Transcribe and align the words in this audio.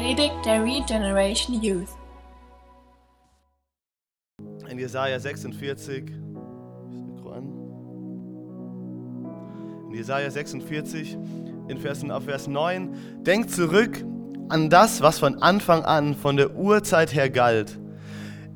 Predigt 0.00 0.46
der 0.46 0.64
Regeneration 0.64 1.62
Youth. 1.62 1.90
In 4.70 4.78
Jesaja 4.78 5.20
46, 5.20 6.04
ist 6.06 6.14
das 6.90 7.02
Mikro 7.02 7.32
an? 7.32 7.44
In 9.90 9.94
Jesaja 9.94 10.30
46, 10.30 11.18
in 11.68 11.76
Versen, 11.76 12.10
auf 12.10 12.24
Vers 12.24 12.48
9, 12.48 13.24
denkt 13.26 13.50
zurück 13.50 14.02
an 14.48 14.70
das, 14.70 15.02
was 15.02 15.18
von 15.18 15.42
Anfang 15.42 15.84
an, 15.84 16.14
von 16.14 16.38
der 16.38 16.56
Urzeit 16.56 17.14
her 17.14 17.28
galt. 17.28 17.78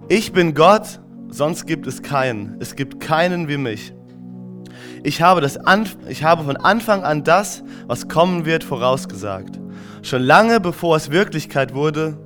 Ich 0.09 0.33
bin 0.33 0.55
Gott, 0.55 0.99
sonst 1.29 1.67
gibt 1.67 1.87
es 1.87 2.01
keinen. 2.01 2.57
Es 2.59 2.75
gibt 2.75 3.01
keinen 3.01 3.49
wie 3.49 3.59
mich. 3.59 3.93
Ich 5.03 5.21
habe, 5.21 5.43
das 5.43 5.59
ich 6.09 6.25
habe 6.25 6.45
von 6.45 6.57
Anfang 6.57 7.05
an 7.05 7.23
das, 7.23 7.63
was 7.87 8.09
kommen 8.09 8.47
wird, 8.47 8.65
vorausgesagt. 8.65 9.61
Schon 10.05 10.23
lange 10.23 10.61
bevor 10.61 10.97
es 10.97 11.11
Wirklichkeit 11.11 11.73
wurde, 11.73 12.19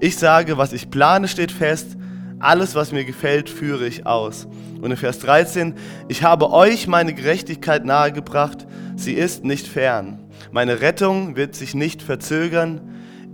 ich 0.00 0.16
sage, 0.16 0.58
was 0.58 0.72
ich 0.72 0.90
plane, 0.90 1.28
steht 1.28 1.52
fest. 1.52 1.96
Alles, 2.40 2.74
was 2.74 2.90
mir 2.90 3.04
gefällt, 3.04 3.48
führe 3.48 3.86
ich 3.86 4.04
aus. 4.04 4.48
Und 4.80 4.90
in 4.90 4.96
Vers 4.96 5.20
13, 5.20 5.76
ich 6.08 6.24
habe 6.24 6.50
euch 6.50 6.88
meine 6.88 7.14
Gerechtigkeit 7.14 7.84
nahegebracht, 7.84 8.66
sie 8.96 9.12
ist 9.12 9.44
nicht 9.44 9.68
fern. 9.68 10.18
Meine 10.50 10.80
Rettung 10.80 11.36
wird 11.36 11.54
sich 11.54 11.74
nicht 11.76 12.02
verzögern. 12.02 12.80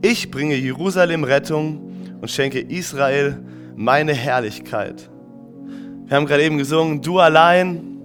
Ich 0.02 0.30
bringe 0.30 0.57
Jerusalem 0.57 1.24
Rettung 1.24 2.18
und 2.20 2.30
schenke 2.30 2.60
Israel 2.60 3.43
meine 3.74 4.12
Herrlichkeit. 4.12 5.09
Wir 6.05 6.15
haben 6.15 6.27
gerade 6.27 6.43
eben 6.43 6.59
gesungen, 6.59 7.01
du 7.01 7.20
allein 7.20 8.02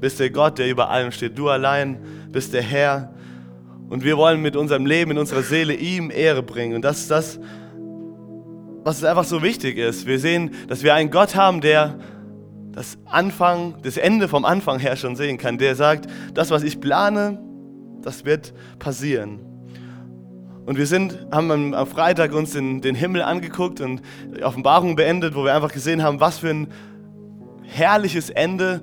bist 0.00 0.18
der 0.18 0.30
Gott, 0.30 0.58
der 0.58 0.70
über 0.70 0.88
allem 0.88 1.12
steht. 1.12 1.38
Du 1.38 1.50
allein 1.50 1.98
bist 2.32 2.54
der 2.54 2.62
Herr. 2.62 3.12
Und 3.88 4.02
wir 4.02 4.16
wollen 4.16 4.42
mit 4.42 4.56
unserem 4.56 4.86
Leben, 4.86 5.12
in 5.12 5.18
unserer 5.18 5.42
Seele 5.42 5.74
ihm 5.74 6.10
Ehre 6.10 6.42
bringen. 6.42 6.74
Und 6.74 6.82
das 6.82 6.98
ist 7.00 7.10
das, 7.10 7.38
was 8.82 9.04
einfach 9.04 9.24
so 9.24 9.42
wichtig 9.42 9.78
ist. 9.78 10.06
Wir 10.06 10.18
sehen, 10.18 10.52
dass 10.68 10.82
wir 10.82 10.94
einen 10.94 11.10
Gott 11.10 11.34
haben, 11.34 11.60
der 11.60 11.98
das 12.72 12.98
Anfang, 13.06 13.76
das 13.82 13.96
Ende 13.96 14.28
vom 14.28 14.44
Anfang 14.44 14.78
her 14.78 14.96
schon 14.96 15.16
sehen 15.16 15.38
kann. 15.38 15.56
Der 15.58 15.74
sagt, 15.74 16.06
das, 16.34 16.50
was 16.50 16.62
ich 16.62 16.80
plane, 16.80 17.40
das 18.02 18.24
wird 18.24 18.52
passieren. 18.78 19.40
Und 20.66 20.76
wir 20.78 20.86
sind, 20.86 21.26
haben 21.30 21.74
am 21.74 21.86
Freitag 21.86 22.34
uns 22.34 22.52
den, 22.52 22.80
den 22.80 22.96
Himmel 22.96 23.22
angeguckt 23.22 23.80
und 23.80 24.02
die 24.36 24.42
Offenbarung 24.42 24.96
beendet, 24.96 25.36
wo 25.36 25.44
wir 25.44 25.54
einfach 25.54 25.72
gesehen 25.72 26.02
haben, 26.02 26.20
was 26.20 26.38
für 26.38 26.50
ein 26.50 26.68
herrliches 27.62 28.30
Ende 28.30 28.82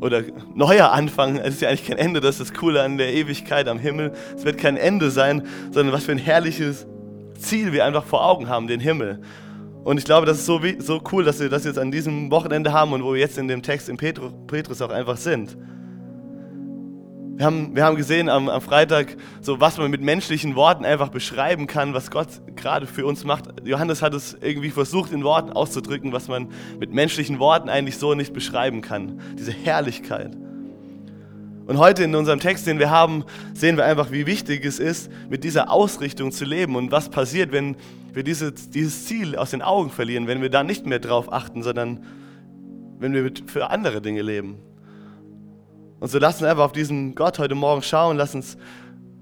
oder 0.00 0.22
neuer 0.54 0.92
Anfang. 0.92 1.36
Es 1.36 1.54
ist 1.54 1.62
ja 1.62 1.68
eigentlich 1.68 1.86
kein 1.86 1.98
Ende, 1.98 2.20
das 2.20 2.40
ist 2.40 2.50
das 2.50 2.58
Coole 2.58 2.82
an 2.82 2.98
der 2.98 3.12
Ewigkeit 3.14 3.68
am 3.68 3.78
Himmel. 3.78 4.12
Es 4.36 4.44
wird 4.44 4.58
kein 4.58 4.76
Ende 4.76 5.10
sein, 5.10 5.46
sondern 5.70 5.92
was 5.92 6.04
für 6.04 6.12
ein 6.12 6.18
herrliches 6.18 6.86
Ziel 7.38 7.72
wir 7.72 7.84
einfach 7.84 8.04
vor 8.04 8.24
Augen 8.24 8.48
haben, 8.48 8.66
den 8.66 8.80
Himmel. 8.80 9.20
Und 9.84 9.98
ich 9.98 10.04
glaube, 10.04 10.26
das 10.26 10.38
ist 10.38 10.46
so, 10.46 10.60
so 10.78 11.00
cool, 11.12 11.24
dass 11.24 11.40
wir 11.40 11.48
das 11.48 11.64
jetzt 11.64 11.78
an 11.78 11.90
diesem 11.90 12.30
Wochenende 12.30 12.72
haben 12.72 12.92
und 12.92 13.02
wo 13.04 13.14
wir 13.14 13.20
jetzt 13.20 13.38
in 13.38 13.48
dem 13.48 13.62
Text 13.62 13.88
in 13.88 13.96
Petrus 13.96 14.82
auch 14.82 14.90
einfach 14.90 15.16
sind. 15.16 15.56
Wir 17.38 17.46
haben, 17.46 17.76
wir 17.76 17.84
haben 17.84 17.94
gesehen 17.94 18.28
am, 18.28 18.48
am 18.48 18.60
Freitag, 18.60 19.16
so 19.40 19.60
was 19.60 19.78
man 19.78 19.92
mit 19.92 20.00
menschlichen 20.00 20.56
Worten 20.56 20.84
einfach 20.84 21.08
beschreiben 21.08 21.68
kann, 21.68 21.94
was 21.94 22.10
Gott 22.10 22.26
gerade 22.56 22.88
für 22.88 23.06
uns 23.06 23.22
macht. 23.22 23.44
Johannes 23.64 24.02
hat 24.02 24.12
es 24.12 24.36
irgendwie 24.40 24.70
versucht, 24.70 25.12
in 25.12 25.22
Worten 25.22 25.52
auszudrücken, 25.52 26.10
was 26.10 26.26
man 26.26 26.48
mit 26.80 26.92
menschlichen 26.92 27.38
Worten 27.38 27.68
eigentlich 27.68 27.96
so 27.96 28.14
nicht 28.14 28.32
beschreiben 28.32 28.80
kann. 28.80 29.20
Diese 29.38 29.52
Herrlichkeit. 29.52 30.36
Und 31.68 31.78
heute 31.78 32.02
in 32.02 32.16
unserem 32.16 32.40
Text, 32.40 32.66
den 32.66 32.80
wir 32.80 32.90
haben, 32.90 33.24
sehen 33.54 33.76
wir 33.76 33.84
einfach, 33.84 34.10
wie 34.10 34.26
wichtig 34.26 34.64
es 34.64 34.80
ist, 34.80 35.08
mit 35.30 35.44
dieser 35.44 35.70
Ausrichtung 35.70 36.32
zu 36.32 36.44
leben 36.44 36.74
und 36.74 36.90
was 36.90 37.08
passiert, 37.08 37.52
wenn 37.52 37.76
wir 38.12 38.24
diese, 38.24 38.50
dieses 38.50 39.06
Ziel 39.06 39.36
aus 39.36 39.52
den 39.52 39.62
Augen 39.62 39.90
verlieren, 39.90 40.26
wenn 40.26 40.42
wir 40.42 40.50
da 40.50 40.64
nicht 40.64 40.86
mehr 40.86 40.98
drauf 40.98 41.32
achten, 41.32 41.62
sondern 41.62 42.04
wenn 42.98 43.14
wir 43.14 43.30
für 43.46 43.70
andere 43.70 44.02
Dinge 44.02 44.22
leben. 44.22 44.58
Und 46.00 46.08
so 46.08 46.18
lass 46.18 46.36
uns 46.40 46.44
einfach 46.44 46.64
auf 46.64 46.72
diesen 46.72 47.14
Gott 47.14 47.38
heute 47.38 47.54
Morgen 47.54 47.82
schauen, 47.82 48.16
lass 48.16 48.34
uns 48.34 48.56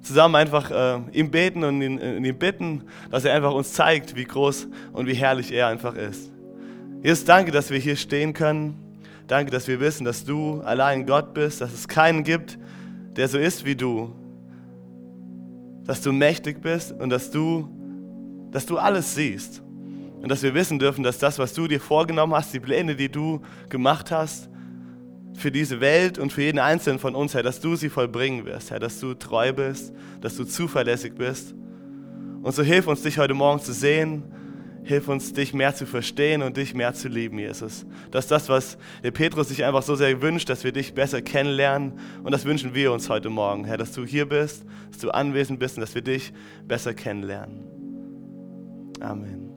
zusammen 0.03 0.37
einfach 0.37 0.71
äh, 0.71 1.01
ihm 1.13 1.31
beten 1.31 1.65
und 1.65 1.81
ihn, 1.83 1.99
äh, 1.99 2.17
ihn 2.17 2.39
bitten, 2.39 2.85
dass 3.11 3.25
er 3.25 3.35
einfach 3.35 3.53
uns 3.53 3.73
zeigt, 3.73 4.15
wie 4.15 4.25
groß 4.25 4.69
und 4.93 5.07
wie 5.07 5.15
herrlich 5.15 5.53
er 5.53 5.69
einfach 5.69 5.95
ist. 5.95 6.31
Jesus, 7.03 7.25
danke, 7.25 7.51
dass 7.51 7.71
wir 7.71 7.79
hier 7.79 7.97
stehen 7.97 8.33
können. 8.33 8.83
Danke, 9.27 9.51
dass 9.51 9.67
wir 9.67 9.81
wissen, 9.81 10.05
dass 10.05 10.25
du 10.25 10.61
allein 10.61 11.07
Gott 11.07 11.35
bist, 11.35 11.61
dass 11.61 11.73
es 11.73 11.89
keinen 11.89 12.23
gibt, 12.23 12.59
der 13.17 13.29
so 13.29 13.39
ist 13.39 13.65
wie 13.65 13.75
du. 13.75 14.15
Dass 15.85 16.01
du 16.03 16.13
mächtig 16.13 16.61
bist 16.61 16.93
und 16.93 17.11
dass 17.11 17.31
du, 17.31 17.69
dass 18.53 18.67
du 18.67 18.79
alles 18.79 19.15
siehst. 19.15 19.63
Und 20.21 20.29
dass 20.29 20.43
wir 20.43 20.55
wissen 20.55 20.79
dürfen, 20.79 21.03
dass 21.03 21.19
das, 21.19 21.39
was 21.39 21.55
du 21.55 21.67
dir 21.67 21.81
vorgenommen 21.81 22.35
hast, 22.35 22.53
die 22.53 22.61
Pläne, 22.61 22.95
die 22.95 23.09
du 23.09 23.41
gemacht 23.69 24.11
hast, 24.11 24.49
für 25.37 25.51
diese 25.53 25.81
Welt 25.81 26.19
und 26.19 26.33
für 26.33 26.43
jeden 26.43 26.59
Einzelnen 26.59 26.99
von 26.99 27.15
uns, 27.15 27.35
Herr, 27.35 27.43
dass 27.43 27.61
du 27.61 27.77
sie 27.77 27.89
vollbringen 27.89 28.45
wirst, 28.47 28.71
Herr, 28.71 28.81
dass 28.81 28.99
du 29.01 29.15
treu 29.15 29.53
bist, 29.53 29.93
dass 30.21 30.37
du 30.37 30.45
zuverlässig 30.45 31.15
bist. 31.15 31.55
Und 32.43 32.55
so 32.55 32.63
hilf 32.63 32.87
uns, 32.87 33.03
dich 33.03 33.19
heute 33.19 33.35
Morgen 33.35 33.61
zu 33.61 33.73
sehen, 33.73 34.23
hilf 34.85 35.09
uns, 35.09 35.33
dich 35.33 35.53
mehr 35.53 35.75
zu 35.75 35.85
verstehen 35.85 36.43
und 36.43 36.57
dich 36.57 36.75
mehr 36.75 36.95
zu 36.95 37.09
lieben, 37.09 37.39
Jesus. 37.39 37.85
Das 38.11 38.27
ist 38.27 38.31
das, 38.31 38.49
was 38.49 38.79
der 39.03 39.11
Petrus 39.11 39.49
sich 39.49 39.65
einfach 39.65 39.83
so 39.83 39.97
sehr 39.97 40.23
wünscht, 40.23 40.49
dass 40.49 40.65
wir 40.65 40.73
dich 40.73 40.95
besser 40.95 41.23
kennenlernen. 41.23 41.99
Und 42.23 42.33
das 42.33 42.45
wünschen 42.45 42.75
wir 42.75 42.93
uns 42.93 43.09
heute 43.09 43.29
Morgen, 43.29 43.65
Herr, 43.65 43.79
dass 43.79 43.93
du 43.93 44.05
hier 44.05 44.27
bist, 44.27 44.65
dass 44.91 44.99
du 45.01 45.11
anwesend 45.11 45.59
bist 45.59 45.77
und 45.77 45.81
dass 45.83 45.95
wir 45.95 46.03
dich 46.03 46.33
besser 46.67 46.95
kennenlernen. 46.95 47.65
Amen. 49.01 49.51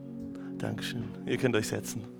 Dankeschön. 0.58 1.04
Ihr 1.26 1.38
könnt 1.38 1.56
euch 1.56 1.68
setzen 1.68 2.19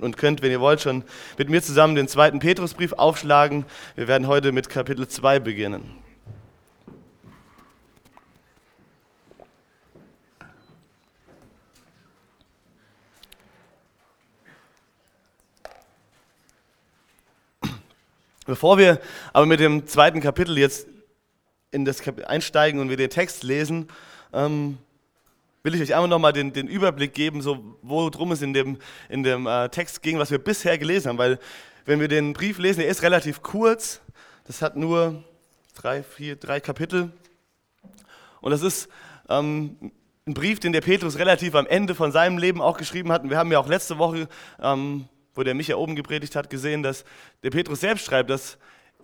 und 0.00 0.16
könnt, 0.16 0.42
wenn 0.42 0.50
ihr 0.50 0.60
wollt, 0.60 0.80
schon 0.80 1.04
mit 1.38 1.48
mir 1.48 1.62
zusammen 1.62 1.94
den 1.94 2.08
zweiten 2.08 2.38
Petrusbrief 2.38 2.92
aufschlagen. 2.92 3.64
Wir 3.96 4.08
werden 4.08 4.26
heute 4.26 4.52
mit 4.52 4.68
Kapitel 4.68 5.06
2 5.06 5.38
beginnen. 5.40 6.00
Bevor 18.50 18.78
wir 18.78 19.00
aber 19.32 19.46
mit 19.46 19.60
dem 19.60 19.86
zweiten 19.86 20.20
Kapitel 20.20 20.58
jetzt 20.58 20.88
in 21.70 21.84
das 21.84 22.02
Kapitel 22.02 22.26
einsteigen 22.26 22.80
und 22.80 22.88
wir 22.88 22.96
den 22.96 23.10
Text 23.10 23.44
lesen, 23.44 23.86
ähm, 24.32 24.78
will 25.62 25.74
ich 25.74 25.82
euch 25.82 25.94
einmal 25.94 26.08
nochmal 26.08 26.32
den, 26.32 26.52
den 26.52 26.68
Überblick 26.68 27.12
geben, 27.14 27.42
so 27.42 27.76
worum 27.82 28.32
es 28.32 28.42
in 28.42 28.52
dem, 28.52 28.78
in 29.08 29.22
dem 29.22 29.46
äh, 29.46 29.68
Text 29.68 30.02
ging, 30.02 30.18
was 30.18 30.30
wir 30.30 30.38
bisher 30.38 30.78
gelesen 30.78 31.10
haben. 31.10 31.18
Weil 31.18 31.38
wenn 31.84 32.00
wir 32.00 32.08
den 32.08 32.32
Brief 32.32 32.58
lesen, 32.58 32.80
der 32.80 32.88
ist 32.88 33.02
relativ 33.02 33.42
kurz, 33.42 34.00
das 34.44 34.62
hat 34.62 34.76
nur 34.76 35.22
drei, 35.74 36.02
vier, 36.02 36.36
drei 36.36 36.60
Kapitel. 36.60 37.12
Und 38.40 38.52
das 38.52 38.62
ist 38.62 38.88
ähm, 39.28 39.92
ein 40.26 40.34
Brief, 40.34 40.60
den 40.60 40.72
der 40.72 40.80
Petrus 40.80 41.18
relativ 41.18 41.54
am 41.54 41.66
Ende 41.66 41.94
von 41.94 42.12
seinem 42.12 42.38
Leben 42.38 42.62
auch 42.62 42.78
geschrieben 42.78 43.12
hat. 43.12 43.22
Und 43.22 43.30
wir 43.30 43.36
haben 43.36 43.52
ja 43.52 43.58
auch 43.58 43.68
letzte 43.68 43.98
Woche, 43.98 44.28
ähm, 44.62 45.08
wo 45.34 45.42
der 45.42 45.54
Micha 45.54 45.74
oben 45.74 45.94
gepredigt 45.94 46.36
hat, 46.36 46.50
gesehen, 46.50 46.82
dass 46.82 47.04
der 47.42 47.50
Petrus 47.50 47.80
selbst 47.80 48.06
schreibt, 48.06 48.30
dass 48.30 48.58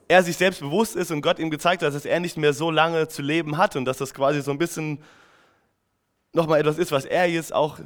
er 0.09 0.23
sich 0.23 0.37
selbst 0.37 0.61
bewusst 0.61 0.97
ist 0.97 1.11
und 1.11 1.21
Gott 1.21 1.39
ihm 1.39 1.51
gezeigt 1.51 1.83
hat, 1.83 1.95
dass 1.95 2.05
er 2.05 2.21
nicht 2.21 2.37
mehr 2.37 2.53
so 2.53 2.71
lange 2.71 3.09
zu 3.09 3.23
leben 3.23 3.57
hat 3.57 3.77
und 3.77 3.85
dass 3.85 3.99
das 3.99 4.15
quasi 4.15 4.41
so 4.41 4.53
ein 4.53 4.59
bisschen 4.59 4.99
nochmal 6.37 6.61
etwas 6.61 6.79
ist, 6.79 6.93
was 6.93 7.05
er 7.05 7.27
jetzt 7.29 7.53
auch 7.53 7.81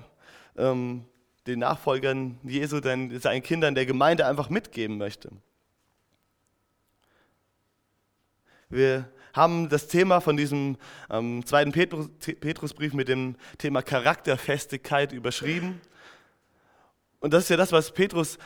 ähm, 0.59 1.05
den 1.47 1.61
Nachfolgern 1.61 2.39
Jesu, 2.43 2.81
den, 2.81 3.19
seinen 3.21 3.43
Kindern 3.43 3.75
der 3.75 3.87
Gemeinde 3.87 4.27
einfach 4.27 4.51
mitgeben 4.51 4.99
möchte. 4.99 5.31
Wir 8.69 9.09
haben 9.33 9.69
das 9.69 9.87
Thema 9.87 10.21
von 10.21 10.37
diesem 10.37 10.77
ähm, 11.09 11.47
zweiten 11.47 11.73
Petrus, 11.73 12.09
Petrusbrief 12.19 12.93
mit 12.93 13.09
dem 13.09 13.37
Thema 13.59 13.83
Charakterfestigkeit 13.83 15.13
überschrieben. 15.13 15.81
Und 17.21 17.33
das 17.33 17.45
ist 17.45 17.49
ja 17.51 17.57
das, 17.57 17.73
was 17.73 17.93
Petrus 17.93 18.39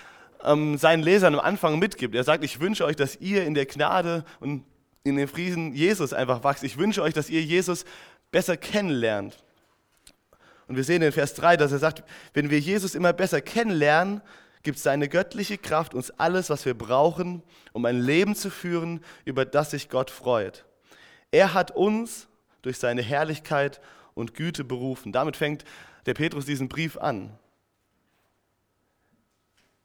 ähm, 0.42 0.76
seinen 0.76 1.02
Lesern 1.02 1.34
am 1.34 1.40
Anfang 1.40 1.78
mitgibt. 1.78 2.14
Er 2.14 2.24
sagt, 2.24 2.44
ich 2.44 2.60
wünsche 2.60 2.84
euch, 2.84 2.96
dass 2.96 3.16
ihr 3.16 3.44
in 3.44 3.54
der 3.54 3.66
Gnade 3.66 4.24
und 4.40 4.64
in 5.02 5.16
den 5.16 5.28
Frieden 5.28 5.72
Jesus 5.74 6.12
einfach 6.12 6.44
wachst. 6.44 6.64
Ich 6.64 6.76
wünsche 6.76 7.02
euch, 7.02 7.14
dass 7.14 7.30
ihr 7.30 7.42
Jesus 7.42 7.84
besser 8.30 8.56
kennenlernt. 8.56 9.43
Und 10.66 10.76
wir 10.76 10.84
sehen 10.84 11.02
in 11.02 11.12
Vers 11.12 11.34
3, 11.34 11.56
dass 11.56 11.72
er 11.72 11.78
sagt, 11.78 12.02
wenn 12.32 12.50
wir 12.50 12.58
Jesus 12.58 12.94
immer 12.94 13.12
besser 13.12 13.40
kennenlernen, 13.40 14.22
gibt 14.62 14.78
seine 14.78 15.08
göttliche 15.08 15.58
Kraft 15.58 15.94
uns 15.94 16.10
alles, 16.12 16.48
was 16.50 16.64
wir 16.64 16.74
brauchen, 16.74 17.42
um 17.72 17.84
ein 17.84 18.00
Leben 18.00 18.34
zu 18.34 18.50
führen, 18.50 19.04
über 19.24 19.44
das 19.44 19.72
sich 19.72 19.90
Gott 19.90 20.10
freut. 20.10 20.64
Er 21.30 21.52
hat 21.52 21.70
uns 21.72 22.28
durch 22.62 22.78
seine 22.78 23.02
Herrlichkeit 23.02 23.80
und 24.14 24.34
Güte 24.34 24.64
berufen. 24.64 25.12
Damit 25.12 25.36
fängt 25.36 25.64
der 26.06 26.14
Petrus 26.14 26.46
diesen 26.46 26.68
Brief 26.68 26.96
an. 26.96 27.36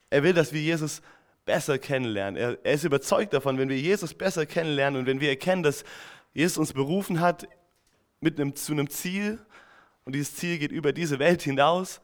Er 0.10 0.24
will, 0.24 0.34
dass 0.34 0.54
wir 0.54 0.62
Jesus 0.62 1.02
besser 1.46 1.78
kennenlernen. 1.78 2.40
Er, 2.40 2.58
er, 2.64 2.74
ist 2.74 2.84
überzeugt 2.84 3.34
davon, 3.34 3.58
wenn 3.58 3.70
wir 3.70 3.80
Jesus 3.80 4.14
besser 4.14 4.46
kennenlernen 4.46 5.02
und 5.02 5.08
wenn 5.08 5.20
wir 5.20 5.30
erkennen, 5.30 5.64
dass 5.64 5.84
Jesus 6.34 6.58
uns 6.58 6.74
berufen 6.74 7.20
hat, 7.20 7.48
mit 8.22 8.40
einem, 8.40 8.56
zu 8.56 8.74
einem 8.74 8.90
Ziel 8.90 9.40
und 10.10 10.14
dieses 10.14 10.34
Ziel 10.34 10.58
geht 10.58 10.72
über 10.72 10.92
diese 10.92 11.20
Welt 11.20 11.44
hinaus, 11.44 12.02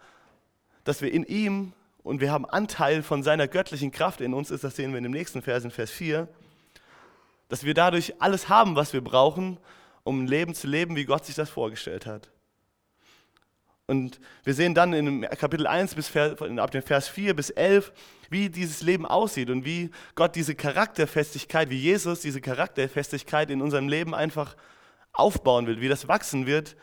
dass 0.83 1.01
wir 1.01 1.11
in 1.11 1.23
ihm 1.23 1.73
und 2.03 2.21
wir 2.21 2.31
haben 2.31 2.45
Anteil 2.45 3.01
von 3.01 3.23
seiner 3.23 3.47
göttlichen 3.47 3.89
Kraft 3.89 4.21
in 4.21 4.35
uns 4.35 4.51
ist, 4.51 4.63
das 4.63 4.75
sehen 4.75 4.91
wir 4.91 4.99
in 4.99 5.05
dem 5.05 5.11
nächsten 5.11 5.41
Vers, 5.41 5.63
in 5.63 5.71
Vers 5.71 5.89
4, 5.89 6.27
dass 7.49 7.63
wir 7.63 7.73
dadurch 7.73 8.21
alles 8.21 8.47
haben, 8.47 8.75
was 8.75 8.93
wir 8.93 9.01
brauchen, 9.01 9.57
um 10.03 10.23
ein 10.23 10.27
Leben 10.27 10.53
zu 10.53 10.67
leben, 10.67 10.95
wie 10.95 11.05
Gott 11.05 11.25
sich 11.25 11.33
das 11.33 11.49
vorgestellt 11.49 12.05
hat. 12.05 12.29
Und 13.87 14.19
wir 14.43 14.53
sehen 14.53 14.75
dann 14.75 14.93
in 14.93 15.23
Kapitel 15.23 15.65
1 15.65 15.95
bis 15.95 16.15
ab 16.15 16.69
dem 16.69 16.83
Vers 16.83 17.07
4 17.07 17.35
bis 17.35 17.49
11, 17.49 17.91
wie 18.29 18.51
dieses 18.51 18.83
Leben 18.83 19.07
aussieht 19.07 19.49
und 19.49 19.65
wie 19.65 19.89
Gott 20.13 20.35
diese 20.35 20.53
Charakterfestigkeit, 20.53 21.71
wie 21.71 21.79
Jesus 21.79 22.19
diese 22.19 22.39
Charakterfestigkeit 22.39 23.49
in 23.49 23.63
unserem 23.63 23.89
Leben 23.89 24.13
einfach 24.13 24.55
aufbauen 25.11 25.65
will, 25.65 25.81
wie 25.81 25.89
das 25.89 26.07
wachsen 26.07 26.45
wird, 26.45 26.75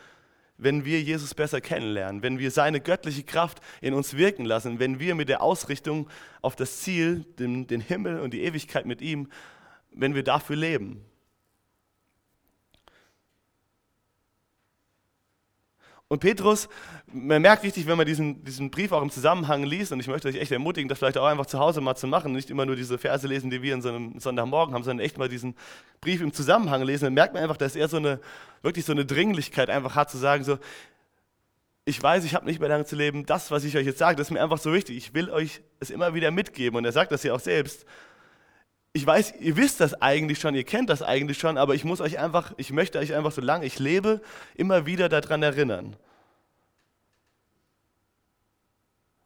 wenn 0.62 0.84
wir 0.84 1.00
Jesus 1.00 1.34
besser 1.34 1.60
kennenlernen, 1.60 2.22
wenn 2.22 2.38
wir 2.38 2.50
seine 2.50 2.80
göttliche 2.80 3.22
Kraft 3.22 3.60
in 3.80 3.94
uns 3.94 4.16
wirken 4.16 4.44
lassen, 4.44 4.78
wenn 4.78 5.00
wir 5.00 5.14
mit 5.14 5.28
der 5.28 5.42
Ausrichtung 5.42 6.08
auf 6.40 6.56
das 6.56 6.80
Ziel, 6.80 7.24
den, 7.38 7.66
den 7.66 7.80
Himmel 7.80 8.20
und 8.20 8.32
die 8.32 8.42
Ewigkeit 8.42 8.86
mit 8.86 9.00
ihm, 9.00 9.28
wenn 9.90 10.14
wir 10.14 10.22
dafür 10.22 10.56
leben. 10.56 11.04
Und 16.12 16.18
Petrus, 16.18 16.68
man 17.10 17.40
merkt 17.40 17.62
richtig, 17.62 17.86
wenn 17.86 17.96
man 17.96 18.04
diesen, 18.04 18.44
diesen 18.44 18.70
Brief 18.70 18.92
auch 18.92 19.00
im 19.00 19.08
Zusammenhang 19.08 19.62
liest, 19.62 19.92
und 19.92 20.00
ich 20.00 20.08
möchte 20.08 20.28
euch 20.28 20.36
echt 20.36 20.52
ermutigen, 20.52 20.86
das 20.86 20.98
vielleicht 20.98 21.16
auch 21.16 21.24
einfach 21.24 21.46
zu 21.46 21.58
Hause 21.58 21.80
mal 21.80 21.94
zu 21.94 22.06
machen, 22.06 22.32
nicht 22.32 22.50
immer 22.50 22.66
nur 22.66 22.76
diese 22.76 22.98
Verse 22.98 23.26
lesen, 23.26 23.48
die 23.48 23.62
wir 23.62 23.72
in 23.72 23.80
so 23.80 23.88
einem 23.88 24.20
Sonntagmorgen 24.20 24.74
haben, 24.74 24.84
sondern 24.84 25.02
echt 25.02 25.16
mal 25.16 25.30
diesen 25.30 25.54
Brief 26.02 26.20
im 26.20 26.34
Zusammenhang 26.34 26.82
lesen, 26.82 27.04
dann 27.04 27.14
merkt 27.14 27.32
man 27.32 27.42
einfach, 27.42 27.56
dass 27.56 27.76
er 27.76 27.88
so 27.88 27.96
eine, 27.96 28.20
wirklich 28.60 28.84
so 28.84 28.92
eine 28.92 29.06
Dringlichkeit 29.06 29.70
einfach 29.70 29.94
hat, 29.94 30.10
zu 30.10 30.18
sagen, 30.18 30.44
so, 30.44 30.58
ich 31.86 32.02
weiß, 32.02 32.24
ich 32.24 32.34
habe 32.34 32.44
nicht 32.44 32.60
mehr 32.60 32.68
lange 32.68 32.84
zu 32.84 32.94
leben, 32.94 33.24
das, 33.24 33.50
was 33.50 33.64
ich 33.64 33.74
euch 33.78 33.86
jetzt 33.86 33.98
sage, 33.98 34.16
das 34.16 34.26
ist 34.26 34.32
mir 34.32 34.42
einfach 34.42 34.58
so 34.58 34.74
wichtig, 34.74 34.98
ich 34.98 35.14
will 35.14 35.30
euch 35.30 35.62
es 35.80 35.88
immer 35.88 36.12
wieder 36.12 36.30
mitgeben. 36.30 36.76
Und 36.76 36.84
er 36.84 36.92
sagt 36.92 37.10
das 37.12 37.22
ja 37.22 37.32
auch 37.32 37.40
selbst, 37.40 37.86
ich 38.94 39.06
weiß, 39.06 39.34
ihr 39.40 39.56
wisst 39.56 39.80
das 39.80 39.94
eigentlich 40.02 40.38
schon, 40.38 40.54
ihr 40.54 40.64
kennt 40.64 40.90
das 40.90 41.02
eigentlich 41.02 41.38
schon, 41.38 41.56
aber 41.56 41.74
ich 41.74 41.84
muss 41.84 42.00
euch 42.00 42.18
einfach, 42.18 42.52
ich 42.58 42.72
möchte 42.72 42.98
euch 42.98 43.14
einfach, 43.14 43.32
solange 43.32 43.64
ich 43.64 43.78
lebe, 43.78 44.20
immer 44.54 44.84
wieder 44.84 45.08
daran 45.08 45.42
erinnern. 45.42 45.96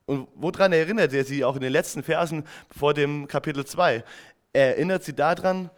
Und 0.07 0.29
woran 0.37 0.73
erinnert 0.73 1.13
er 1.13 1.25
sie 1.25 1.45
auch 1.45 1.57
in 1.57 1.63
den 1.63 1.73
letzten 1.73 2.05
Versen 2.05 2.45
vor 2.71 2.95
dem 2.95 3.27
Kapitel 3.27 3.67
2? 3.67 4.05
Er 4.53 4.77
erinnert 4.77 5.03
sie 5.03 5.15
daran, 5.15 5.69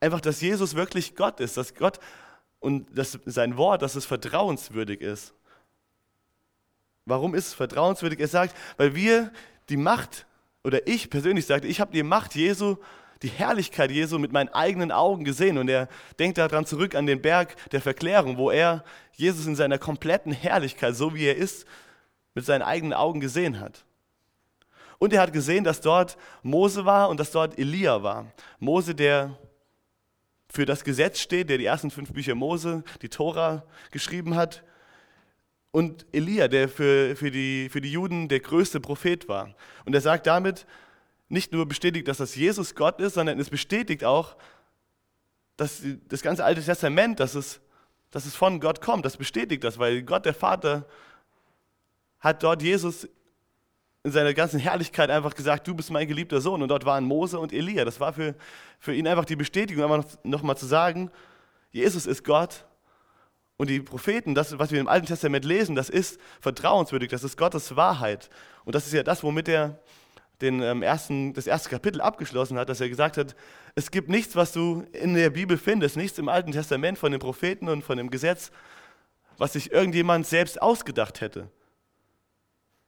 einfach, 0.00 0.20
dass 0.20 0.40
Jesus 0.40 0.74
wirklich 0.74 1.14
Gott 1.14 1.38
ist, 1.38 1.56
dass 1.56 1.74
Gott 1.74 2.00
und 2.58 2.98
dass 2.98 3.16
sein 3.26 3.56
Wort, 3.56 3.82
dass 3.82 3.94
es 3.94 4.06
vertrauenswürdig 4.06 5.00
ist. 5.00 5.34
Warum 7.04 7.36
ist 7.36 7.48
es 7.48 7.54
vertrauenswürdig? 7.54 8.18
Er 8.18 8.28
sagt, 8.28 8.56
weil 8.76 8.96
wir 8.96 9.32
die 9.68 9.76
Macht 9.76 10.26
oder 10.64 10.86
ich 10.86 11.10
persönlich 11.10 11.46
sagte, 11.46 11.66
ich 11.66 11.80
habe 11.80 11.92
die 11.92 12.02
Macht 12.02 12.34
Jesu, 12.34 12.76
die 13.22 13.28
Herrlichkeit 13.28 13.90
Jesu 13.90 14.18
mit 14.18 14.32
meinen 14.32 14.48
eigenen 14.48 14.92
Augen 14.92 15.24
gesehen. 15.24 15.58
Und 15.58 15.68
er 15.68 15.88
denkt 16.18 16.38
daran 16.38 16.66
zurück 16.66 16.94
an 16.94 17.06
den 17.06 17.22
Berg 17.22 17.56
der 17.70 17.80
Verklärung, 17.80 18.36
wo 18.36 18.50
er 18.50 18.84
Jesus 19.14 19.46
in 19.46 19.56
seiner 19.56 19.78
kompletten 19.78 20.32
Herrlichkeit, 20.32 20.94
so 20.96 21.14
wie 21.14 21.26
er 21.26 21.36
ist, 21.36 21.66
mit 22.34 22.44
seinen 22.44 22.62
eigenen 22.62 22.92
Augen 22.92 23.20
gesehen 23.20 23.60
hat. 23.60 23.84
Und 24.98 25.12
er 25.12 25.20
hat 25.20 25.32
gesehen, 25.32 25.64
dass 25.64 25.80
dort 25.80 26.16
Mose 26.42 26.84
war 26.84 27.08
und 27.08 27.18
dass 27.18 27.32
dort 27.32 27.58
Elia 27.58 28.02
war. 28.02 28.32
Mose, 28.60 28.94
der 28.94 29.36
für 30.48 30.64
das 30.64 30.84
Gesetz 30.84 31.18
steht, 31.18 31.50
der 31.50 31.58
die 31.58 31.64
ersten 31.64 31.90
fünf 31.90 32.12
Bücher 32.12 32.34
Mose, 32.34 32.84
die 33.00 33.08
Tora, 33.08 33.64
geschrieben 33.90 34.36
hat 34.36 34.62
und 35.72 36.06
Elia, 36.12 36.48
der 36.48 36.68
für, 36.68 37.16
für, 37.16 37.30
die, 37.30 37.68
für 37.70 37.80
die 37.80 37.90
Juden 37.90 38.28
der 38.28 38.40
größte 38.40 38.78
Prophet 38.78 39.26
war. 39.28 39.54
Und 39.84 39.94
er 39.94 40.00
sagt 40.00 40.26
damit, 40.26 40.66
nicht 41.28 41.52
nur 41.52 41.66
bestätigt, 41.66 42.06
dass 42.06 42.18
das 42.18 42.36
Jesus 42.36 42.74
Gott 42.74 43.00
ist, 43.00 43.14
sondern 43.14 43.40
es 43.40 43.48
bestätigt 43.48 44.04
auch, 44.04 44.36
dass 45.56 45.82
das 46.08 46.22
ganze 46.22 46.44
Alte 46.44 46.62
Testament, 46.62 47.20
dass 47.20 47.34
es, 47.34 47.60
dass 48.10 48.26
es 48.26 48.34
von 48.34 48.60
Gott 48.60 48.82
kommt. 48.82 49.06
Das 49.06 49.16
bestätigt 49.16 49.64
das, 49.64 49.78
weil 49.78 50.02
Gott, 50.02 50.26
der 50.26 50.34
Vater, 50.34 50.86
hat 52.20 52.42
dort 52.42 52.62
Jesus 52.62 53.08
in 54.04 54.12
seiner 54.12 54.34
ganzen 54.34 54.58
Herrlichkeit 54.58 55.10
einfach 55.10 55.34
gesagt, 55.34 55.66
du 55.66 55.74
bist 55.74 55.90
mein 55.90 56.06
geliebter 56.06 56.42
Sohn. 56.42 56.60
Und 56.60 56.68
dort 56.68 56.84
waren 56.84 57.04
Mose 57.04 57.38
und 57.38 57.52
Elia. 57.52 57.86
Das 57.86 57.98
war 57.98 58.12
für, 58.12 58.34
für 58.78 58.94
ihn 58.94 59.08
einfach 59.08 59.24
die 59.24 59.36
Bestätigung, 59.36 59.84
einfach 59.90 60.18
noch, 60.22 60.42
noch 60.42 60.54
zu 60.54 60.66
sagen, 60.66 61.10
Jesus 61.70 62.04
ist 62.04 62.24
Gott 62.24 62.66
und 63.62 63.68
die 63.68 63.78
Propheten, 63.78 64.34
das, 64.34 64.58
was 64.58 64.72
wir 64.72 64.80
im 64.80 64.88
Alten 64.88 65.06
Testament 65.06 65.44
lesen, 65.44 65.76
das 65.76 65.88
ist 65.88 66.20
vertrauenswürdig, 66.40 67.10
das 67.10 67.22
ist 67.22 67.36
Gottes 67.36 67.76
Wahrheit. 67.76 68.28
Und 68.64 68.74
das 68.74 68.88
ist 68.88 68.92
ja 68.92 69.04
das, 69.04 69.22
womit 69.22 69.46
er 69.46 69.78
den, 70.40 70.60
ähm, 70.62 70.82
ersten, 70.82 71.32
das 71.32 71.46
erste 71.46 71.70
Kapitel 71.70 72.00
abgeschlossen 72.00 72.58
hat, 72.58 72.68
dass 72.68 72.80
er 72.80 72.88
gesagt 72.88 73.16
hat, 73.16 73.36
es 73.76 73.92
gibt 73.92 74.08
nichts, 74.08 74.34
was 74.34 74.50
du 74.50 74.84
in 74.90 75.14
der 75.14 75.30
Bibel 75.30 75.56
findest, 75.56 75.96
nichts 75.96 76.18
im 76.18 76.28
Alten 76.28 76.50
Testament 76.50 76.98
von 76.98 77.12
den 77.12 77.20
Propheten 77.20 77.68
und 77.68 77.84
von 77.84 77.98
dem 77.98 78.10
Gesetz, 78.10 78.50
was 79.38 79.52
sich 79.52 79.70
irgendjemand 79.70 80.26
selbst 80.26 80.60
ausgedacht 80.60 81.20
hätte. 81.20 81.48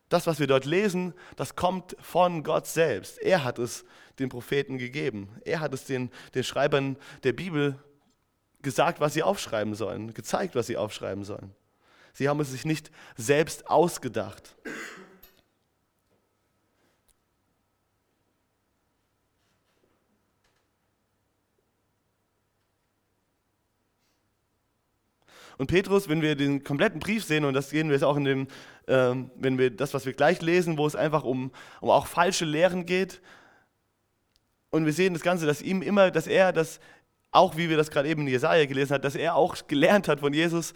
Das, 0.09 0.27
was 0.27 0.41
wir 0.41 0.49
dort 0.49 0.65
lesen, 0.65 1.15
das 1.37 1.55
kommt 1.55 1.97
von 2.01 2.43
Gott 2.43 2.67
selbst. 2.67 3.23
Er 3.23 3.45
hat 3.45 3.61
es 3.61 3.85
den 4.19 4.29
Propheten 4.29 4.79
gegeben. 4.79 5.29
Er 5.45 5.61
hat 5.61 5.73
es 5.73 5.85
den, 5.85 6.11
den 6.35 6.43
Schreibern 6.43 6.97
der 7.23 7.33
Bibel 7.33 7.79
gesagt, 8.65 9.01
was 9.01 9.15
sie 9.15 9.23
aufschreiben 9.23 9.75
sollen, 9.77 10.13
gezeigt, 10.15 10.57
was 10.57 10.67
sie 10.67 10.77
aufschreiben 10.77 11.23
sollen. 11.25 11.55
Sie 12.13 12.29
haben 12.29 12.41
es 12.41 12.51
sich 12.51 12.65
nicht 12.65 12.91
selbst 13.17 13.69
ausgedacht. 13.69 14.57
Und 25.57 25.69
Petrus, 25.69 26.09
wenn 26.09 26.21
wir 26.21 26.35
den 26.35 26.65
kompletten 26.65 26.99
Brief 26.99 27.25
sehen, 27.25 27.45
und 27.45 27.55
das 27.55 27.71
sehen 27.71 27.89
wir 27.89 27.95
jetzt 27.95 28.03
auch 28.03 28.17
in 28.17 28.25
dem, 28.25 28.49
ähm, 28.89 29.31
wenn 29.37 29.57
wir 29.57 29.71
das, 29.71 29.95
was 29.95 30.05
wir 30.05 30.13
gleich 30.13 30.43
lesen, 30.43 30.79
wo 30.79 30.87
es 30.87 30.97
einfach 30.97 31.23
um, 31.23 31.53
um 31.81 31.91
auch 31.91 32.07
falsche 32.07 32.45
Lehren 32.45 32.87
geht, 32.87 33.21
und 34.71 34.87
wir 34.87 34.93
sehen 34.93 35.15
das 35.15 35.23
Ganze, 35.23 35.47
dass 35.47 35.63
ihm 35.63 35.83
immer, 35.83 36.11
dass 36.11 36.27
er 36.27 36.53
das 36.53 36.81
auch 37.35 37.57
wie 37.57 37.69
wir 37.69 37.77
das 37.77 37.91
gerade 37.91 38.09
eben 38.09 38.23
in 38.23 38.29
Jesaja 38.29 38.65
gelesen 38.65 38.95
haben, 38.95 39.03
dass 39.03 39.17
er 39.17 39.35
auch 39.35 39.57
gelernt 39.67 40.07
hat 40.07 40.21
von 40.21 40.33
Jesus, 40.33 40.73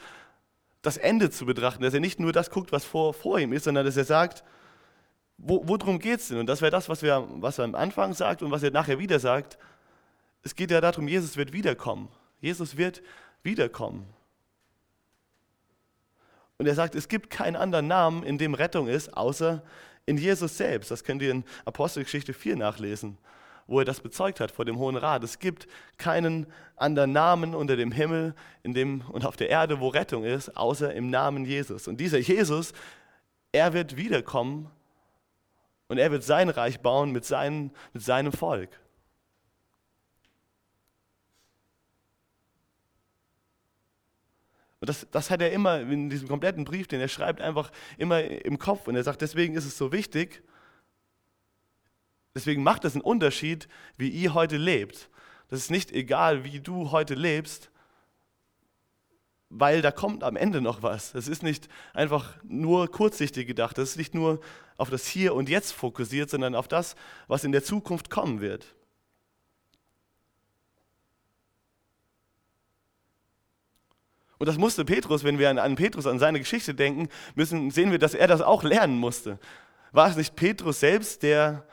das 0.83 0.97
Ende 0.97 1.31
zu 1.31 1.47
betrachten, 1.47 1.83
dass 1.83 1.95
er 1.95 2.01
nicht 2.01 2.19
nur 2.19 2.33
das 2.33 2.51
guckt, 2.51 2.73
was 2.73 2.85
vor, 2.85 3.15
vor 3.15 3.39
ihm 3.39 3.53
ist, 3.53 3.65
sondern 3.65 3.87
dass 3.87 3.97
er 3.97 4.05
sagt, 4.05 4.43
wo, 5.37 5.63
worum 5.67 6.01
geht 6.01 6.19
es 6.19 6.29
denn? 6.29 6.39
Und 6.39 6.47
das 6.47 6.61
wäre 6.61 6.73
das, 6.73 6.89
was, 6.89 7.03
wir, 7.03 7.29
was 7.35 7.59
er 7.59 7.65
am 7.65 7.77
Anfang 7.77 8.13
sagt 8.13 8.43
und 8.43 8.51
was 8.51 8.65
er 8.65 8.73
nachher 8.73 8.99
wieder 8.99 9.21
sagt. 9.21 9.57
Es 10.43 10.57
geht 10.57 10.73
ja 10.73 10.81
darum, 10.81 11.07
Jesus 11.07 11.37
wird 11.37 11.53
wiederkommen. 11.53 12.09
Jesus 12.41 12.77
wird 12.77 13.03
wiederkommen. 13.45 14.07
Und 16.57 16.67
er 16.67 16.75
sagt, 16.75 16.97
es 16.97 17.07
gibt 17.07 17.31
keinen 17.31 17.55
anderen 17.55 17.87
Namen, 17.87 18.25
in 18.25 18.37
dem 18.37 18.55
Rettung 18.55 18.89
ist, 18.89 19.17
außer 19.17 19.63
in 20.07 20.17
Jesus 20.17 20.57
selbst. 20.57 20.91
Das 20.91 21.05
könnt 21.05 21.23
ihr 21.23 21.31
in 21.31 21.45
Apostelgeschichte 21.65 22.33
4 22.33 22.57
nachlesen 22.57 23.17
wo 23.69 23.79
er 23.79 23.85
das 23.85 24.01
bezeugt 24.01 24.41
hat 24.41 24.51
vor 24.51 24.65
dem 24.65 24.79
Hohen 24.79 24.97
Rat. 24.97 25.23
Es 25.23 25.39
gibt 25.39 25.69
keinen 25.99 26.47
anderen 26.75 27.13
Namen 27.13 27.55
unter 27.55 27.77
dem 27.77 27.93
Himmel 27.93 28.35
in 28.63 28.73
dem, 28.73 29.03
und 29.03 29.25
auf 29.25 29.37
der 29.37 29.51
Erde, 29.51 29.79
wo 29.79 29.89
Rettung 29.89 30.25
ist, 30.25 30.57
außer 30.57 30.93
im 30.95 31.11
Namen 31.11 31.45
Jesus. 31.45 31.87
Und 31.87 31.99
dieser 31.99 32.19
Jesus, 32.19 32.73
er 33.53 33.75
wird 33.75 33.97
wiederkommen 33.97 34.71
und 35.87 35.99
er 35.99 36.11
wird 36.11 36.25
sein 36.25 36.49
Reich 36.49 36.81
bauen 36.81 37.13
mit, 37.13 37.27
seinen, 37.27 37.71
mit 37.93 38.03
seinem 38.03 38.33
Volk. 38.33 38.71
Und 44.81 44.89
das, 44.89 45.07
das 45.11 45.31
hat 45.31 45.43
er 45.43 45.53
immer 45.53 45.81
in 45.81 46.09
diesem 46.09 46.29
kompletten 46.29 46.65
Brief, 46.65 46.87
den 46.89 47.01
er 47.01 47.09
schreibt, 47.09 47.41
einfach 47.41 47.71
immer 47.99 48.23
im 48.23 48.59
Kopf. 48.59 48.87
Und 48.89 48.97
er 48.97 49.03
sagt, 49.03 49.21
deswegen 49.21 49.57
ist 49.57 49.67
es 49.67 49.77
so 49.77 49.93
wichtig, 49.93 50.43
Deswegen 52.39 52.63
macht 52.63 52.85
es 52.85 52.95
einen 52.95 53.03
Unterschied, 53.03 53.67
wie 53.97 54.11
ihr 54.11 54.33
heute 54.33 54.59
lebt. 54.59 55.11
Das 55.49 55.59
ist 55.59 55.73
nicht 55.73 55.91
egal, 55.91 56.45
wie 56.45 56.61
du 56.61 56.93
heute 56.93 57.15
lebst, 57.15 57.69
weil 59.51 59.83
da 59.83 59.91
kommt 59.91 60.23
am 60.23 60.37
Ende 60.37 60.61
noch 60.61 60.85
was. 60.85 61.17
Es 61.17 61.27
ist 61.27 61.43
nicht 61.43 61.69
einfach 61.95 62.37
nur 62.45 62.93
kurzsichtig 62.93 63.49
gedacht. 63.49 63.77
Es 63.79 63.91
ist 63.91 63.97
nicht 63.97 64.15
nur 64.15 64.39
auf 64.77 64.89
das 64.89 65.09
Hier 65.09 65.35
und 65.35 65.49
Jetzt 65.49 65.73
fokussiert, 65.73 66.31
sondern 66.31 66.55
auf 66.55 66.69
das, 66.69 66.95
was 67.27 67.43
in 67.43 67.51
der 67.51 67.65
Zukunft 67.65 68.09
kommen 68.09 68.41
wird. 68.41 68.73
Und 74.39 74.47
das 74.47 74.59
musste 74.59 74.85
Petrus, 74.85 75.25
wenn 75.25 75.41
wir 75.41 75.51
an, 75.61 75.75
Petrus, 75.75 76.07
an 76.07 76.21
seine 76.21 76.39
Geschichte 76.39 76.73
denken, 76.73 77.09
müssen, 77.35 77.73
sehen 77.73 77.91
wir, 77.91 77.99
dass 77.99 78.15
er 78.15 78.29
das 78.29 78.43
auch 78.43 78.63
lernen 78.63 78.97
musste. 78.97 79.41
War 79.91 80.09
es 80.09 80.15
nicht 80.15 80.37
Petrus 80.37 80.79
selbst, 80.79 81.25
der 81.25 81.67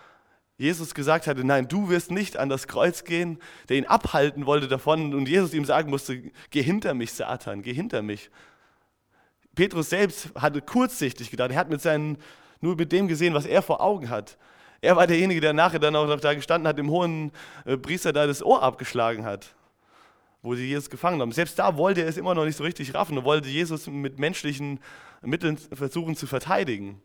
Jesus 0.58 0.94
gesagt 0.94 1.28
hatte, 1.28 1.44
nein, 1.44 1.68
du 1.68 1.90
wirst 1.90 2.12
nicht 2.12 2.38
an 2.38 2.48
das 2.48 2.68
Kreuz 2.68 3.04
gehen, 3.04 3.40
der 3.68 3.78
ihn 3.78 3.86
abhalten 3.86 4.46
wollte 4.46 4.68
davon 4.68 5.14
und 5.14 5.28
Jesus 5.28 5.54
ihm 5.54 5.66
sagen 5.66 5.90
musste, 5.90 6.32
geh 6.50 6.62
hinter 6.62 6.94
mich, 6.94 7.12
Satan, 7.12 7.62
geh 7.62 7.74
hinter 7.74 8.02
mich. 8.02 8.30
Petrus 9.54 9.90
selbst 9.90 10.30
hatte 10.36 10.62
kurzsichtig 10.62 11.30
gedacht, 11.30 11.52
er 11.52 11.58
hat 11.58 11.70
mit 11.70 11.82
seinen, 11.82 12.18
nur 12.62 12.76
mit 12.76 12.92
dem 12.92 13.08
gesehen, 13.08 13.34
was 13.34 13.46
er 13.46 13.62
vor 13.62 13.82
Augen 13.82 14.10
hat. 14.10 14.38
Er 14.82 14.96
war 14.96 15.08
derjenige, 15.08 15.42
der 15.42 15.54
nachher 15.54 15.80
dann 15.80 15.96
auch 15.96 16.20
da 16.20 16.34
gestanden 16.34 16.68
hat, 16.68 16.78
dem 16.78 16.90
hohen 16.90 17.32
äh, 17.66 17.78
Priester 17.78 18.14
da 18.14 18.28
das 18.28 18.44
Ohr 18.44 18.62
abgeschlagen 18.62 19.26
hat, 19.26 19.56
wo 20.42 20.56
sie 20.56 20.68
Jesus 20.68 20.90
gefangen 20.90 21.20
haben. 21.20 21.32
Selbst 21.32 21.58
da 21.60 21.76
wollte 21.76 22.02
er 22.02 22.08
es 22.08 22.18
immer 22.18 22.36
noch 22.36 22.46
nicht 22.46 22.58
so 22.58 22.64
richtig 22.64 22.94
raffen 22.94 23.18
und 23.18 23.26
wollte 23.26 23.50
Jesus 23.50 23.88
mit 23.88 24.20
menschlichen 24.20 24.80
Mitteln 25.22 25.58
versuchen 25.58 26.16
zu 26.16 26.28
verteidigen. 26.28 27.02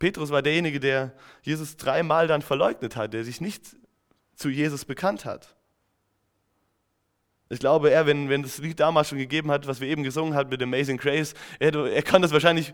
Petrus 0.00 0.30
war 0.30 0.42
derjenige, 0.42 0.80
der 0.80 1.12
Jesus 1.42 1.76
dreimal 1.76 2.26
dann 2.26 2.42
verleugnet 2.42 2.96
hat, 2.96 3.12
der 3.12 3.22
sich 3.22 3.40
nicht 3.40 3.76
zu 4.34 4.48
Jesus 4.48 4.84
bekannt 4.84 5.24
hat. 5.26 5.54
Ich 7.50 7.60
glaube, 7.60 7.90
er, 7.90 8.06
wenn, 8.06 8.28
wenn 8.30 8.42
das 8.42 8.58
Lied 8.58 8.80
damals 8.80 9.10
schon 9.10 9.18
gegeben 9.18 9.50
hat, 9.50 9.66
was 9.66 9.80
wir 9.80 9.88
eben 9.88 10.02
gesungen 10.02 10.34
haben 10.34 10.48
mit 10.48 10.62
Amazing 10.62 10.96
Grace, 10.96 11.34
er, 11.58 11.74
er 11.74 12.02
kann 12.02 12.22
das 12.22 12.32
wahrscheinlich 12.32 12.72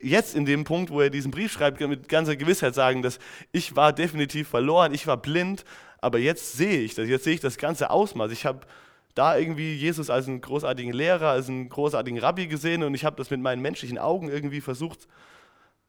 jetzt 0.00 0.36
in 0.36 0.46
dem 0.46 0.64
Punkt, 0.64 0.90
wo 0.90 1.00
er 1.00 1.10
diesen 1.10 1.32
Brief 1.32 1.50
schreibt, 1.52 1.80
mit 1.80 2.08
ganzer 2.08 2.36
Gewissheit 2.36 2.74
sagen, 2.74 3.02
dass 3.02 3.18
ich 3.50 3.74
war 3.74 3.92
definitiv 3.92 4.48
verloren, 4.48 4.94
ich 4.94 5.06
war 5.06 5.16
blind, 5.16 5.64
aber 6.00 6.18
jetzt 6.18 6.52
sehe 6.52 6.80
ich 6.80 6.94
das, 6.94 7.08
jetzt 7.08 7.24
sehe 7.24 7.34
ich 7.34 7.40
das 7.40 7.58
ganze 7.58 7.90
Ausmaß. 7.90 8.30
Ich 8.30 8.46
habe 8.46 8.60
da 9.16 9.36
irgendwie 9.36 9.74
Jesus 9.74 10.10
als 10.10 10.28
einen 10.28 10.40
großartigen 10.40 10.92
Lehrer, 10.92 11.30
als 11.30 11.48
einen 11.48 11.68
großartigen 11.68 12.20
Rabbi 12.20 12.46
gesehen 12.46 12.84
und 12.84 12.94
ich 12.94 13.04
habe 13.04 13.16
das 13.16 13.30
mit 13.30 13.40
meinen 13.40 13.62
menschlichen 13.62 13.98
Augen 13.98 14.28
irgendwie 14.28 14.60
versucht 14.60 15.08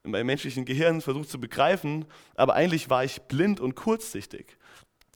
in 0.03 0.11
meinem 0.11 0.27
menschlichen 0.27 0.65
Gehirn 0.65 1.01
versucht 1.01 1.29
zu 1.29 1.39
begreifen, 1.39 2.05
aber 2.35 2.53
eigentlich 2.55 2.89
war 2.89 3.03
ich 3.03 3.21
blind 3.23 3.59
und 3.59 3.75
kurzsichtig 3.75 4.57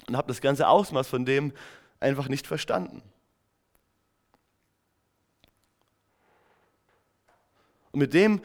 und 0.08 0.16
habe 0.16 0.28
das 0.28 0.42
ganze 0.42 0.68
Ausmaß 0.68 1.08
von 1.08 1.26
dem 1.26 1.52
einfach 2.00 2.30
nicht 2.30 2.48
verstanden. 2.48 3.02
Und 7.92 8.00
mit 8.00 8.14
dem, 8.14 8.42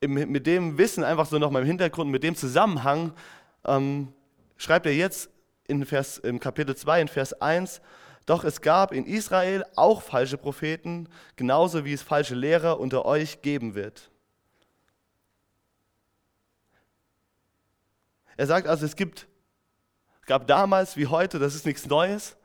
mit 0.00 0.46
dem 0.46 0.78
Wissen, 0.78 1.04
einfach 1.04 1.26
so 1.26 1.38
noch 1.38 1.50
mal 1.50 1.60
im 1.60 1.66
Hintergrund, 1.66 2.10
mit 2.10 2.22
dem 2.22 2.34
Zusammenhang, 2.34 3.12
ähm, 3.64 4.12
schreibt 4.56 4.86
er 4.86 4.94
jetzt 4.94 5.30
in 5.66 5.84
Vers, 5.84 6.18
im 6.18 6.40
Kapitel 6.40 6.74
2, 6.74 7.02
in 7.02 7.08
Vers 7.08 7.40
1, 7.40 7.80
doch 8.26 8.44
es 8.44 8.60
gab 8.60 8.92
in 8.92 9.06
Israel 9.06 9.64
auch 9.76 10.02
falsche 10.02 10.38
Propheten, 10.38 11.08
genauso 11.36 11.84
wie 11.84 11.92
es 11.92 12.02
falsche 12.02 12.34
Lehrer 12.34 12.80
unter 12.80 13.04
euch 13.04 13.42
geben 13.42 13.74
wird. 13.74 14.10
Er 18.38 18.46
sagt 18.46 18.68
also, 18.68 18.86
es 18.86 18.94
gibt, 18.94 19.26
gab 20.24 20.46
damals 20.46 20.96
wie 20.96 21.08
heute, 21.08 21.40
das 21.40 21.56
ist 21.56 21.66
nichts 21.66 21.86
Neues. 21.86 22.36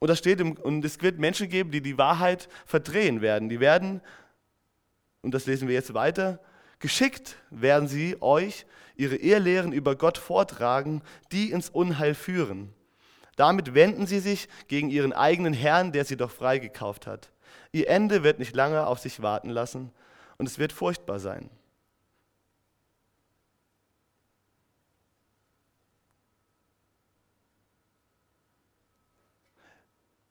Und, 0.00 0.08
da 0.08 0.16
steht 0.16 0.40
im, 0.40 0.54
und 0.54 0.84
es 0.84 1.00
wird 1.00 1.20
Menschen 1.20 1.48
geben, 1.48 1.70
die 1.70 1.80
die 1.80 1.96
Wahrheit 1.96 2.48
verdrehen 2.66 3.22
werden. 3.22 3.48
Die 3.48 3.60
werden, 3.60 4.00
und 5.22 5.32
das 5.32 5.46
lesen 5.46 5.68
wir 5.68 5.74
jetzt 5.76 5.94
weiter, 5.94 6.40
geschickt 6.80 7.36
werden 7.50 7.86
sie 7.86 8.20
euch 8.20 8.66
ihre 8.96 9.14
Irrlehren 9.14 9.72
über 9.72 9.94
Gott 9.94 10.18
vortragen, 10.18 11.02
die 11.30 11.52
ins 11.52 11.70
Unheil 11.70 12.16
führen. 12.16 12.74
Damit 13.36 13.74
wenden 13.74 14.08
sie 14.08 14.18
sich 14.18 14.48
gegen 14.66 14.90
ihren 14.90 15.12
eigenen 15.12 15.54
Herrn, 15.54 15.92
der 15.92 16.04
sie 16.04 16.16
doch 16.16 16.32
freigekauft 16.32 17.06
hat. 17.06 17.30
Ihr 17.70 17.88
Ende 17.88 18.24
wird 18.24 18.40
nicht 18.40 18.56
lange 18.56 18.88
auf 18.88 18.98
sich 18.98 19.22
warten 19.22 19.50
lassen 19.50 19.92
und 20.36 20.46
es 20.46 20.58
wird 20.58 20.72
furchtbar 20.72 21.20
sein. 21.20 21.48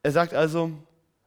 Er 0.03 0.12
sagt 0.12 0.34
also, 0.34 0.72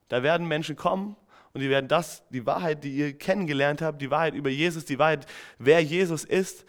da 0.08 0.22
werden 0.22 0.48
Menschen 0.48 0.76
kommen 0.76 1.16
und 1.52 1.60
die 1.60 1.70
werden 1.70 1.88
das, 1.88 2.22
die 2.30 2.46
Wahrheit, 2.46 2.84
die 2.84 2.96
ihr 2.96 3.16
kennengelernt 3.16 3.82
habt, 3.82 4.02
die 4.02 4.10
Wahrheit 4.10 4.34
über 4.34 4.50
Jesus, 4.50 4.84
die 4.84 4.98
Wahrheit, 4.98 5.26
wer 5.58 5.80
Jesus 5.80 6.24
ist, 6.24 6.64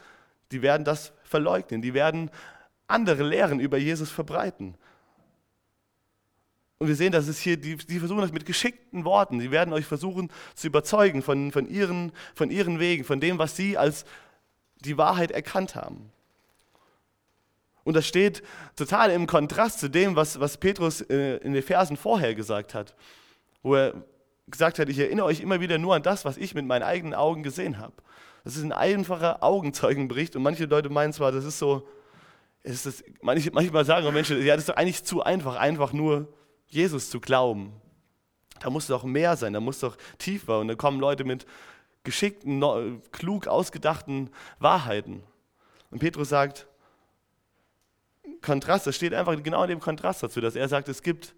die 0.52 0.62
werden 0.62 0.84
das 0.84 1.14
verleugnen. 1.24 1.82
Die 1.82 1.94
werden 1.94 2.30
andere 2.88 3.24
Lehren 3.24 3.60
über 3.60 3.78
Jesus 3.78 4.12
verbreiten. 4.12 4.76
Und 6.78 6.88
wir 6.88 6.96
sehen, 6.96 7.12
dass 7.12 7.28
es 7.28 7.40
hier, 7.40 7.58
die, 7.58 7.78
die 7.78 8.00
versuchen 8.00 8.22
das 8.22 8.34
mit 8.34 8.46
geschickten 8.46 9.06
Worten. 9.06 9.40
Sie 9.40 9.50
werden 9.50 9.74
euch 9.74 9.86
versuchen 9.86 10.30
zu 10.54 10.68
überzeugen 10.68 11.22
von, 11.22 11.52
von, 11.52 11.68
ihren, 11.68 12.12
von 12.36 12.52
ihren 12.52 12.80
Wegen, 12.80 13.04
von 13.04 13.20
dem, 13.20 13.40
was 13.40 13.56
sie 13.56 13.78
als 13.78 14.06
die 14.82 14.98
Wahrheit 14.98 15.32
erkannt 15.32 15.76
haben. 15.76 16.12
Und 17.86 17.94
das 17.94 18.08
steht 18.08 18.42
total 18.76 19.12
im 19.12 19.28
Kontrast 19.28 19.80
zu 19.80 19.90
dem, 19.90 20.16
was, 20.16 20.40
was 20.40 20.58
Petrus 20.58 21.02
äh, 21.02 21.38
in 21.38 21.54
den 21.54 21.62
Versen 21.62 21.96
vorher 21.96 22.34
gesagt 22.34 22.74
hat, 22.74 22.96
wo 23.62 23.76
er 23.76 23.94
gesagt 24.48 24.80
hat, 24.80 24.90
ich 24.90 24.98
erinnere 24.98 25.28
euch 25.28 25.40
immer 25.40 25.62
wieder 25.62 25.78
nur 25.78 25.96
an 25.96 26.02
das, 26.02 26.26
was 26.26 26.38
ich 26.38 26.56
mit 26.56 26.66
meinen 26.66 26.82
eigenen 26.82 27.14
Augen 27.14 27.44
gesehen 27.44 27.78
habe. 27.78 27.94
Das 28.44 28.58
ist 28.58 28.64
ein 28.64 28.72
einfacher 28.72 29.44
Augenzeugenbericht 29.44 30.36
und 30.36 30.42
manche 30.42 30.66
Leute 30.66 30.90
meinen 30.90 31.14
zwar, 31.14 31.32
das 31.32 31.46
ist 31.46 31.60
so, 31.60 31.88
ist 32.64 32.88
das, 32.88 33.04
manchmal 33.22 33.86
sagen 33.86 34.12
Menschen, 34.12 34.44
ja, 34.44 34.56
das 34.56 34.64
ist 34.64 34.70
doch 34.70 34.78
eigentlich 34.78 35.04
zu 35.04 35.22
einfach, 35.22 35.56
einfach 35.56 35.94
nur 35.94 36.28
Jesus 36.68 37.12
zu 37.12 37.20
glauben. 37.20 37.72
Da 38.62 38.72
muss 38.72 38.88
doch 38.88 39.04
mehr 39.04 39.38
sein, 39.38 39.54
da 39.54 39.60
muss 39.60 39.80
doch 39.80 39.96
tiefer 40.18 40.60
und 40.60 40.70
da 40.70 40.76
kommen 40.76 41.00
Leute 41.00 41.24
mit 41.24 41.46
geschickten, 42.04 43.02
klug 43.12 43.46
ausgedachten 43.48 44.32
Wahrheiten. 44.58 45.22
Und 45.92 46.00
Petrus 46.00 46.30
sagt, 46.30 46.68
Kontrast, 48.42 48.88
das 48.88 48.96
steht 48.96 49.14
einfach 49.14 49.42
genau 49.42 49.64
in 49.64 49.70
dem 49.70 49.80
Kontrast 49.80 50.24
dazu, 50.24 50.42
dass 50.42 50.56
er 50.56 50.68
sagt, 50.68 50.88
es 50.90 51.02
gibt, 51.02 51.36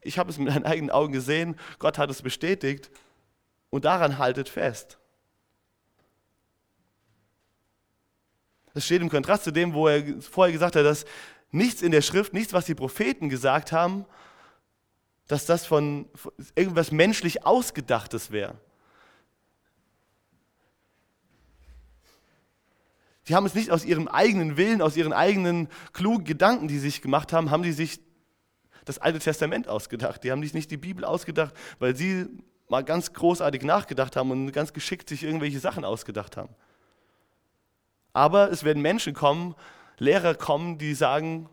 ich 0.00 0.18
habe 0.18 0.30
es 0.30 0.38
mit 0.38 0.48
meinen 0.48 0.64
eigenen 0.64 0.90
Augen 0.90 1.12
gesehen, 1.12 1.56
Gott 1.78 1.98
hat 1.98 2.10
es 2.10 2.22
bestätigt 2.22 2.90
und 3.70 3.84
daran 3.84 4.18
haltet 4.18 4.48
fest. 4.48 4.98
Das 8.74 8.84
steht 8.84 9.00
im 9.00 9.08
Kontrast 9.08 9.44
zu 9.44 9.52
dem, 9.52 9.72
wo 9.72 9.88
er 9.88 10.20
vorher 10.20 10.52
gesagt 10.52 10.76
hat, 10.76 10.84
dass 10.84 11.06
nichts 11.50 11.80
in 11.80 11.92
der 11.92 12.02
Schrift, 12.02 12.34
nichts, 12.34 12.52
was 12.52 12.66
die 12.66 12.74
Propheten 12.74 13.28
gesagt 13.28 13.72
haben, 13.72 14.04
dass 15.26 15.46
das 15.46 15.66
von 15.66 16.08
irgendwas 16.54 16.92
menschlich 16.92 17.44
Ausgedachtes 17.44 18.30
wäre. 18.30 18.60
Die 23.28 23.34
haben 23.34 23.46
es 23.46 23.54
nicht 23.54 23.70
aus 23.70 23.84
ihrem 23.84 24.08
eigenen 24.08 24.56
Willen, 24.56 24.80
aus 24.80 24.96
ihren 24.96 25.12
eigenen 25.12 25.68
klugen 25.92 26.24
Gedanken, 26.24 26.68
die 26.68 26.74
sie 26.74 26.90
sich 26.90 27.02
gemacht 27.02 27.32
haben, 27.32 27.50
haben 27.50 27.62
die 27.62 27.72
sich 27.72 28.00
das 28.84 28.98
Alte 28.98 29.18
Testament 29.18 29.68
ausgedacht. 29.68 30.22
Die 30.22 30.30
haben 30.30 30.42
sich 30.42 30.54
nicht 30.54 30.70
die 30.70 30.76
Bibel 30.76 31.04
ausgedacht, 31.04 31.54
weil 31.78 31.96
sie 31.96 32.26
mal 32.68 32.84
ganz 32.84 33.12
großartig 33.12 33.62
nachgedacht 33.62 34.16
haben 34.16 34.30
und 34.30 34.52
ganz 34.52 34.72
geschickt 34.72 35.08
sich 35.08 35.24
irgendwelche 35.24 35.58
Sachen 35.58 35.84
ausgedacht 35.84 36.36
haben. 36.36 36.54
Aber 38.12 38.50
es 38.50 38.64
werden 38.64 38.80
Menschen 38.80 39.12
kommen, 39.12 39.54
Lehrer 39.98 40.34
kommen, 40.34 40.78
die 40.78 40.94
sagen, 40.94 41.48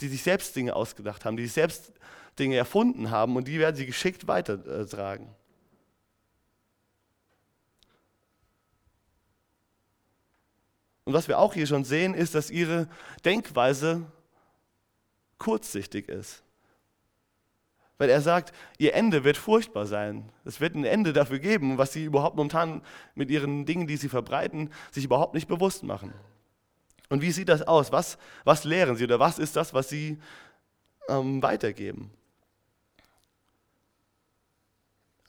die 0.00 0.08
sich 0.08 0.22
selbst 0.22 0.54
Dinge 0.56 0.74
ausgedacht 0.76 1.24
haben, 1.24 1.36
die 1.36 1.44
sich 1.44 1.52
selbst 1.52 1.92
Dinge 2.38 2.56
erfunden 2.56 3.10
haben 3.10 3.36
und 3.36 3.48
die 3.48 3.58
werden 3.58 3.76
sie 3.76 3.86
geschickt 3.86 4.28
weitertragen. 4.28 5.28
Und 11.04 11.12
was 11.12 11.28
wir 11.28 11.38
auch 11.38 11.54
hier 11.54 11.66
schon 11.66 11.84
sehen, 11.84 12.14
ist, 12.14 12.34
dass 12.34 12.50
ihre 12.50 12.88
Denkweise 13.24 14.06
kurzsichtig 15.38 16.08
ist. 16.08 16.42
Weil 17.98 18.10
er 18.10 18.22
sagt, 18.22 18.52
ihr 18.78 18.94
Ende 18.94 19.24
wird 19.24 19.36
furchtbar 19.36 19.86
sein. 19.86 20.30
Es 20.44 20.60
wird 20.60 20.74
ein 20.74 20.84
Ende 20.84 21.12
dafür 21.12 21.38
geben, 21.38 21.76
was 21.76 21.92
sie 21.92 22.04
überhaupt 22.04 22.36
momentan 22.36 22.82
mit 23.14 23.30
ihren 23.30 23.66
Dingen, 23.66 23.86
die 23.86 23.96
sie 23.96 24.08
verbreiten, 24.08 24.70
sich 24.90 25.04
überhaupt 25.04 25.34
nicht 25.34 25.48
bewusst 25.48 25.82
machen. 25.82 26.14
Und 27.10 27.22
wie 27.22 27.32
sieht 27.32 27.48
das 27.48 27.62
aus? 27.62 27.92
Was, 27.92 28.16
was 28.44 28.64
lehren 28.64 28.96
sie 28.96 29.04
oder 29.04 29.18
was 29.18 29.38
ist 29.38 29.56
das, 29.56 29.74
was 29.74 29.88
sie 29.88 30.18
ähm, 31.08 31.42
weitergeben? 31.42 32.10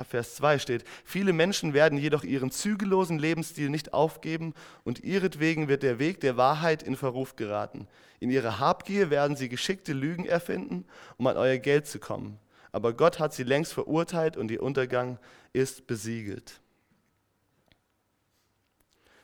Ab 0.01 0.07
Vers 0.09 0.33
2 0.37 0.57
steht, 0.57 0.83
viele 1.05 1.31
Menschen 1.31 1.75
werden 1.75 1.95
jedoch 1.95 2.23
ihren 2.23 2.49
zügellosen 2.49 3.19
Lebensstil 3.19 3.69
nicht 3.69 3.93
aufgeben 3.93 4.55
und 4.83 5.03
ihretwegen 5.03 5.67
wird 5.67 5.83
der 5.83 5.99
Weg 5.99 6.21
der 6.21 6.37
Wahrheit 6.37 6.81
in 6.81 6.95
Verruf 6.95 7.35
geraten. 7.35 7.87
In 8.19 8.31
ihrer 8.31 8.57
Habgier 8.57 9.11
werden 9.11 9.37
sie 9.37 9.47
geschickte 9.47 9.93
Lügen 9.93 10.25
erfinden, 10.25 10.85
um 11.17 11.27
an 11.27 11.37
euer 11.37 11.59
Geld 11.59 11.85
zu 11.85 11.99
kommen. 11.99 12.39
Aber 12.71 12.93
Gott 12.93 13.19
hat 13.19 13.35
sie 13.35 13.43
längst 13.43 13.73
verurteilt 13.73 14.37
und 14.37 14.49
ihr 14.49 14.63
Untergang 14.63 15.19
ist 15.53 15.85
besiegelt. 15.85 16.59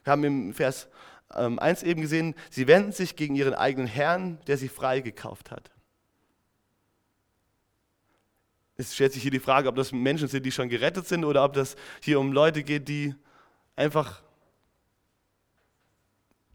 Wir 0.04 0.12
haben 0.12 0.24
im 0.26 0.54
Vers 0.54 0.90
1 1.30 1.82
ähm, 1.82 1.90
eben 1.90 2.02
gesehen, 2.02 2.36
sie 2.52 2.68
wenden 2.68 2.92
sich 2.92 3.16
gegen 3.16 3.36
ihren 3.36 3.56
eigenen 3.56 3.88
Herrn, 3.88 4.38
der 4.46 4.60
sie 4.60 4.70
freigekauft 4.70 5.50
hat. 5.50 5.72
Es 8.78 8.94
stellt 8.94 9.14
sich 9.14 9.24
hier 9.24 9.32
die 9.32 9.40
Frage, 9.40 9.68
ob 9.70 9.76
das 9.76 9.92
Menschen 9.92 10.28
sind, 10.28 10.46
die 10.46 10.52
schon 10.52 10.70
gerettet 10.70 11.08
sind 11.08 11.26
oder 11.26 11.44
ob 11.44 11.54
das 11.54 11.76
hier 12.02 12.20
um 12.20 12.32
Leute 12.32 12.62
geht, 12.64 12.88
die 12.88 13.16
einfach 13.76 14.22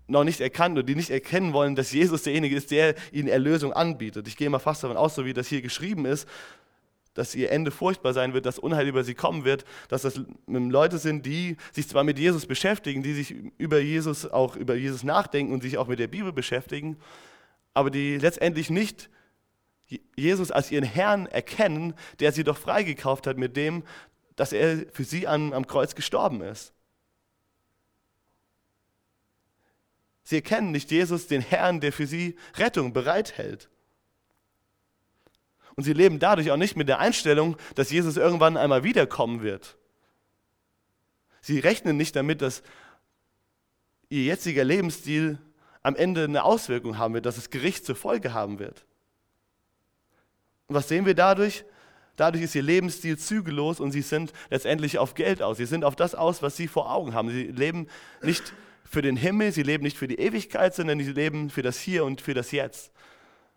noch 0.07 0.23
nicht 0.23 0.41
erkannt 0.41 0.79
und 0.79 0.89
die 0.89 0.95
nicht 0.95 1.11
erkennen 1.11 1.53
wollen, 1.53 1.75
dass 1.75 1.91
Jesus 1.93 2.23
derjenige 2.23 2.55
ist, 2.55 2.71
der 2.71 2.95
ihnen 3.11 3.29
Erlösung 3.29 3.73
anbietet. 3.73 4.29
Ich 4.29 4.37
gehe 4.37 4.49
mal 4.51 4.61
fast 4.61 4.85
davon 4.85 4.97
aus, 4.97 5.15
so 5.15 5.25
wie 5.25 5.33
das 5.33 5.49
hier 5.49 5.63
geschrieben 5.63 6.05
ist, 6.05 6.29
dass 7.15 7.35
ihr 7.35 7.51
Ende 7.51 7.71
furchtbar 7.71 8.13
sein 8.13 8.33
wird, 8.35 8.47
dass 8.47 8.59
Unheil 8.59 8.87
über 8.87 9.05
sie 9.05 9.15
kommen 9.15 9.45
wird, 9.45 9.65
dass 9.89 10.03
das 10.03 10.21
Leute 10.47 10.99
sind, 10.99 11.27
die 11.27 11.57
sich 11.73 11.89
zwar 11.89 12.05
mit 12.05 12.19
Jesus 12.19 12.47
beschäftigen, 12.47 13.03
die 13.03 13.15
sich 13.15 13.35
über 13.59 13.81
Jesus 13.81 14.31
auch 14.31 14.57
über 14.57 14.75
Jesus 14.75 15.03
nachdenken 15.03 15.53
und 15.53 15.63
sich 15.63 15.77
auch 15.77 15.89
mit 15.89 15.99
der 15.99 16.09
Bibel 16.09 16.33
beschäftigen, 16.33 16.97
aber 17.75 17.91
die 17.91 18.17
letztendlich 18.19 18.71
nicht 18.71 19.11
Jesus 20.17 20.51
als 20.51 20.71
ihren 20.71 20.85
Herrn 20.85 21.27
erkennen, 21.27 21.95
der 22.21 22.33
sie 22.33 22.45
doch 22.45 22.57
freigekauft 22.57 23.27
hat 23.27 23.37
mit 23.37 23.57
dem, 23.57 23.85
dass 24.37 24.53
er 24.53 24.87
für 24.93 25.05
sie 25.05 25.27
am, 25.27 25.53
am 25.53 25.67
Kreuz 25.67 25.95
gestorben 25.95 26.41
ist. 26.43 26.73
Sie 30.25 30.37
erkennen 30.37 30.71
nicht 30.71 30.91
Jesus, 30.91 31.27
den 31.27 31.43
Herrn, 31.43 31.81
der 31.81 31.93
für 31.93 32.07
sie 32.07 32.37
Rettung 32.55 32.93
bereithält. 32.93 33.69
Und 35.75 35.85
sie 35.85 35.93
leben 35.93 36.19
dadurch 36.19 36.51
auch 36.51 36.57
nicht 36.57 36.77
mit 36.77 36.89
der 36.89 37.01
Einstellung, 37.01 37.57
dass 37.75 37.91
Jesus 37.91 38.17
irgendwann 38.17 38.57
einmal 38.57 38.85
wiederkommen 38.85 39.43
wird. 39.43 39.77
Sie 41.41 41.59
rechnen 41.59 41.97
nicht 41.97 42.15
damit, 42.15 42.41
dass 42.41 42.63
ihr 44.09 44.23
jetziger 44.23 44.65
Lebensstil 44.65 45.39
am 45.83 45.97
Ende 45.97 46.25
eine 46.25 46.45
Auswirkung 46.45 46.99
haben 46.99 47.15
wird, 47.15 47.27
dass 47.27 47.39
es 47.39 47.51
Gericht 47.51 47.85
zur 47.85 47.97
Folge 47.97 48.33
haben 48.33 48.59
wird. 48.59 48.85
Und 50.73 50.77
was 50.77 50.89
sehen 50.89 51.05
wir 51.05 51.13
dadurch? 51.13 51.67
Dadurch 52.17 52.45
ist 52.45 52.55
ihr 52.55 52.63
Lebensstil 52.63 53.19
zügellos 53.19 53.79
und 53.79 53.93
sie 53.93 54.01
sind 54.01 54.33
letztendlich 54.49 54.97
auf 54.97 55.13
Geld 55.13 55.43
aus. 55.43 55.59
Sie 55.59 55.67
sind 55.67 55.85
auf 55.85 55.97
das 55.97 56.15
aus, 56.15 56.41
was 56.41 56.57
sie 56.57 56.67
vor 56.67 56.91
Augen 56.91 57.13
haben. 57.13 57.29
Sie 57.29 57.43
leben 57.49 57.89
nicht 58.23 58.55
für 58.83 59.03
den 59.03 59.17
Himmel, 59.17 59.53
sie 59.53 59.65
leben 59.65 59.83
nicht 59.85 59.99
für 59.99 60.09
die 60.09 60.19
Ewigkeit, 60.19 60.75
sondern 60.75 60.99
sie 60.99 61.13
leben 61.13 61.51
für 61.51 61.61
das 61.61 61.79
Hier 61.79 62.07
und 62.07 62.23
für 62.23 62.33
das 62.33 62.53
Jetzt. 62.53 62.91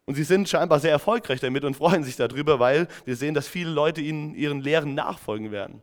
Und 0.03 0.15
sie 0.15 0.25
sind 0.25 0.49
scheinbar 0.49 0.81
sehr 0.81 0.91
erfolgreich 0.91 1.39
damit 1.39 1.63
und 1.63 1.77
freuen 1.77 2.03
sich 2.03 2.17
darüber, 2.17 2.59
weil 2.59 2.89
wir 3.05 3.15
sehen, 3.15 3.33
dass 3.33 3.47
viele 3.47 3.69
Leute 3.69 4.01
ihnen 4.01 4.35
ihren 4.35 4.59
Lehren 4.59 4.93
nachfolgen 4.93 5.51
werden. 5.51 5.81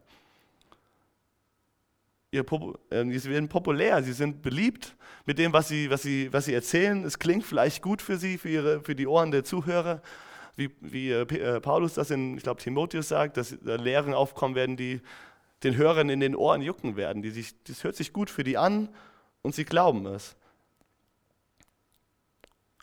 Ähm, 2.35 3.19
sie 3.19 3.31
werden 3.31 3.49
populär, 3.49 4.03
sie 4.03 4.13
sind 4.13 4.43
beliebt 4.43 4.95
mit 5.25 5.39
dem, 5.39 5.55
was 5.55 5.69
sie, 5.69 5.89
was, 5.89 6.03
sie, 6.03 6.31
was 6.31 6.45
sie 6.45 6.53
erzählen. 6.53 7.05
Es 7.05 7.19
klingt 7.19 7.45
vielleicht 7.45 7.81
gut 7.81 8.03
für 8.03 8.19
sie, 8.19 8.37
für, 8.37 8.51
ihre, 8.51 8.81
für 8.83 8.95
die 8.95 9.07
Ohren 9.07 9.31
der 9.31 9.45
Zuhörer, 9.45 10.03
wie, 10.57 10.71
wie 10.81 11.11
äh, 11.11 11.23
äh, 11.23 11.61
Paulus 11.61 11.95
das 11.95 12.11
in, 12.11 12.37
ich 12.37 12.43
glaube, 12.43 12.61
Timotheus 12.61 13.09
sagt, 13.09 13.37
dass 13.37 13.57
Lehren 13.63 14.15
aufkommen 14.15 14.55
werden, 14.55 14.77
die 14.77 15.01
den 15.63 15.77
Hörern 15.77 16.09
in 16.09 16.21
den 16.21 16.37
Ohren 16.37 16.61
jucken 16.61 16.97
werden. 16.97 17.23
Die 17.23 17.31
sich, 17.31 17.55
das 17.65 17.85
hört 17.85 17.97
sich 17.97 18.13
gut 18.13 18.31
für 18.31 18.45
die 18.45 18.59
an 18.59 18.89
und 19.43 19.55
sie 19.55 19.65
glauben 19.65 20.07
es. 20.07 20.37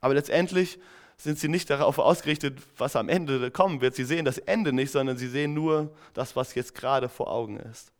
Aber 0.02 0.14
letztendlich 0.14 0.80
sind 1.18 1.38
sie 1.38 1.50
nicht 1.50 1.70
darauf 1.70 2.00
ausgerichtet, 2.00 2.60
was 2.78 2.96
am 2.96 3.10
Ende 3.10 3.52
kommen 3.52 3.82
wird. 3.82 3.96
Sie 3.96 4.06
sehen 4.06 4.24
das 4.24 4.38
Ende 4.38 4.72
nicht, 4.72 4.92
sondern 4.92 5.18
sie 5.18 5.28
sehen 5.28 5.54
nur 5.54 5.94
das, 6.14 6.36
was 6.36 6.56
jetzt 6.56 6.74
gerade 6.74 7.10
vor 7.10 7.30
Augen 7.30 7.58
ist. 7.58 7.92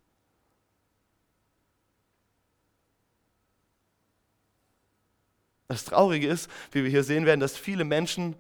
Das 5.68 5.86
Traurige 5.86 6.28
ist, 6.28 6.50
wie 6.72 6.84
wir 6.84 6.90
hier 6.90 7.04
sehen 7.04 7.26
werden, 7.26 7.42
dass 7.42 7.58
viele 7.58 7.84
Menschen 7.84 8.36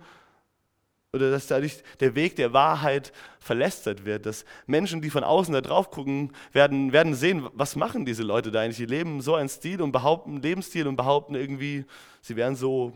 oder 1.13 1.31
dass 1.31 1.47
dadurch 1.47 1.81
der 1.99 2.15
Weg 2.15 2.35
der 2.35 2.53
Wahrheit 2.53 3.11
verlästert 3.39 4.05
wird, 4.05 4.25
dass 4.25 4.45
Menschen, 4.67 5.01
die 5.01 5.09
von 5.09 5.23
außen 5.23 5.53
da 5.53 5.61
drauf 5.61 5.89
gucken, 5.89 6.33
werden, 6.51 6.93
werden 6.93 7.15
sehen, 7.15 7.47
was 7.53 7.75
machen 7.75 8.05
diese 8.05 8.23
Leute 8.23 8.51
da 8.51 8.61
eigentlich? 8.61 8.77
Die 8.77 8.85
leben 8.85 9.21
so 9.21 9.35
einen 9.35 9.49
Stil 9.49 9.81
und 9.81 9.91
behaupten 9.91 10.41
Lebensstil 10.41 10.87
und 10.87 10.97
behaupten 10.97 11.33
irgendwie, 11.33 11.85
sie 12.21 12.35
wären 12.35 12.55
so 12.55 12.93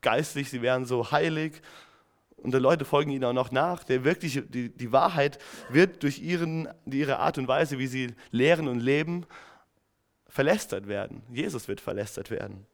geistlich, 0.00 0.48
sie 0.48 0.62
wären 0.62 0.84
so 0.84 1.10
heilig 1.10 1.60
und 2.36 2.54
die 2.54 2.58
Leute 2.58 2.84
folgen 2.84 3.10
ihnen 3.10 3.24
auch 3.24 3.32
noch 3.32 3.50
nach. 3.50 3.82
Der 3.82 4.04
wirkliche, 4.04 4.42
die, 4.42 4.70
die 4.70 4.92
Wahrheit 4.92 5.38
wird 5.68 6.02
durch 6.04 6.20
ihren, 6.20 6.68
ihre 6.86 7.18
Art 7.18 7.36
und 7.36 7.48
Weise, 7.48 7.78
wie 7.78 7.88
sie 7.88 8.14
lehren 8.30 8.68
und 8.68 8.80
leben, 8.80 9.26
verlästert 10.28 10.86
werden. 10.86 11.22
Jesus 11.32 11.66
wird 11.66 11.80
verlästert 11.80 12.30
werden. 12.30 12.66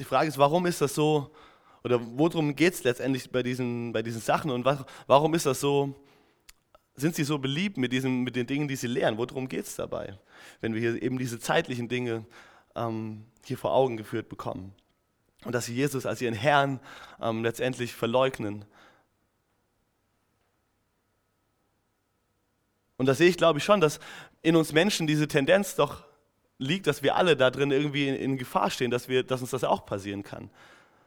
Die 0.00 0.04
Frage 0.04 0.28
ist, 0.28 0.38
warum 0.38 0.64
ist 0.64 0.80
das 0.80 0.94
so, 0.94 1.30
oder 1.84 2.00
worum 2.00 2.56
geht 2.56 2.72
es 2.72 2.84
letztendlich 2.84 3.30
bei 3.30 3.42
diesen, 3.42 3.92
bei 3.92 4.00
diesen 4.00 4.22
Sachen 4.22 4.50
und 4.50 4.64
warum 5.06 5.34
ist 5.34 5.44
das 5.44 5.60
so, 5.60 5.94
sind 6.94 7.14
sie 7.14 7.22
so 7.22 7.38
beliebt 7.38 7.76
mit, 7.76 7.92
diesen, 7.92 8.22
mit 8.22 8.34
den 8.34 8.46
Dingen, 8.46 8.66
die 8.66 8.76
sie 8.76 8.86
lehren? 8.86 9.18
Worum 9.18 9.46
geht 9.46 9.66
es 9.66 9.76
dabei, 9.76 10.18
wenn 10.62 10.72
wir 10.72 10.80
hier 10.80 11.02
eben 11.02 11.18
diese 11.18 11.38
zeitlichen 11.38 11.88
Dinge 11.88 12.24
ähm, 12.74 13.26
hier 13.44 13.58
vor 13.58 13.74
Augen 13.74 13.98
geführt 13.98 14.30
bekommen? 14.30 14.72
Und 15.44 15.54
dass 15.54 15.66
sie 15.66 15.74
Jesus 15.74 16.06
als 16.06 16.22
ihren 16.22 16.34
Herrn 16.34 16.80
ähm, 17.20 17.42
letztendlich 17.42 17.92
verleugnen. 17.94 18.64
Und 22.96 23.04
da 23.04 23.12
sehe 23.12 23.28
ich, 23.28 23.36
glaube 23.36 23.58
ich, 23.58 23.64
schon, 23.64 23.82
dass 23.82 24.00
in 24.40 24.56
uns 24.56 24.72
Menschen 24.72 25.06
diese 25.06 25.28
Tendenz 25.28 25.76
doch 25.76 26.04
liegt, 26.60 26.86
dass 26.86 27.02
wir 27.02 27.16
alle 27.16 27.36
da 27.36 27.50
drin 27.50 27.70
irgendwie 27.70 28.08
in, 28.08 28.14
in 28.14 28.36
Gefahr 28.36 28.70
stehen, 28.70 28.90
dass, 28.90 29.08
wir, 29.08 29.22
dass 29.22 29.40
uns 29.40 29.50
das 29.50 29.64
auch 29.64 29.86
passieren 29.86 30.22
kann. 30.22 30.50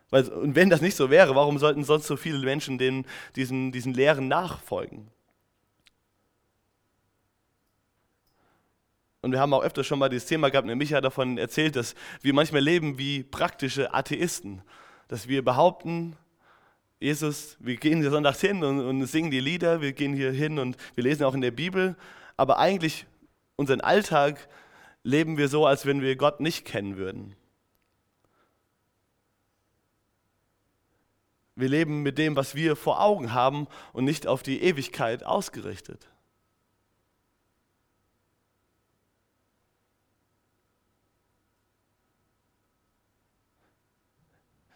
Weil, 0.09 0.27
und 0.27 0.55
wenn 0.55 0.69
das 0.69 0.81
nicht 0.81 0.95
so 0.95 1.09
wäre, 1.09 1.35
warum 1.35 1.57
sollten 1.59 1.83
sonst 1.83 2.07
so 2.07 2.17
viele 2.17 2.39
Menschen 2.39 2.77
den, 2.77 3.05
diesen, 3.35 3.71
diesen 3.71 3.93
Lehren 3.93 4.27
nachfolgen? 4.27 5.07
Und 9.21 9.31
wir 9.31 9.39
haben 9.39 9.53
auch 9.53 9.63
öfter 9.63 9.83
schon 9.83 9.99
mal 9.99 10.09
dieses 10.09 10.27
Thema 10.27 10.49
gehabt, 10.49 10.67
nämlich 10.67 10.89
Micha 10.89 10.99
davon 11.01 11.37
erzählt, 11.37 11.77
dass 11.77 11.95
wir 12.21 12.33
manchmal 12.33 12.61
leben 12.61 12.97
wie 12.97 13.23
praktische 13.23 13.93
Atheisten. 13.93 14.61
Dass 15.07 15.27
wir 15.27 15.45
behaupten, 15.45 16.17
Jesus, 16.99 17.55
wir 17.59 17.77
gehen 17.77 18.01
hier 18.01 18.11
sonntags 18.11 18.41
hin 18.41 18.63
und, 18.63 18.81
und 18.81 19.05
singen 19.05 19.31
die 19.31 19.39
Lieder, 19.39 19.81
wir 19.81 19.93
gehen 19.93 20.13
hier 20.13 20.31
hin 20.31 20.59
und 20.59 20.77
wir 20.95 21.03
lesen 21.03 21.23
auch 21.23 21.35
in 21.35 21.41
der 21.41 21.51
Bibel, 21.51 21.95
aber 22.37 22.57
eigentlich 22.59 23.05
unseren 23.55 23.81
Alltag 23.81 24.47
leben 25.03 25.37
wir 25.37 25.49
so, 25.49 25.65
als 25.65 25.85
wenn 25.85 26.01
wir 26.01 26.15
Gott 26.15 26.39
nicht 26.39 26.65
kennen 26.65 26.97
würden. 26.97 27.35
Wir 31.55 31.69
leben 31.69 32.01
mit 32.01 32.17
dem, 32.17 32.35
was 32.35 32.55
wir 32.55 32.75
vor 32.75 32.99
Augen 32.99 33.33
haben 33.33 33.67
und 33.91 34.05
nicht 34.05 34.25
auf 34.25 34.41
die 34.41 34.63
Ewigkeit 34.63 35.23
ausgerichtet. 35.23 36.09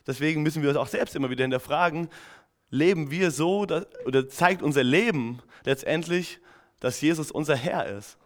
Deswegen 0.06 0.44
müssen 0.44 0.62
wir 0.62 0.70
uns 0.70 0.78
auch 0.78 0.88
selbst 0.88 1.16
immer 1.16 1.30
wieder 1.30 1.44
hinterfragen, 1.44 2.10
leben 2.70 3.12
wir 3.12 3.32
so 3.32 3.62
oder 4.06 4.30
zeigt 4.30 4.62
unser 4.62 4.84
Leben 4.84 5.42
letztendlich, 5.66 6.40
dass 6.80 7.02
Jesus 7.02 7.32
unser 7.32 7.56
Herr 7.56 7.88
ist? 7.88 8.18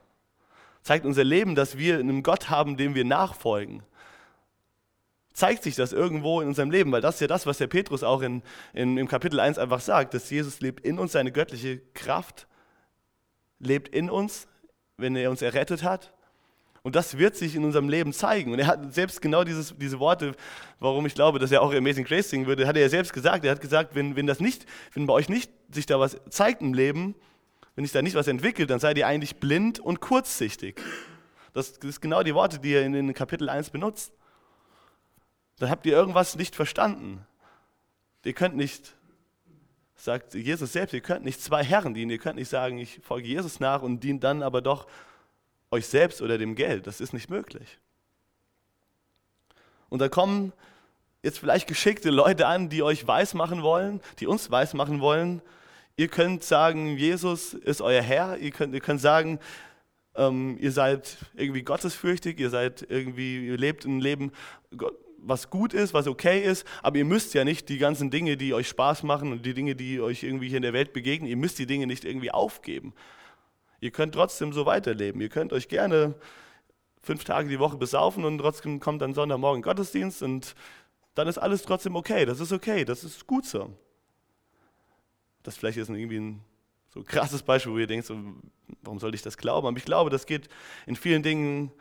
Zeigt 0.83 1.05
unser 1.05 1.23
Leben, 1.23 1.55
dass 1.55 1.77
wir 1.77 1.99
einen 1.99 2.23
Gott 2.23 2.49
haben, 2.49 2.77
dem 2.77 2.95
wir 2.95 3.05
nachfolgen? 3.05 3.83
Zeigt 5.33 5.63
sich 5.63 5.75
das 5.75 5.93
irgendwo 5.93 6.41
in 6.41 6.47
unserem 6.47 6.71
Leben? 6.71 6.91
Weil 6.91 7.01
das 7.01 7.15
ist 7.15 7.21
ja 7.21 7.27
das, 7.27 7.45
was 7.45 7.57
der 7.57 7.67
Petrus 7.67 8.03
auch 8.03 8.21
in, 8.21 8.41
in, 8.73 8.97
im 8.97 9.07
Kapitel 9.07 9.39
1 9.39 9.57
einfach 9.57 9.79
sagt, 9.79 10.13
dass 10.13 10.29
Jesus 10.29 10.59
lebt 10.59 10.85
in 10.85 10.99
uns, 10.99 11.13
seine 11.13 11.31
göttliche 11.31 11.79
Kraft 11.93 12.47
lebt 13.59 13.89
in 13.89 14.09
uns, 14.09 14.47
wenn 14.97 15.15
er 15.15 15.29
uns 15.29 15.41
errettet 15.41 15.83
hat. 15.83 16.13
Und 16.83 16.95
das 16.95 17.17
wird 17.17 17.35
sich 17.35 17.55
in 17.55 17.63
unserem 17.63 17.89
Leben 17.89 18.11
zeigen. 18.11 18.51
Und 18.51 18.59
er 18.59 18.65
hat 18.65 18.93
selbst 18.93 19.21
genau 19.21 19.43
dieses, 19.43 19.75
diese 19.77 19.99
Worte, 19.99 20.35
warum 20.79 21.05
ich 21.05 21.13
glaube, 21.13 21.37
dass 21.37 21.51
er 21.51 21.61
auch 21.61 21.73
Amazing 21.73 22.05
Grace 22.05 22.31
singen 22.31 22.47
würde, 22.47 22.67
hat 22.67 22.75
er 22.75 22.81
ja 22.81 22.89
selbst 22.89 23.13
gesagt. 23.13 23.45
Er 23.45 23.51
hat 23.51 23.61
gesagt, 23.61 23.93
wenn, 23.93 24.15
wenn 24.15 24.25
das 24.25 24.39
nicht, 24.39 24.65
wenn 24.93 25.05
bei 25.05 25.13
euch 25.13 25.29
nicht 25.29 25.51
sich 25.71 25.85
da 25.85 25.99
was 25.99 26.17
zeigt 26.29 26.61
im 26.61 26.73
Leben, 26.73 27.13
wenn 27.75 27.85
sich 27.85 27.91
da 27.91 28.01
nicht 28.01 28.15
was 28.15 28.27
entwickelt, 28.27 28.69
dann 28.69 28.79
seid 28.79 28.97
ihr 28.97 29.07
eigentlich 29.07 29.37
blind 29.37 29.79
und 29.79 30.01
kurzsichtig. 30.01 30.81
Das, 31.53 31.69
ist 31.69 32.01
genau 32.01 32.23
die 32.23 32.35
Worte, 32.35 32.59
die 32.59 32.75
in, 32.75 32.93
in 32.93 33.13
Kapitel 33.13 33.49
1 33.49 33.69
benutzt. 33.69 34.13
Dann 35.59 35.69
habt 35.69 35.85
ihr 35.85 35.93
irgendwas 35.93 36.35
nicht 36.35 36.55
verstanden. 36.55 37.25
Ihr 38.23 38.33
könnt 38.33 38.55
nicht, 38.55 38.95
sagt 39.95 40.33
Jesus 40.33 40.73
selbst, 40.73 40.93
ihr 40.93 41.01
könnt 41.01 41.25
nicht 41.25 41.41
zwei 41.41 41.63
Herren 41.63 41.93
dienen. 41.93 42.11
Ihr 42.11 42.17
könnt 42.17 42.37
nicht 42.37 42.49
sagen, 42.49 42.77
ich 42.77 42.99
folge 43.03 43.27
Jesus 43.27 43.59
nach 43.59 43.81
und 43.81 44.01
diene 44.01 44.19
dann 44.19 44.43
aber 44.43 44.61
doch 44.61 44.87
euch 45.71 45.87
selbst 45.87 46.21
oder 46.21 46.37
dem 46.37 46.55
Geld. 46.55 46.87
Das 46.87 47.01
ist 47.01 47.13
nicht 47.13 47.29
möglich. 47.29 47.79
Und 49.89 49.99
da 49.99 50.09
kommen 50.09 50.53
jetzt 51.23 51.39
vielleicht 51.39 51.67
geschickte 51.67 52.09
Leute 52.09 52.47
an, 52.47 52.69
die 52.69 52.83
euch 52.83 53.05
weismachen 53.07 53.61
wollen, 53.61 54.01
die 54.19 54.27
uns 54.27 54.49
weismachen 54.51 55.01
wollen, 55.01 55.41
Ihr 56.01 56.07
könnt 56.07 56.43
sagen, 56.43 56.97
Jesus 56.97 57.53
ist 57.53 57.79
euer 57.79 58.01
Herr. 58.01 58.35
Ihr 58.39 58.49
könnt, 58.49 58.73
ihr 58.73 58.79
könnt 58.79 58.99
sagen, 58.99 59.37
ähm, 60.15 60.57
ihr 60.59 60.71
seid 60.71 61.15
irgendwie 61.35 61.61
gottesfürchtig, 61.61 62.39
ihr 62.39 62.49
seid 62.49 62.83
irgendwie, 62.89 63.45
ihr 63.45 63.55
lebt 63.55 63.85
ein 63.85 63.99
Leben, 63.99 64.31
was 65.19 65.51
gut 65.51 65.75
ist, 65.75 65.93
was 65.93 66.07
okay 66.07 66.41
ist, 66.41 66.65
aber 66.81 66.97
ihr 66.97 67.05
müsst 67.05 67.35
ja 67.35 67.43
nicht 67.43 67.69
die 67.69 67.77
ganzen 67.77 68.09
Dinge, 68.09 68.35
die 68.35 68.55
euch 68.55 68.67
Spaß 68.67 69.03
machen 69.03 69.31
und 69.31 69.45
die 69.45 69.53
Dinge, 69.53 69.75
die 69.75 70.01
euch 70.01 70.23
irgendwie 70.23 70.47
hier 70.47 70.57
in 70.57 70.63
der 70.63 70.73
Welt 70.73 70.91
begegnen, 70.91 71.29
ihr 71.29 71.37
müsst 71.37 71.59
die 71.59 71.67
Dinge 71.67 71.85
nicht 71.85 72.03
irgendwie 72.03 72.31
aufgeben. 72.31 72.95
Ihr 73.79 73.91
könnt 73.91 74.15
trotzdem 74.15 74.53
so 74.53 74.65
weiterleben. 74.65 75.21
Ihr 75.21 75.29
könnt 75.29 75.53
euch 75.53 75.67
gerne 75.67 76.15
fünf 77.03 77.25
Tage 77.25 77.47
die 77.47 77.59
Woche 77.59 77.77
besaufen 77.77 78.25
und 78.25 78.39
trotzdem 78.39 78.79
kommt 78.79 79.03
dann 79.03 79.13
Sonntagmorgen 79.13 79.61
Gottesdienst 79.61 80.23
und 80.23 80.55
dann 81.13 81.27
ist 81.27 81.37
alles 81.37 81.61
trotzdem 81.61 81.95
okay. 81.95 82.25
Das 82.25 82.39
ist 82.39 82.51
okay, 82.51 82.85
das 82.85 83.03
ist 83.03 83.27
gut 83.27 83.45
so. 83.45 83.69
Das 85.43 85.57
vielleicht 85.57 85.77
ist 85.77 85.89
irgendwie 85.89 86.19
ein 86.19 86.43
so 86.93 87.03
krasses 87.03 87.43
Beispiel, 87.43 87.71
wo 87.71 87.77
ihr 87.77 87.87
denkt, 87.87 88.05
so, 88.05 88.17
warum 88.81 88.99
sollte 88.99 89.15
ich 89.15 89.21
das 89.21 89.37
glauben? 89.37 89.67
Aber 89.67 89.77
ich 89.77 89.85
glaube, 89.85 90.09
das 90.09 90.25
geht 90.25 90.49
in 90.85 90.95
vielen 90.95 91.23
Dingen 91.23 91.71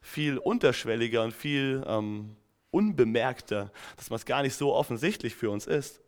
viel 0.00 0.38
unterschwelliger 0.38 1.22
und 1.22 1.32
viel 1.32 1.82
ähm, 1.86 2.36
unbemerkter, 2.70 3.72
dass 3.96 4.10
man 4.10 4.16
es 4.16 4.24
gar 4.24 4.42
nicht 4.42 4.54
so 4.54 4.74
offensichtlich 4.74 5.34
für 5.34 5.50
uns 5.50 5.66
ist. 5.66 6.00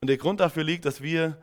Und 0.00 0.08
der 0.08 0.16
Grund 0.16 0.40
dafür 0.40 0.64
liegt, 0.64 0.84
dass 0.84 1.02
wir 1.02 1.40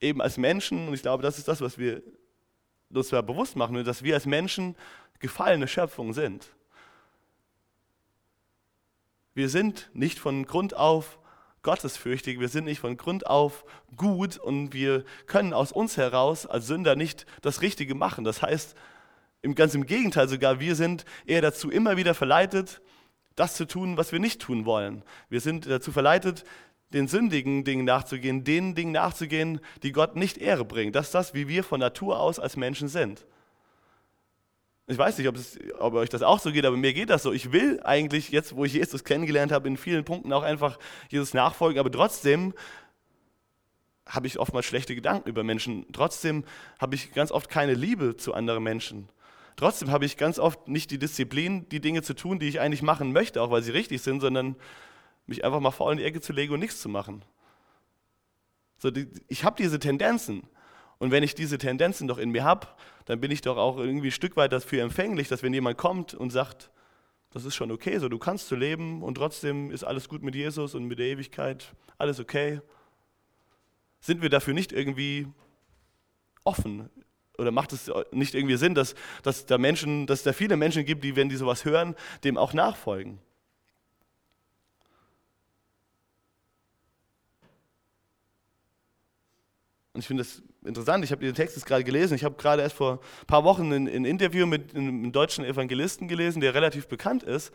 eben 0.00 0.22
als 0.22 0.36
Menschen, 0.36 0.88
und 0.88 0.94
ich 0.94 1.02
glaube, 1.02 1.22
das 1.22 1.38
ist 1.38 1.48
das, 1.48 1.60
was 1.60 1.78
wir 1.78 2.02
uns 2.90 3.10
bewusst 3.10 3.56
machen, 3.56 3.84
dass 3.84 4.02
wir 4.02 4.14
als 4.14 4.26
Menschen 4.26 4.76
gefallene 5.18 5.68
Schöpfungen 5.68 6.14
sind. 6.14 6.54
Wir 9.34 9.48
sind 9.48 9.90
nicht 9.92 10.18
von 10.18 10.46
Grund 10.46 10.74
auf 10.74 11.18
gottesfürchtig, 11.68 12.40
wir 12.40 12.48
sind 12.48 12.64
nicht 12.64 12.80
von 12.80 12.96
Grund 12.96 13.26
auf 13.26 13.66
gut 13.94 14.38
und 14.38 14.72
wir 14.72 15.04
können 15.26 15.52
aus 15.52 15.70
uns 15.70 15.98
heraus 15.98 16.46
als 16.46 16.66
Sünder 16.66 16.96
nicht 16.96 17.26
das 17.42 17.60
Richtige 17.60 17.94
machen. 17.94 18.24
Das 18.24 18.40
heißt, 18.40 18.74
im 19.42 19.54
ganz 19.54 19.74
im 19.74 19.84
Gegenteil 19.84 20.30
sogar, 20.30 20.60
wir 20.60 20.74
sind 20.74 21.04
eher 21.26 21.42
dazu 21.42 21.70
immer 21.70 21.98
wieder 21.98 22.14
verleitet, 22.14 22.80
das 23.36 23.54
zu 23.54 23.66
tun, 23.66 23.98
was 23.98 24.12
wir 24.12 24.18
nicht 24.18 24.40
tun 24.40 24.64
wollen. 24.64 25.02
Wir 25.28 25.42
sind 25.42 25.66
dazu 25.68 25.92
verleitet, 25.92 26.44
den 26.94 27.06
sündigen 27.06 27.64
Dingen 27.64 27.84
nachzugehen, 27.84 28.44
den 28.44 28.74
Dingen 28.74 28.92
nachzugehen, 28.92 29.60
die 29.82 29.92
Gott 29.92 30.16
nicht 30.16 30.38
Ehre 30.38 30.64
bringen. 30.64 30.94
Das 30.94 31.08
ist 31.08 31.14
das, 31.14 31.34
wie 31.34 31.48
wir 31.48 31.64
von 31.64 31.80
Natur 31.80 32.18
aus 32.18 32.38
als 32.38 32.56
Menschen 32.56 32.88
sind. 32.88 33.26
Ich 34.90 34.96
weiß 34.96 35.18
nicht, 35.18 35.28
ob, 35.28 35.36
es, 35.36 35.58
ob 35.78 35.92
euch 35.94 36.08
das 36.08 36.22
auch 36.22 36.40
so 36.40 36.50
geht, 36.50 36.64
aber 36.64 36.76
mir 36.76 36.94
geht 36.94 37.10
das 37.10 37.22
so. 37.22 37.30
Ich 37.32 37.52
will 37.52 37.78
eigentlich, 37.84 38.30
jetzt 38.30 38.56
wo 38.56 38.64
ich 38.64 38.72
Jesus 38.72 39.04
kennengelernt 39.04 39.52
habe, 39.52 39.68
in 39.68 39.76
vielen 39.76 40.04
Punkten 40.04 40.32
auch 40.32 40.42
einfach 40.42 40.78
Jesus 41.10 41.34
nachfolgen, 41.34 41.78
aber 41.78 41.92
trotzdem 41.92 42.54
habe 44.06 44.26
ich 44.26 44.38
oftmals 44.38 44.64
schlechte 44.64 44.94
Gedanken 44.94 45.28
über 45.28 45.44
Menschen. 45.44 45.84
Trotzdem 45.92 46.42
habe 46.78 46.94
ich 46.94 47.12
ganz 47.12 47.30
oft 47.30 47.50
keine 47.50 47.74
Liebe 47.74 48.16
zu 48.16 48.32
anderen 48.32 48.62
Menschen. 48.62 49.10
Trotzdem 49.56 49.90
habe 49.90 50.06
ich 50.06 50.16
ganz 50.16 50.38
oft 50.38 50.68
nicht 50.68 50.90
die 50.90 50.98
Disziplin, 50.98 51.68
die 51.68 51.80
Dinge 51.80 52.00
zu 52.00 52.14
tun, 52.14 52.38
die 52.38 52.48
ich 52.48 52.60
eigentlich 52.60 52.80
machen 52.80 53.12
möchte, 53.12 53.42
auch 53.42 53.50
weil 53.50 53.62
sie 53.62 53.72
richtig 53.72 54.00
sind, 54.00 54.20
sondern 54.20 54.56
mich 55.26 55.44
einfach 55.44 55.60
mal 55.60 55.70
faul 55.70 55.92
in 55.92 55.98
die 55.98 56.04
Ecke 56.04 56.22
zu 56.22 56.32
legen 56.32 56.54
und 56.54 56.60
nichts 56.60 56.80
zu 56.80 56.88
machen. 56.88 57.22
So, 58.78 58.90
die, 58.90 59.08
ich 59.26 59.44
habe 59.44 59.56
diese 59.60 59.78
Tendenzen. 59.78 60.44
Und 60.98 61.10
wenn 61.10 61.22
ich 61.22 61.34
diese 61.34 61.58
Tendenzen 61.58 62.08
doch 62.08 62.18
in 62.18 62.30
mir 62.30 62.44
habe, 62.44 62.66
dann 63.04 63.20
bin 63.20 63.30
ich 63.30 63.40
doch 63.40 63.56
auch 63.56 63.78
irgendwie 63.78 64.08
ein 64.08 64.12
Stück 64.12 64.36
weit 64.36 64.52
dafür 64.52 64.82
empfänglich, 64.82 65.28
dass 65.28 65.42
wenn 65.42 65.54
jemand 65.54 65.78
kommt 65.78 66.14
und 66.14 66.30
sagt, 66.30 66.70
das 67.30 67.44
ist 67.44 67.54
schon 67.54 67.70
okay, 67.70 67.98
so 67.98 68.08
du 68.08 68.18
kannst 68.18 68.48
so 68.48 68.56
leben 68.56 69.02
und 69.02 69.14
trotzdem 69.14 69.70
ist 69.70 69.84
alles 69.84 70.08
gut 70.08 70.22
mit 70.22 70.34
Jesus 70.34 70.74
und 70.74 70.84
mit 70.84 70.98
der 70.98 71.06
Ewigkeit, 71.06 71.72
alles 71.98 72.20
okay, 72.20 72.60
sind 74.00 74.22
wir 74.22 74.30
dafür 74.30 74.54
nicht 74.54 74.72
irgendwie 74.72 75.28
offen? 76.44 76.88
Oder 77.36 77.52
macht 77.52 77.72
es 77.72 77.90
nicht 78.10 78.34
irgendwie 78.34 78.56
Sinn, 78.56 78.74
dass, 78.74 78.94
dass, 79.22 79.46
da 79.46 79.58
Menschen, 79.58 80.06
dass 80.06 80.24
da 80.24 80.32
viele 80.32 80.56
Menschen 80.56 80.84
gibt, 80.84 81.04
die, 81.04 81.14
wenn 81.14 81.28
die 81.28 81.36
sowas 81.36 81.64
hören, 81.64 81.94
dem 82.24 82.36
auch 82.36 82.52
nachfolgen? 82.52 83.20
Und 89.98 90.02
ich 90.02 90.06
finde 90.06 90.22
das 90.22 90.42
interessant, 90.64 91.02
ich 91.02 91.10
habe 91.10 91.24
den 91.24 91.34
Text 91.34 91.56
jetzt 91.56 91.66
gerade 91.66 91.82
gelesen, 91.82 92.14
ich 92.14 92.22
habe 92.22 92.36
gerade 92.36 92.62
erst 92.62 92.76
vor 92.76 93.00
ein 93.22 93.26
paar 93.26 93.42
Wochen 93.42 93.72
ein, 93.72 93.88
ein 93.88 94.04
Interview 94.04 94.46
mit 94.46 94.76
einem 94.76 95.10
deutschen 95.10 95.44
Evangelisten 95.44 96.06
gelesen, 96.06 96.40
der 96.40 96.54
relativ 96.54 96.86
bekannt 96.86 97.24
ist 97.24 97.52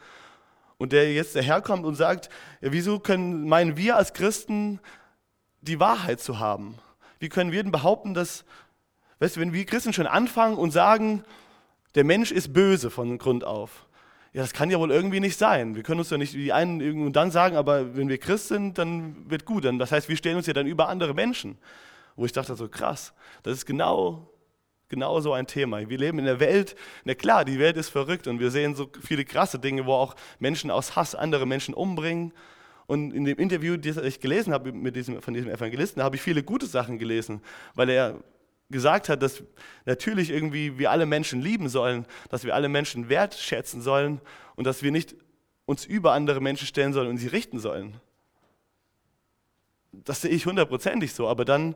und 0.78 0.92
der 0.92 1.14
jetzt 1.14 1.38
daherkommt 1.38 1.86
und 1.86 1.96
sagt, 1.96 2.28
ja, 2.60 2.74
wieso 2.74 3.00
können, 3.00 3.48
meinen 3.48 3.78
wir 3.78 3.96
als 3.96 4.12
Christen 4.12 4.82
die 5.62 5.80
Wahrheit 5.80 6.20
zu 6.20 6.40
haben? 6.40 6.76
Wie 7.18 7.30
können 7.30 7.54
wir 7.54 7.64
denn 7.64 7.72
behaupten, 7.72 8.14
dass, 8.14 8.44
weißt 9.20 9.38
du, 9.38 9.40
wenn 9.40 9.54
wir 9.54 9.64
Christen 9.66 9.94
schon 9.94 10.06
anfangen 10.06 10.58
und 10.58 10.72
sagen, 10.72 11.24
der 11.96 12.04
Mensch 12.04 12.30
ist 12.30 12.52
böse 12.52 12.90
von 12.90 13.20
Grund 13.20 13.46
auf, 13.46 13.86
ja, 14.34 14.42
das 14.42 14.52
kann 14.52 14.70
ja 14.70 14.80
wohl 14.80 14.92
irgendwie 14.92 15.22
nicht 15.22 15.38
sein. 15.40 15.76
Wir 15.76 15.84
können 15.84 16.00
uns 16.02 16.10
ja 16.10 16.18
nicht 16.18 16.34
die 16.34 16.52
einen 16.52 16.82
irgendwie 16.82 17.14
dann 17.14 17.32
sagen, 17.32 17.56
aber 17.56 17.96
wenn 17.96 18.10
wir 18.10 18.18
Christ 18.18 18.50
sind, 18.50 18.78
dann 18.78 19.30
wird 19.30 19.46
gut. 19.46 19.64
das 19.80 19.94
heißt, 19.94 20.10
wir 20.10 20.18
stellen 20.18 20.36
uns 20.36 20.48
ja 20.48 20.54
dann 20.54 20.68
über 20.68 20.90
andere 20.90 21.14
Menschen 21.14 21.58
wo 22.16 22.26
ich 22.26 22.32
dachte 22.32 22.56
so 22.56 22.68
krass, 22.68 23.14
das 23.44 23.54
ist 23.54 23.66
genau, 23.66 24.30
genau 24.90 25.20
so 25.20 25.34
ein 25.34 25.48
Thema. 25.48 25.88
Wir 25.90 25.98
leben 25.98 26.20
in 26.20 26.26
der 26.26 26.40
Welt, 26.40 26.76
na 27.04 27.16
klar, 27.16 27.46
die 27.46 27.60
Welt 27.60 27.78
ist 27.78 27.90
verrückt 27.90 28.28
und 28.28 28.40
wir 28.40 28.52
sehen 28.52 28.76
so 28.76 28.90
viele 29.02 29.26
krasse 29.26 29.60
Dinge, 29.60 29.86
wo 29.86 29.94
auch 29.94 30.16
Menschen 30.40 30.72
aus 30.72 30.96
Hass 30.96 31.16
andere 31.16 31.46
Menschen 31.46 31.74
umbringen. 31.74 32.34
Und 32.86 33.14
in 33.14 33.26
dem 33.26 33.38
Interview, 33.38 33.78
das 33.78 33.98
ich 33.98 34.20
gelesen 34.20 34.54
habe 34.54 34.72
mit 34.72 34.96
diesem, 34.96 35.22
von 35.22 35.34
diesem 35.34 35.50
Evangelisten, 35.50 36.04
habe 36.04 36.16
ich 36.16 36.22
viele 36.22 36.44
gute 36.44 36.66
Sachen 36.66 37.00
gelesen, 37.00 37.42
weil 37.76 37.90
er 37.90 38.20
gesagt 38.70 39.10
hat, 39.10 39.22
dass 39.22 39.44
natürlich 39.86 40.30
irgendwie 40.30 40.78
wir 40.78 40.92
alle 40.92 41.06
Menschen 41.06 41.42
lieben 41.42 41.70
sollen, 41.70 42.06
dass 42.30 42.44
wir 42.44 42.56
alle 42.56 42.70
Menschen 42.70 43.10
wertschätzen 43.10 43.82
sollen 43.82 44.20
und 44.56 44.66
dass 44.68 44.84
wir 44.84 44.92
nicht 44.92 45.16
uns 45.66 45.86
über 45.86 46.12
andere 46.12 46.42
Menschen 46.42 46.68
stellen 46.68 46.94
sollen 46.94 47.08
und 47.08 47.18
sie 47.18 47.28
richten 47.28 47.60
sollen. 47.60 47.96
Das 49.92 50.22
sehe 50.22 50.32
ich 50.32 50.46
hundertprozentig 50.46 51.14
so, 51.14 51.28
aber 51.28 51.46
dann 51.46 51.76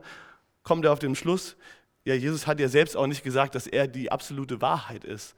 kommt 0.68 0.84
er 0.84 0.92
auf 0.92 0.98
den 0.98 1.16
Schluss, 1.16 1.56
ja, 2.04 2.14
Jesus 2.14 2.46
hat 2.46 2.60
ja 2.60 2.68
selbst 2.68 2.96
auch 2.96 3.06
nicht 3.06 3.24
gesagt, 3.24 3.54
dass 3.54 3.66
er 3.66 3.88
die 3.88 4.12
absolute 4.12 4.60
Wahrheit 4.60 5.04
ist. 5.04 5.34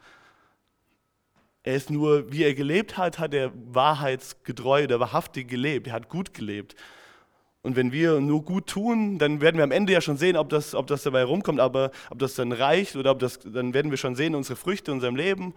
Er 1.63 1.75
ist 1.75 1.91
nur, 1.91 2.33
wie 2.33 2.43
er 2.43 2.55
gelebt 2.55 2.97
hat, 2.97 3.19
hat 3.19 3.33
er 3.33 3.53
wahrheitsgetreu 3.55 4.85
oder 4.85 5.01
wahrhaftig 5.01 5.49
gelebt. 5.49 5.87
Er 5.89 5.93
hat 5.93 6.09
gut 6.09 6.35
gelebt. 6.35 6.75
Und 7.63 7.77
wenn 7.77 7.93
wir 7.93 8.21
nur 8.21 8.43
gut 8.45 8.67
tun, 8.67 9.19
dann 9.19 9.41
werden 9.41 9.57
wir 9.57 9.65
am 9.65 9.71
Ende 9.71 9.93
ja 9.93 10.01
schon 10.01 10.17
sehen, 10.17 10.37
ob 10.37 10.49
das, 10.49 10.75
ob 10.75 10.87
das 10.87 11.03
dabei 11.03 11.25
rumkommt, 11.25 11.61
aber 11.61 11.91
ob 12.09 12.19
das 12.19 12.35
dann 12.35 12.53
reicht 12.53 12.97
oder 12.97 13.11
ob 13.11 13.19
das, 13.19 13.39
dann 13.41 13.75
werden 13.75 13.91
wir 13.91 13.99
schon 13.99 14.17
sehen 14.17 14.35
unsere 14.35 14.57
Früchte 14.57 14.91
in 14.91 14.97
unserem 14.97 15.17
Leben. 15.17 15.55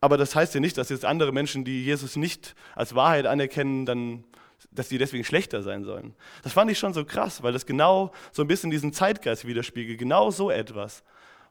Aber 0.00 0.16
das 0.16 0.36
heißt 0.36 0.54
ja 0.54 0.60
nicht, 0.60 0.78
dass 0.78 0.88
jetzt 0.88 1.04
andere 1.04 1.32
Menschen, 1.32 1.64
die 1.64 1.84
Jesus 1.84 2.16
nicht 2.16 2.54
als 2.76 2.94
Wahrheit 2.94 3.26
anerkennen, 3.26 3.86
dann 3.86 4.24
dass 4.70 4.88
die 4.88 4.98
deswegen 4.98 5.24
schlechter 5.24 5.62
sein 5.62 5.84
sollen. 5.84 6.14
Das 6.42 6.52
fand 6.52 6.70
ich 6.70 6.78
schon 6.78 6.94
so 6.94 7.04
krass, 7.04 7.42
weil 7.42 7.52
das 7.52 7.66
genau 7.66 8.12
so 8.32 8.42
ein 8.42 8.48
bisschen 8.48 8.70
diesen 8.70 8.92
Zeitgeist 8.92 9.46
widerspiegelt, 9.46 9.98
genau 9.98 10.30
so 10.30 10.50
etwas, 10.50 11.02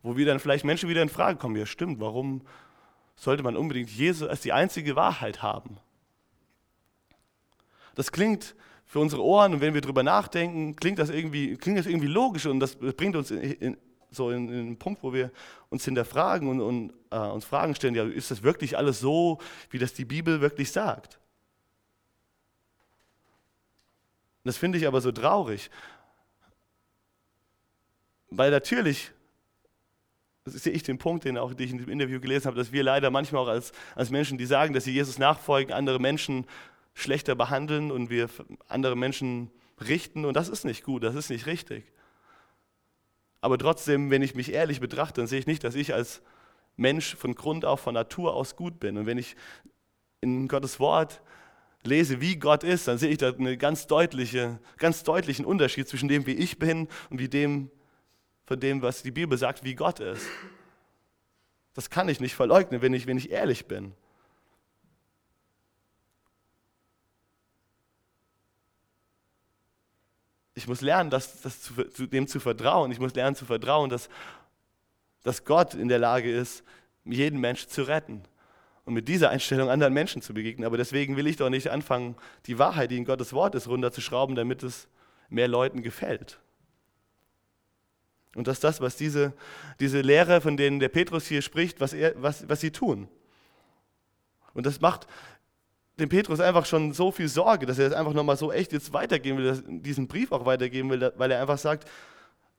wo 0.04 0.18
wir 0.18 0.26
dann 0.26 0.40
vielleicht 0.40 0.66
Menschen 0.66 0.90
wieder 0.90 1.02
in 1.02 1.10
Frage 1.10 1.38
kommen, 1.38 1.56
ja 1.56 1.66
stimmt, 1.66 2.00
warum 2.00 2.42
sollte 3.16 3.44
man 3.44 3.56
unbedingt 3.56 3.90
Jesus 3.90 4.28
als 4.28 4.42
die 4.42 4.54
einzige 4.54 4.96
Wahrheit 4.96 5.42
haben? 5.42 5.78
Das 7.96 8.12
klingt 8.12 8.56
für 8.86 9.00
unsere 9.00 9.24
Ohren 9.24 9.54
und 9.54 9.62
wenn 9.62 9.74
wir 9.74 9.82
drüber 9.82 10.04
nachdenken, 10.04 10.76
klingt 10.76 11.00
das 11.00 11.10
irgendwie, 11.10 11.56
klingt 11.58 11.80
das 11.80 11.88
irgendwie 11.88 12.08
logisch 12.08 12.46
und 12.46 12.60
das 12.60 12.76
bringt 12.76 13.16
uns 13.16 13.32
in, 13.32 13.40
in, 13.42 13.78
so 14.12 14.30
in, 14.30 14.50
in 14.50 14.60
einen 14.60 14.78
Punkt, 14.78 15.02
wo 15.02 15.14
wir 15.14 15.32
uns 15.70 15.86
hinterfragen 15.86 16.48
und, 16.48 16.62
und 16.62 16.94
äh, 17.12 17.18
uns 17.18 17.46
Fragen 17.46 17.76
stellen, 17.76 17.96
ja, 17.96 18.06
ist 18.06 18.32
das 18.32 18.44
wirklich 18.44 18.78
alles 18.78 19.00
so, 19.00 19.40
wie 19.70 19.80
das 19.80 19.94
die 19.94 20.06
Bibel 20.06 20.42
wirklich 20.42 20.72
sagt? 20.72 21.20
Das 24.46 24.58
finde 24.58 24.78
ich 24.78 24.88
aber 24.88 25.02
so 25.02 25.12
traurig. 25.12 25.70
Weil 28.30 28.52
natürlich 28.52 29.12
sehe 30.46 30.74
ich 30.74 30.84
den 30.84 31.00
Punkt, 31.00 31.26
den 31.26 31.38
auch 31.38 31.54
den 31.54 31.66
ich 31.66 31.72
in 31.72 31.80
dem 31.80 31.90
Interview 31.90 32.20
gelesen 32.20 32.46
habe, 32.46 32.58
dass 32.58 32.72
wir 32.72 32.84
leider 32.84 33.10
manchmal 33.10 33.42
auch 33.42 33.48
als, 33.48 33.72
als 33.96 34.12
Menschen, 34.12 34.38
die 34.38 34.46
sagen, 34.46 34.74
dass 34.74 34.84
sie 34.84 34.94
Jesus 34.94 35.18
nachfolgen, 35.18 35.74
andere 35.74 36.00
Menschen 36.00 36.46
schlechter 36.94 37.36
behandeln 37.36 37.92
und 37.92 38.10
wir 38.10 38.30
andere 38.68 38.96
Menschen 38.96 39.50
richten. 39.82 40.26
Und 40.26 40.36
das 40.36 40.48
ist 40.48 40.64
nicht 40.64 40.84
gut, 40.84 41.04
das 41.04 41.16
ist 41.16 41.30
nicht 41.30 41.48
richtig. 41.48 41.84
Aber 43.42 43.58
trotzdem, 43.58 44.12
wenn 44.12 44.22
ich 44.22 44.36
mich 44.36 44.52
ehrlich 44.52 44.80
betrachte, 44.80 45.22
dann 45.22 45.28
sehe 45.28 45.40
ich 45.40 45.48
nicht, 45.48 45.64
dass 45.64 45.76
ich 45.76 45.94
als 45.94 46.22
Mensch 46.78 47.16
von 47.16 47.34
Grund 47.34 47.66
auf, 47.66 47.80
von 47.80 47.96
Natur 47.96 48.36
aus 48.36 48.56
gut 48.56 48.80
bin. 48.80 48.98
Und 48.98 49.08
wenn 49.08 49.18
ich 49.18 49.36
in 50.22 50.48
Gottes 50.48 50.80
Wort 50.80 51.22
lese, 51.88 52.22
wie 52.22 52.38
Gott 52.38 52.64
ist, 52.64 52.88
dann 52.88 52.98
sehe 52.98 53.10
ich 53.10 53.18
da 53.18 53.32
einen 53.32 53.58
ganz, 53.58 53.88
deutliche, 53.88 54.60
ganz 54.78 55.04
deutlichen 55.04 55.46
Unterschied 55.46 55.88
zwischen 55.88 56.10
dem, 56.10 56.26
wie 56.26 56.34
ich 56.34 56.60
bin 56.60 56.88
und 57.10 57.20
wie 57.20 57.30
dem, 57.30 57.72
von 58.46 58.60
dem, 58.60 58.82
was 58.82 59.04
die 59.04 59.12
Bibel 59.12 59.38
sagt, 59.38 59.64
wie 59.64 59.76
Gott 59.76 60.00
ist. 60.00 60.26
Das 61.74 61.90
kann 61.90 62.10
ich 62.10 62.20
nicht 62.20 62.36
verleugnen, 62.36 62.82
wenn 62.82 62.94
ich, 62.94 63.08
wenn 63.08 63.18
ich 63.18 63.32
ehrlich 63.32 63.66
bin. 63.66 63.94
Ich 70.54 70.68
muss 70.68 70.80
lernen, 70.82 71.10
das, 71.10 71.42
das 71.42 71.62
zu, 71.62 72.08
dem 72.08 72.28
zu 72.28 72.40
vertrauen. 72.40 72.92
Ich 72.92 73.00
muss 73.00 73.14
lernen 73.14 73.36
zu 73.36 73.46
vertrauen, 73.46 73.90
dass, 73.90 74.10
dass 75.24 75.44
Gott 75.44 75.74
in 75.74 75.90
der 75.90 76.00
Lage 76.00 76.34
ist, 76.34 76.64
jeden 77.04 77.40
Menschen 77.40 77.70
zu 77.70 77.84
retten 77.84 78.24
und 78.86 78.94
mit 78.94 79.08
dieser 79.08 79.32
Einstellung 79.32 79.70
anderen 79.70 79.94
Menschen 79.94 80.22
zu 80.22 80.34
begegnen. 80.34 80.66
Aber 80.66 80.78
deswegen 80.78 81.18
will 81.18 81.28
ich 81.28 81.38
doch 81.38 81.50
nicht 81.50 81.70
anfangen, 81.70 82.16
die 82.46 82.60
Wahrheit, 82.60 82.92
die 82.92 82.98
in 82.98 83.06
Gottes 83.06 83.34
Wort 83.34 83.56
ist, 83.56 83.68
runterzuschrauben, 83.68 84.36
damit 84.36 84.64
es 84.64 84.88
mehr 85.30 85.48
Leuten 85.48 85.82
gefällt. 85.82 86.40
Und 88.36 88.48
das 88.48 88.58
ist 88.58 88.64
das, 88.64 88.82
was 88.82 88.96
diese, 88.96 89.34
diese 89.80 90.02
Lehre, 90.02 90.42
von 90.42 90.58
denen 90.58 90.80
der 90.80 90.90
Petrus 90.90 91.26
hier 91.26 91.42
spricht, 91.42 91.80
was, 91.80 91.94
er, 91.94 92.14
was, 92.22 92.48
was 92.48 92.60
sie 92.60 92.72
tun. 92.72 93.08
Und 94.54 94.66
das 94.66 94.82
macht 94.82 95.08
dem 95.98 96.10
Petrus 96.10 96.40
einfach 96.42 96.66
schon 96.66 96.92
so 96.92 97.12
viel 97.12 97.30
Sorge, 97.30 97.66
dass 97.66 97.80
er 97.80 97.90
das 97.90 97.98
einfach 97.98 98.14
nochmal 98.14 98.38
so 98.38 98.52
echt 98.52 98.74
jetzt 98.74 98.92
weitergeben 98.94 99.38
will, 99.38 99.64
diesen 99.82 100.08
Brief 100.08 100.32
auch 100.32 100.46
weitergeben 100.46 100.90
will, 100.90 101.14
weil 101.16 101.32
er 101.32 101.42
einfach 101.42 101.58
sagt, 101.58 101.90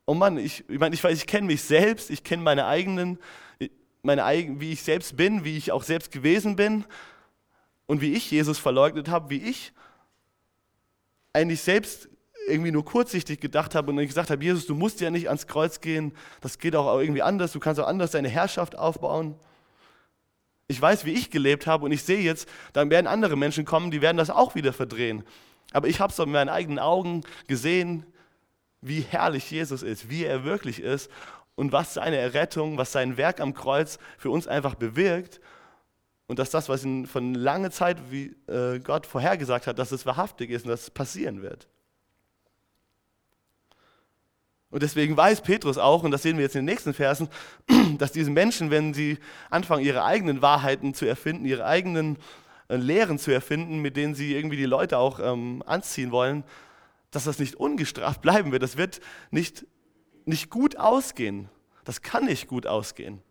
oh 0.07 0.15
Mann, 0.15 0.39
ich, 0.39 0.69
ich 0.69 0.79
meine, 0.79 0.95
ich 0.95 1.05
weiß, 1.05 1.17
ich 1.17 1.27
kenne 1.27 1.47
mich 1.47 1.63
selbst, 1.63 2.11
ich 2.11 2.25
kenne 2.25 2.43
meine 2.43 2.67
eigenen, 2.67 3.19
meine 4.07 4.25
eigen, 4.25 4.61
wie 4.61 4.73
ich 4.73 4.83
selbst 4.83 5.17
bin, 5.17 5.45
wie 5.45 5.57
ich 5.57 5.73
auch 5.73 5.83
selbst 5.83 6.11
gewesen 6.11 6.57
bin 6.57 6.85
und 7.87 8.01
wie 8.01 8.15
ich 8.15 8.31
Jesus 8.31 8.59
verleugnet 8.59 9.09
habe, 9.09 9.31
wie 9.31 9.43
ich 9.43 9.73
eigentlich 11.33 11.61
selbst 11.61 12.09
irgendwie 12.49 12.71
nur 12.71 12.85
kurzsichtig 12.85 13.41
gedacht 13.41 13.75
habe 13.75 13.91
und 13.91 13.99
gesagt 13.99 14.31
habe, 14.31 14.43
Jesus, 14.43 14.67
du 14.67 14.75
musst 14.75 15.01
ja 15.01 15.11
nicht 15.11 15.27
ans 15.27 15.47
Kreuz 15.47 15.81
gehen, 15.81 16.13
das 16.41 16.59
geht 16.59 16.77
auch 16.77 16.99
irgendwie 16.99 17.23
anders, 17.23 17.53
du 17.53 17.61
kannst 17.61 17.81
auch 17.81 17.89
anders 17.89 18.13
deine 18.13 18.29
Herrschaft 18.29 18.79
aufbauen. 18.79 19.35
Ich 20.69 20.81
weiß, 20.81 21.05
wie 21.05 21.13
ich 21.13 21.31
gelebt 21.31 21.67
habe 21.67 21.85
und 21.85 21.93
ich 21.93 22.03
sehe 22.03 22.21
jetzt, 22.21 22.49
dann 22.73 22.91
werden 22.91 23.07
andere 23.07 23.37
Menschen 23.37 23.65
kommen, 23.65 23.91
die 23.91 24.01
werden 24.01 24.17
das 24.17 24.31
auch 24.31 24.55
wieder 24.55 24.73
verdrehen. 24.73 25.25
Aber 25.73 25.89
ich 25.89 26.01
habe 26.01 26.13
es 26.13 26.19
mit 26.19 26.29
meinen 26.29 26.49
eigenen 26.49 26.79
Augen 26.79 27.23
gesehen, 27.49 28.07
wie 28.81 29.01
herrlich 29.01 29.51
Jesus 29.51 29.83
ist, 29.83 30.09
wie 30.09 30.25
er 30.25 30.45
wirklich 30.45 30.81
ist 30.81 31.11
und 31.57 31.73
was 31.73 31.95
seine 31.95 32.17
Errettung, 32.19 32.79
was 32.79 32.93
sein 32.93 33.17
Werk 33.17 33.41
am 33.41 33.55
Kreuz 33.55 33.99
für 34.19 34.31
uns 34.31 34.47
einfach 34.47 34.77
bewirkt. 34.77 35.41
Und 36.29 36.39
dass 36.39 36.51
das, 36.51 36.69
was 36.69 36.85
in, 36.85 37.07
von 37.07 37.35
langer 37.35 37.71
Zeit 37.71 37.99
wie 38.11 38.37
äh, 38.49 38.79
Gott 38.81 39.07
vorhergesagt 39.07 39.67
hat, 39.67 39.79
dass 39.79 39.93
es 39.93 40.07
wahrhaftig 40.07 40.51
ist 40.51 40.65
und 40.65 40.71
dass 40.71 40.83
es 40.83 40.91
passieren 40.91 41.43
wird. 41.43 41.69
Und 44.71 44.83
deswegen 44.83 45.17
weiß 45.17 45.43
Petrus 45.43 45.79
auch, 45.79 46.03
und 46.03 46.11
das 46.11 46.23
sehen 46.23 46.37
wir 46.37 46.43
jetzt 46.43 46.57
in 46.57 46.67
den 46.67 46.73
nächsten 46.73 46.93
Versen, 46.93 47.29
dass 47.99 48.13
diese 48.13 48.31
Menschen, 48.31 48.71
wenn 48.71 48.93
sie 48.93 49.19
anfangen, 49.49 49.85
ihre 49.85 50.05
eigenen 50.05 50.43
Wahrheiten 50.43 50.93
zu 50.93 51.07
erfinden, 51.07 51.47
ihre 51.47 51.65
eigenen 51.65 52.19
äh, 52.69 52.77
Lehren 52.77 53.19
zu 53.19 53.31
erfinden, 53.31 53.79
mit 53.79 53.97
denen 53.97 54.15
sie 54.15 54.35
irgendwie 54.35 54.57
die 54.57 54.67
Leute 54.67 54.99
auch 54.99 55.21
ähm, 55.21 55.63
anziehen 55.65 56.11
wollen, 56.11 56.45
dass 57.13 57.25
das 57.25 57.39
nicht 57.39 57.55
ungestraft 57.55 58.21
bleiben 58.23 58.53
wird. 58.53 58.63
Das 58.63 58.77
wird 58.77 59.01
nicht, 59.31 59.65
nicht 60.27 60.51
gut 60.51 60.77
ausgehen. 60.77 61.49
Das 61.85 62.03
kann 62.03 62.27
nicht 62.27 62.49
gut 62.49 62.67
ausgehen. 62.67 63.23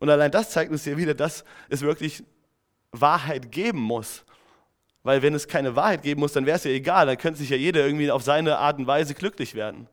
Und 0.00 0.10
allein 0.10 0.32
das 0.32 0.50
zeigt 0.50 0.72
uns 0.72 0.84
ja 0.84 0.96
wieder, 0.96 1.14
dass 1.14 1.44
es 1.68 1.82
wirklich 1.82 2.24
Wahrheit 2.90 3.52
geben 3.52 3.78
muss. 3.78 4.24
Weil 5.04 5.22
wenn 5.22 5.34
es 5.34 5.46
keine 5.46 5.76
Wahrheit 5.76 6.02
geben 6.02 6.20
muss, 6.20 6.32
dann 6.32 6.46
wäre 6.46 6.56
es 6.56 6.64
ja 6.64 6.70
egal, 6.70 7.06
dann 7.06 7.18
könnte 7.18 7.38
sich 7.38 7.50
ja 7.50 7.56
jeder 7.56 7.84
irgendwie 7.84 8.10
auf 8.10 8.22
seine 8.22 8.58
Art 8.58 8.78
und 8.78 8.86
Weise 8.86 9.14
glücklich 9.14 9.54
werden. 9.54 9.88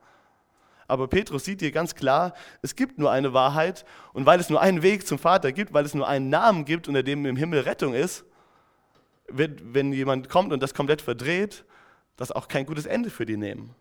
Aber 0.86 1.06
Petrus 1.06 1.44
sieht 1.44 1.60
hier 1.60 1.70
ganz 1.70 1.94
klar, 1.94 2.34
es 2.62 2.74
gibt 2.74 2.98
nur 2.98 3.10
eine 3.12 3.32
Wahrheit 3.32 3.84
und 4.12 4.26
weil 4.26 4.40
es 4.40 4.50
nur 4.50 4.60
einen 4.60 4.82
Weg 4.82 5.06
zum 5.06 5.18
Vater 5.18 5.52
gibt, 5.52 5.72
weil 5.72 5.84
es 5.84 5.94
nur 5.94 6.08
einen 6.08 6.28
Namen 6.28 6.64
gibt, 6.64 6.88
unter 6.88 7.04
dem 7.04 7.26
im 7.26 7.36
Himmel 7.36 7.60
Rettung 7.60 7.94
ist, 7.94 8.24
wird, 9.28 9.60
wenn 9.62 9.92
jemand 9.92 10.28
kommt 10.28 10.52
und 10.52 10.60
das 10.60 10.74
komplett 10.74 11.02
verdreht, 11.02 11.64
das 12.16 12.32
auch 12.32 12.48
kein 12.48 12.66
gutes 12.66 12.86
Ende 12.86 13.10
für 13.10 13.26
die 13.26 13.36
nehmen. 13.36 13.74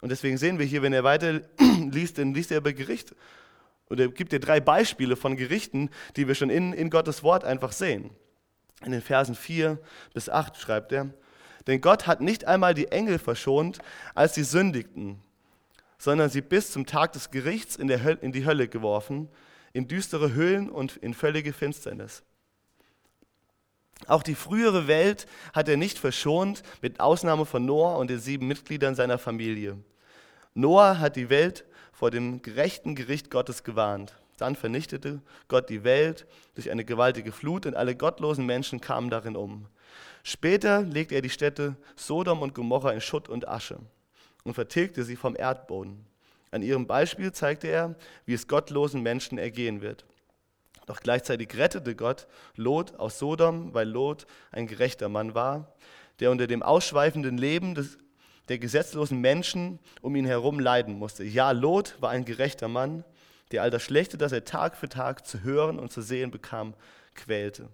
Und 0.00 0.10
deswegen 0.10 0.38
sehen 0.38 0.58
wir 0.58 0.66
hier, 0.66 0.82
wenn 0.82 0.92
er 0.92 1.04
weiter 1.04 1.40
liest, 1.90 2.18
dann 2.18 2.34
liest 2.34 2.50
er 2.50 2.58
über 2.58 2.72
Gericht. 2.72 3.14
Und 3.86 4.00
er 4.00 4.08
gibt 4.08 4.32
dir 4.32 4.40
drei 4.40 4.60
Beispiele 4.60 5.16
von 5.16 5.36
Gerichten, 5.36 5.90
die 6.16 6.28
wir 6.28 6.34
schon 6.34 6.50
in, 6.50 6.72
in 6.72 6.90
Gottes 6.90 7.22
Wort 7.22 7.44
einfach 7.44 7.72
sehen. 7.72 8.10
In 8.84 8.92
den 8.92 9.02
Versen 9.02 9.34
4 9.34 9.78
bis 10.14 10.28
8 10.28 10.56
schreibt 10.56 10.92
er, 10.92 11.12
denn 11.66 11.80
Gott 11.80 12.06
hat 12.06 12.20
nicht 12.20 12.46
einmal 12.46 12.74
die 12.74 12.88
Engel 12.88 13.18
verschont, 13.18 13.78
als 14.14 14.34
sie 14.34 14.44
sündigten, 14.44 15.20
sondern 15.98 16.30
sie 16.30 16.40
bis 16.40 16.70
zum 16.70 16.86
Tag 16.86 17.12
des 17.12 17.30
Gerichts 17.30 17.76
in, 17.76 17.88
in 17.88 18.32
die 18.32 18.46
Hölle 18.46 18.68
geworfen, 18.68 19.28
in 19.72 19.88
düstere 19.88 20.32
Höhlen 20.32 20.70
und 20.70 20.96
in 20.96 21.12
völlige 21.12 21.52
Finsternis. 21.52 22.22
Auch 24.06 24.22
die 24.22 24.34
frühere 24.34 24.86
Welt 24.86 25.26
hat 25.52 25.68
er 25.68 25.76
nicht 25.76 25.98
verschont, 25.98 26.62
mit 26.82 27.00
Ausnahme 27.00 27.44
von 27.46 27.64
Noah 27.64 27.98
und 27.98 28.10
den 28.10 28.20
sieben 28.20 28.46
Mitgliedern 28.46 28.94
seiner 28.94 29.18
Familie. 29.18 29.76
Noah 30.54 30.98
hat 30.98 31.16
die 31.16 31.30
Welt 31.30 31.64
vor 31.92 32.10
dem 32.10 32.42
gerechten 32.42 32.94
Gericht 32.94 33.30
Gottes 33.30 33.64
gewarnt. 33.64 34.14
Dann 34.36 34.54
vernichtete 34.54 35.20
Gott 35.48 35.68
die 35.68 35.82
Welt 35.82 36.26
durch 36.54 36.70
eine 36.70 36.84
gewaltige 36.84 37.32
Flut 37.32 37.66
und 37.66 37.74
alle 37.74 37.96
gottlosen 37.96 38.46
Menschen 38.46 38.80
kamen 38.80 39.10
darin 39.10 39.36
um. 39.36 39.66
Später 40.22 40.82
legte 40.82 41.16
er 41.16 41.22
die 41.22 41.30
Städte 41.30 41.76
Sodom 41.96 42.42
und 42.42 42.54
Gomorra 42.54 42.92
in 42.92 43.00
Schutt 43.00 43.28
und 43.28 43.48
Asche 43.48 43.78
und 44.44 44.54
vertilgte 44.54 45.02
sie 45.02 45.16
vom 45.16 45.34
Erdboden. 45.36 46.04
An 46.50 46.62
ihrem 46.62 46.86
Beispiel 46.86 47.32
zeigte 47.32 47.66
er, 47.66 47.94
wie 48.26 48.34
es 48.34 48.46
gottlosen 48.46 49.02
Menschen 49.02 49.38
ergehen 49.38 49.80
wird. 49.80 50.04
Doch 50.88 51.00
gleichzeitig 51.00 51.54
rettete 51.54 51.94
Gott 51.94 52.26
Lot 52.56 52.98
aus 52.98 53.18
Sodom, 53.18 53.74
weil 53.74 53.86
Lot 53.86 54.26
ein 54.52 54.66
gerechter 54.66 55.10
Mann 55.10 55.34
war, 55.34 55.76
der 56.18 56.30
unter 56.30 56.46
dem 56.46 56.62
ausschweifenden 56.62 57.36
Leben 57.36 57.74
des, 57.74 57.98
der 58.48 58.58
gesetzlosen 58.58 59.20
Menschen 59.20 59.80
um 60.00 60.16
ihn 60.16 60.24
herum 60.24 60.58
leiden 60.58 60.98
musste. 60.98 61.24
Ja, 61.24 61.50
Lot 61.50 62.00
war 62.00 62.08
ein 62.08 62.24
gerechter 62.24 62.68
Mann, 62.68 63.04
der 63.52 63.62
all 63.62 63.70
das 63.70 63.82
Schlechte, 63.82 64.16
das 64.16 64.32
er 64.32 64.46
Tag 64.46 64.78
für 64.78 64.88
Tag 64.88 65.26
zu 65.26 65.42
hören 65.42 65.78
und 65.78 65.92
zu 65.92 66.00
sehen 66.00 66.30
bekam, 66.30 66.72
quälte. 67.14 67.68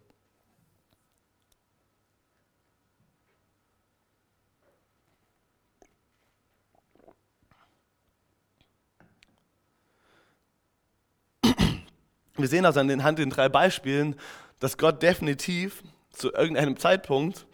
Wir 12.37 12.49
sehen 12.49 12.67
also 12.67 12.81
anhand 12.81 13.19
den 13.19 13.31
drei 13.31 13.49
Beispielen, 13.49 14.17
dass 14.59 14.77
Gott 14.77 15.03
definitiv 15.03 15.83
zu 16.11 16.33
irgendeinem 16.33 16.77
Zeitpunkt 16.77 17.47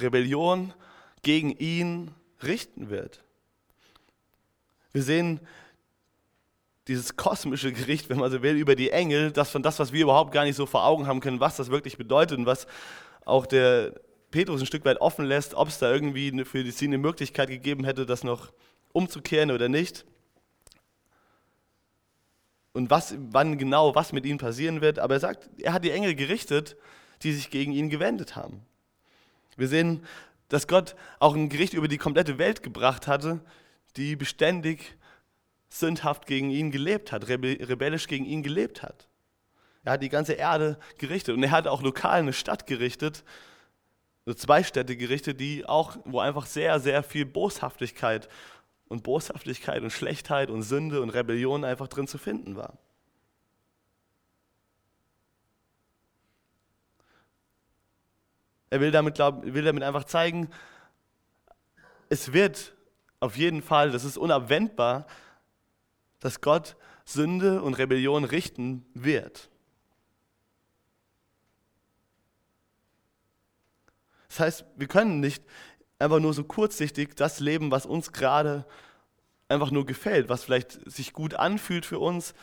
Rebellion 0.00 0.72
gegen 1.22 1.50
ihn 1.50 2.10
richten 2.42 2.90
wird. 2.90 3.22
Wir 4.92 5.02
sehen 5.02 5.40
dieses 6.88 7.16
kosmische 7.16 7.72
Gericht, 7.72 8.10
wenn 8.10 8.18
man 8.18 8.30
so 8.30 8.42
will, 8.42 8.56
über 8.56 8.74
die 8.74 8.90
Engel, 8.90 9.30
das 9.30 9.50
von 9.50 9.62
das, 9.62 9.78
was 9.78 9.92
wir 9.92 10.02
überhaupt 10.02 10.32
gar 10.32 10.44
nicht 10.44 10.56
so 10.56 10.66
vor 10.66 10.84
Augen 10.84 11.06
haben 11.06 11.20
können, 11.20 11.40
was 11.40 11.56
das 11.56 11.70
wirklich 11.70 11.96
bedeutet 11.96 12.38
und 12.38 12.46
was 12.46 12.66
auch 13.24 13.46
der 13.46 13.94
Petrus 14.30 14.60
ein 14.60 14.66
Stück 14.66 14.84
weit 14.84 15.00
offen 15.00 15.24
lässt, 15.24 15.54
ob 15.54 15.68
es 15.68 15.78
da 15.78 15.92
irgendwie 15.92 16.44
für 16.44 16.68
sie 16.70 16.86
eine 16.86 16.98
Möglichkeit 16.98 17.48
gegeben 17.48 17.84
hätte, 17.84 18.04
das 18.04 18.24
noch 18.24 18.52
umzukehren 18.92 19.50
oder 19.50 19.68
nicht. 19.68 20.04
Und 22.72 22.90
was, 22.90 23.14
wann 23.30 23.58
genau 23.58 23.94
was 23.94 24.12
mit 24.12 24.24
ihnen 24.24 24.38
passieren 24.38 24.80
wird. 24.80 24.98
Aber 24.98 25.14
er 25.14 25.20
sagt, 25.20 25.48
er 25.58 25.72
hat 25.72 25.84
die 25.84 25.90
Engel 25.90 26.14
gerichtet, 26.14 26.76
die 27.22 27.32
sich 27.32 27.50
gegen 27.50 27.72
ihn 27.72 27.90
gewendet 27.90 28.34
haben. 28.36 28.62
Wir 29.56 29.68
sehen, 29.68 30.04
dass 30.48 30.66
Gott 30.68 30.94
auch 31.18 31.34
ein 31.34 31.48
Gericht 31.48 31.74
über 31.74 31.88
die 31.88 31.98
komplette 31.98 32.38
Welt 32.38 32.62
gebracht 32.62 33.06
hatte, 33.06 33.40
die 33.96 34.16
beständig 34.16 34.96
sündhaft 35.68 36.26
gegen 36.26 36.50
ihn 36.50 36.70
gelebt 36.70 37.12
hat, 37.12 37.28
rebellisch 37.28 38.06
gegen 38.06 38.24
ihn 38.24 38.42
gelebt 38.42 38.82
hat. 38.82 39.08
Er 39.84 39.92
hat 39.92 40.02
die 40.02 40.08
ganze 40.08 40.34
Erde 40.34 40.78
gerichtet 40.98 41.34
und 41.34 41.42
er 41.42 41.50
hat 41.50 41.66
auch 41.66 41.82
lokal 41.82 42.20
eine 42.20 42.32
Stadt 42.32 42.66
gerichtet, 42.66 43.24
so 44.26 44.34
zwei 44.34 44.62
Städte 44.62 44.96
gerichtet, 44.96 45.40
die 45.40 45.66
auch, 45.66 45.96
wo 46.04 46.20
einfach 46.20 46.46
sehr, 46.46 46.78
sehr 46.78 47.02
viel 47.02 47.24
Boshaftigkeit 47.24 48.28
und 48.92 49.02
Boshaftigkeit 49.02 49.82
und 49.82 49.90
Schlechtheit 49.90 50.50
und 50.50 50.62
Sünde 50.62 51.00
und 51.00 51.08
Rebellion 51.10 51.64
einfach 51.64 51.88
drin 51.88 52.06
zu 52.06 52.18
finden 52.18 52.56
war. 52.56 52.78
Er 58.68 58.80
will 58.80 58.90
damit, 58.90 59.14
glaub, 59.14 59.44
will 59.44 59.64
damit 59.64 59.82
einfach 59.82 60.04
zeigen, 60.04 60.50
es 62.10 62.34
wird 62.34 62.74
auf 63.18 63.36
jeden 63.36 63.62
Fall, 63.62 63.90
das 63.90 64.04
ist 64.04 64.18
unabwendbar, 64.18 65.06
dass 66.20 66.42
Gott 66.42 66.76
Sünde 67.06 67.62
und 67.62 67.74
Rebellion 67.74 68.24
richten 68.24 68.84
wird. 68.92 69.48
Das 74.28 74.40
heißt, 74.40 74.64
wir 74.76 74.88
können 74.88 75.20
nicht 75.20 75.44
einfach 76.02 76.20
nur 76.20 76.34
so 76.34 76.44
kurzsichtig 76.44 77.14
das 77.16 77.40
leben, 77.40 77.70
was 77.70 77.86
uns 77.86 78.12
gerade 78.12 78.66
einfach 79.48 79.70
nur 79.70 79.86
gefällt, 79.86 80.28
was 80.28 80.44
vielleicht 80.44 80.78
sich 80.90 81.12
gut 81.12 81.34
anfühlt 81.34 81.86
für 81.86 81.98
uns, 81.98 82.34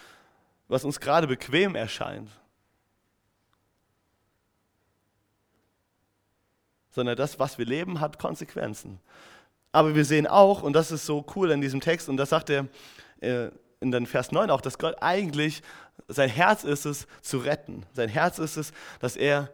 was 0.67 0.83
uns 0.83 0.99
gerade 0.99 1.27
bequem 1.27 1.75
erscheint. 1.75 2.29
Sondern 6.91 7.17
das, 7.17 7.39
was 7.39 7.57
wir 7.57 7.65
leben, 7.65 7.99
hat 7.99 8.19
Konsequenzen. 8.19 8.99
Aber 9.71 9.95
wir 9.95 10.05
sehen 10.05 10.27
auch, 10.27 10.63
und 10.63 10.73
das 10.73 10.91
ist 10.91 11.05
so 11.05 11.25
cool 11.35 11.51
in 11.51 11.61
diesem 11.61 11.81
Text, 11.81 12.09
und 12.09 12.17
das 12.17 12.29
sagt 12.29 12.49
er, 12.49 12.67
äh, 13.21 13.49
in 13.79 13.91
den 13.91 14.05
Vers 14.05 14.31
9 14.31 14.49
auch, 14.49 14.61
dass 14.61 14.77
Gott 14.77 14.95
eigentlich, 15.01 15.61
sein 16.07 16.29
Herz 16.29 16.63
ist 16.63 16.85
es, 16.85 17.07
zu 17.21 17.39
retten. 17.39 17.85
Sein 17.93 18.09
Herz 18.09 18.39
ist 18.39 18.57
es, 18.57 18.73
dass 18.99 19.15
er 19.15 19.51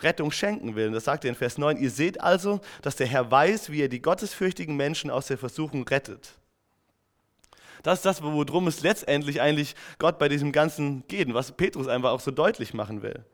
Rettung 0.00 0.30
schenken 0.30 0.76
will. 0.76 0.88
Und 0.88 0.92
das 0.92 1.04
sagt 1.04 1.24
er 1.24 1.30
in 1.30 1.36
Vers 1.36 1.58
9, 1.58 1.78
ihr 1.78 1.90
seht 1.90 2.20
also, 2.20 2.60
dass 2.82 2.96
der 2.96 3.06
Herr 3.06 3.30
weiß, 3.30 3.70
wie 3.70 3.82
er 3.82 3.88
die 3.88 4.02
gottesfürchtigen 4.02 4.76
Menschen 4.76 5.10
aus 5.10 5.26
der 5.26 5.38
Versuchung 5.38 5.86
rettet. 5.88 6.34
Das 7.82 8.00
ist 8.00 8.04
das, 8.04 8.22
worum 8.22 8.66
es 8.66 8.82
letztendlich 8.82 9.40
eigentlich 9.40 9.76
Gott 9.98 10.18
bei 10.18 10.28
diesem 10.28 10.52
Ganzen 10.52 11.06
geht 11.08 11.28
und 11.28 11.34
was 11.34 11.52
Petrus 11.52 11.86
einfach 11.88 12.10
auch 12.10 12.20
so 12.20 12.30
deutlich 12.30 12.74
machen 12.74 13.02
will. 13.02 13.24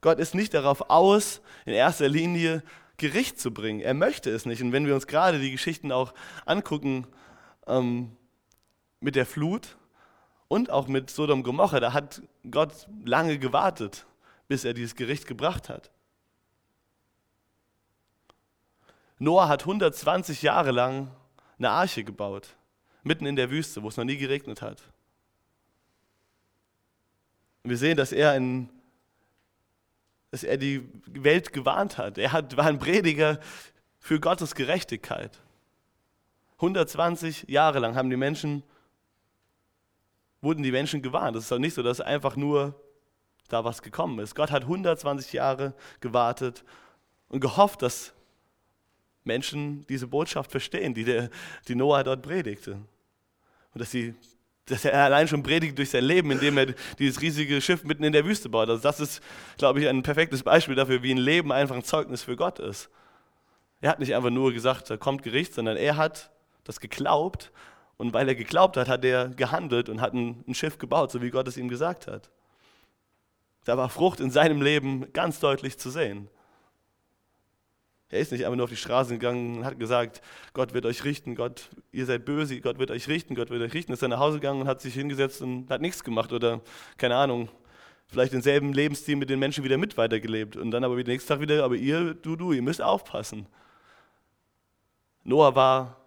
Gott 0.00 0.18
ist 0.20 0.34
nicht 0.34 0.54
darauf 0.54 0.88
aus, 0.88 1.40
in 1.64 1.72
erster 1.72 2.08
Linie 2.08 2.62
Gericht 2.96 3.40
zu 3.40 3.52
bringen. 3.52 3.80
Er 3.80 3.94
möchte 3.94 4.30
es 4.30 4.46
nicht. 4.46 4.62
Und 4.62 4.72
wenn 4.72 4.86
wir 4.86 4.94
uns 4.94 5.06
gerade 5.06 5.40
die 5.40 5.50
Geschichten 5.50 5.92
auch 5.92 6.14
angucken 6.44 7.06
ähm, 7.66 8.12
mit 9.00 9.16
der 9.16 9.26
Flut 9.26 9.76
und 10.48 10.70
auch 10.70 10.86
mit 10.86 11.10
Sodom 11.10 11.40
und 11.40 11.44
Gomorra, 11.44 11.80
da 11.80 11.92
hat 11.92 12.22
Gott 12.50 12.88
lange 13.04 13.38
gewartet, 13.38 14.06
bis 14.48 14.64
er 14.64 14.74
dieses 14.74 14.94
Gericht 14.94 15.26
gebracht 15.26 15.68
hat. 15.68 15.90
Noah 19.18 19.48
hat 19.48 19.62
120 19.62 20.42
Jahre 20.42 20.72
lang 20.72 21.10
eine 21.58 21.70
Arche 21.70 22.04
gebaut, 22.04 22.56
mitten 23.02 23.26
in 23.26 23.36
der 23.36 23.50
Wüste, 23.50 23.82
wo 23.82 23.88
es 23.88 23.96
noch 23.96 24.04
nie 24.04 24.18
geregnet 24.18 24.62
hat. 24.62 24.82
Wir 27.64 27.76
sehen, 27.76 27.96
dass 27.96 28.12
er 28.12 28.36
in 28.36 28.68
dass 30.30 30.44
er 30.44 30.58
die 30.58 30.86
Welt 31.06 31.54
gewarnt 31.54 31.96
hat. 31.96 32.18
Er 32.18 32.32
hat, 32.32 32.58
war 32.58 32.66
ein 32.66 32.78
Prediger 32.78 33.38
für 33.98 34.20
Gottes 34.20 34.54
Gerechtigkeit. 34.54 35.40
120 36.56 37.44
Jahre 37.48 37.78
lang 37.78 37.94
haben 37.96 38.10
die 38.10 38.16
Menschen, 38.16 38.62
wurden 40.46 40.62
die 40.62 40.70
Menschen 40.70 41.02
gewarnt. 41.02 41.36
Es 41.36 41.44
ist 41.44 41.52
doch 41.52 41.58
nicht 41.58 41.74
so, 41.74 41.82
dass 41.82 42.00
einfach 42.00 42.36
nur 42.36 42.80
da 43.48 43.64
was 43.64 43.82
gekommen 43.82 44.20
ist. 44.20 44.36
Gott 44.36 44.52
hat 44.52 44.62
120 44.62 45.32
Jahre 45.32 45.74
gewartet 46.00 46.64
und 47.28 47.40
gehofft, 47.40 47.82
dass 47.82 48.14
Menschen 49.24 49.84
diese 49.88 50.06
Botschaft 50.06 50.52
verstehen, 50.52 50.94
die, 50.94 51.02
der, 51.04 51.30
die 51.66 51.74
Noah 51.74 52.04
dort 52.04 52.22
predigte. 52.22 52.78
Und 53.74 53.80
dass 53.80 53.90
sie 53.90 54.14
dass 54.68 54.84
er 54.84 55.04
allein 55.04 55.28
schon 55.28 55.44
predigt 55.44 55.78
durch 55.78 55.90
sein 55.90 56.02
Leben, 56.02 56.32
indem 56.32 56.58
er 56.58 56.74
dieses 56.98 57.22
riesige 57.22 57.60
Schiff 57.60 57.84
mitten 57.84 58.02
in 58.02 58.12
der 58.12 58.24
Wüste 58.24 58.48
baut. 58.48 58.68
Also 58.68 58.82
das 58.82 58.98
ist, 58.98 59.22
glaube 59.58 59.80
ich, 59.80 59.88
ein 59.88 60.02
perfektes 60.02 60.42
Beispiel 60.42 60.74
dafür, 60.74 61.04
wie 61.04 61.12
ein 61.12 61.18
Leben 61.18 61.52
einfach 61.52 61.76
ein 61.76 61.84
Zeugnis 61.84 62.24
für 62.24 62.34
Gott 62.34 62.58
ist. 62.58 62.90
Er 63.80 63.90
hat 63.90 64.00
nicht 64.00 64.12
einfach 64.12 64.30
nur 64.30 64.52
gesagt, 64.52 64.90
da 64.90 64.96
kommt 64.96 65.22
Gericht, 65.22 65.54
sondern 65.54 65.76
er 65.76 65.96
hat 65.96 66.32
das 66.64 66.80
geglaubt 66.80 67.52
und 67.96 68.12
weil 68.12 68.28
er 68.28 68.34
geglaubt 68.34 68.76
hat, 68.76 68.88
hat 68.88 69.04
er 69.04 69.28
gehandelt 69.28 69.88
und 69.88 70.00
hat 70.00 70.12
ein, 70.12 70.44
ein 70.46 70.54
Schiff 70.54 70.78
gebaut, 70.78 71.10
so 71.10 71.22
wie 71.22 71.30
Gott 71.30 71.48
es 71.48 71.56
ihm 71.56 71.68
gesagt 71.68 72.06
hat. 72.06 72.30
Da 73.64 73.76
war 73.76 73.88
Frucht 73.88 74.20
in 74.20 74.30
seinem 74.30 74.62
Leben 74.62 75.12
ganz 75.12 75.40
deutlich 75.40 75.78
zu 75.78 75.90
sehen. 75.90 76.28
Er 78.08 78.20
ist 78.20 78.30
nicht 78.30 78.44
einfach 78.44 78.56
nur 78.56 78.64
auf 78.64 78.70
die 78.70 78.76
Straße 78.76 79.14
gegangen 79.14 79.58
und 79.58 79.64
hat 79.64 79.80
gesagt, 79.80 80.20
Gott 80.52 80.74
wird 80.74 80.86
euch 80.86 81.02
richten, 81.02 81.34
Gott, 81.34 81.70
ihr 81.90 82.06
seid 82.06 82.24
böse, 82.24 82.60
Gott 82.60 82.78
wird 82.78 82.92
euch 82.92 83.08
richten, 83.08 83.34
Gott 83.34 83.50
wird 83.50 83.62
euch 83.62 83.74
richten. 83.74 83.92
Ist 83.92 84.02
dann 84.02 84.10
nach 84.10 84.20
Hause 84.20 84.38
gegangen 84.38 84.60
und 84.60 84.68
hat 84.68 84.80
sich 84.80 84.94
hingesetzt 84.94 85.42
und 85.42 85.68
hat 85.70 85.80
nichts 85.80 86.04
gemacht 86.04 86.32
oder, 86.32 86.60
keine 86.98 87.16
Ahnung, 87.16 87.48
vielleicht 88.06 88.32
denselben 88.32 88.72
Lebensstil 88.72 89.16
mit 89.16 89.28
den 89.28 89.40
Menschen 89.40 89.64
wieder 89.64 89.76
mit 89.76 89.96
weitergelebt. 89.96 90.56
Und 90.56 90.70
dann 90.70 90.84
aber 90.84 90.96
wieder 90.96 91.10
nächsten 91.10 91.28
Tag 91.28 91.40
wieder, 91.40 91.64
aber 91.64 91.74
ihr, 91.74 92.14
du, 92.14 92.36
du, 92.36 92.52
ihr 92.52 92.62
müsst 92.62 92.80
aufpassen. 92.80 93.46
Noah 95.24 95.56
war, 95.56 96.05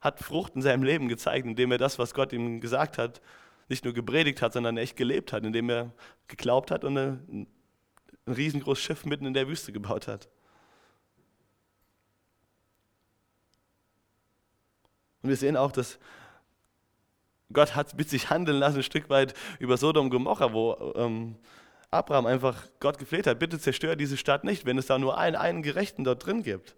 hat 0.00 0.20
Frucht 0.20 0.54
in 0.56 0.62
seinem 0.62 0.82
Leben 0.82 1.08
gezeigt, 1.08 1.46
indem 1.46 1.72
er 1.72 1.78
das, 1.78 1.98
was 1.98 2.14
Gott 2.14 2.32
ihm 2.32 2.60
gesagt 2.60 2.98
hat, 2.98 3.20
nicht 3.68 3.84
nur 3.84 3.94
gepredigt 3.94 4.42
hat, 4.42 4.52
sondern 4.52 4.76
echt 4.76 4.96
gelebt 4.96 5.32
hat, 5.32 5.44
indem 5.44 5.70
er 5.70 5.92
geglaubt 6.26 6.70
hat 6.70 6.84
und 6.84 6.96
ein 6.96 7.46
riesengroßes 8.26 8.82
Schiff 8.82 9.04
mitten 9.04 9.26
in 9.26 9.34
der 9.34 9.48
Wüste 9.48 9.72
gebaut 9.72 10.08
hat. 10.08 10.28
Und 15.22 15.28
wir 15.28 15.36
sehen 15.36 15.56
auch, 15.56 15.72
dass 15.72 15.98
Gott 17.52 17.74
hat 17.74 17.96
mit 17.96 18.08
sich 18.08 18.30
handeln 18.30 18.58
lassen, 18.58 18.78
ein 18.78 18.82
Stück 18.82 19.10
weit 19.10 19.34
über 19.58 19.76
Sodom 19.76 20.06
und 20.06 20.10
Gomorra, 20.10 20.52
wo 20.52 20.92
ähm, 20.96 21.36
Abraham 21.90 22.26
einfach 22.26 22.66
Gott 22.78 22.98
gefleht 22.98 23.26
hat, 23.26 23.38
bitte 23.38 23.58
zerstör 23.58 23.96
diese 23.96 24.16
Stadt 24.16 24.44
nicht, 24.44 24.64
wenn 24.64 24.78
es 24.78 24.86
da 24.86 24.98
nur 24.98 25.18
einen, 25.18 25.36
einen 25.36 25.62
Gerechten 25.62 26.04
dort 26.04 26.24
drin 26.24 26.42
gibt. 26.42 26.76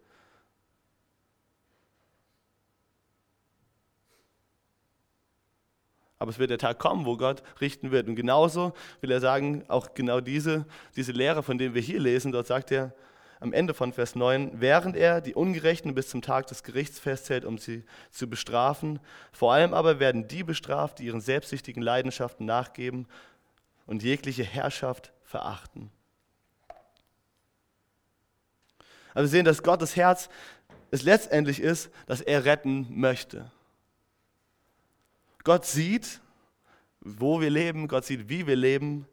Aber 6.22 6.30
es 6.30 6.38
wird 6.38 6.50
der 6.50 6.58
Tag 6.58 6.78
kommen, 6.78 7.04
wo 7.04 7.16
Gott 7.16 7.42
richten 7.60 7.90
wird. 7.90 8.06
Und 8.06 8.14
genauso 8.14 8.74
will 9.00 9.10
er 9.10 9.18
sagen, 9.18 9.64
auch 9.66 9.92
genau 9.92 10.20
diese, 10.20 10.66
diese 10.94 11.10
Lehre, 11.10 11.42
von 11.42 11.58
denen 11.58 11.74
wir 11.74 11.82
hier 11.82 11.98
lesen, 11.98 12.30
dort 12.30 12.46
sagt 12.46 12.70
er, 12.70 12.94
am 13.40 13.52
Ende 13.52 13.74
von 13.74 13.92
Vers 13.92 14.14
9, 14.14 14.52
während 14.60 14.94
er 14.94 15.20
die 15.20 15.34
Ungerechten 15.34 15.96
bis 15.96 16.10
zum 16.10 16.22
Tag 16.22 16.46
des 16.46 16.62
Gerichts 16.62 17.00
festhält, 17.00 17.44
um 17.44 17.58
sie 17.58 17.82
zu 18.12 18.30
bestrafen. 18.30 19.00
Vor 19.32 19.52
allem 19.52 19.74
aber 19.74 19.98
werden 19.98 20.28
die 20.28 20.44
bestraft, 20.44 21.00
die 21.00 21.06
ihren 21.06 21.20
selbstsüchtigen 21.20 21.82
Leidenschaften 21.82 22.46
nachgeben 22.46 23.08
und 23.86 24.04
jegliche 24.04 24.44
Herrschaft 24.44 25.12
verachten. 25.24 25.90
Also 29.12 29.24
wir 29.24 29.38
sehen, 29.38 29.44
dass 29.44 29.64
Gottes 29.64 29.96
Herz 29.96 30.28
es 30.92 31.02
letztendlich 31.02 31.60
ist, 31.60 31.90
dass 32.06 32.20
er 32.20 32.44
retten 32.44 32.86
möchte. 32.90 33.50
Gott 35.44 35.66
sieht, 35.66 36.20
wo 37.00 37.40
wir 37.40 37.50
leben, 37.50 37.88
Gott 37.88 38.04
sieht, 38.04 38.28
wie 38.28 38.46
wir 38.46 38.56
leben. 38.56 39.06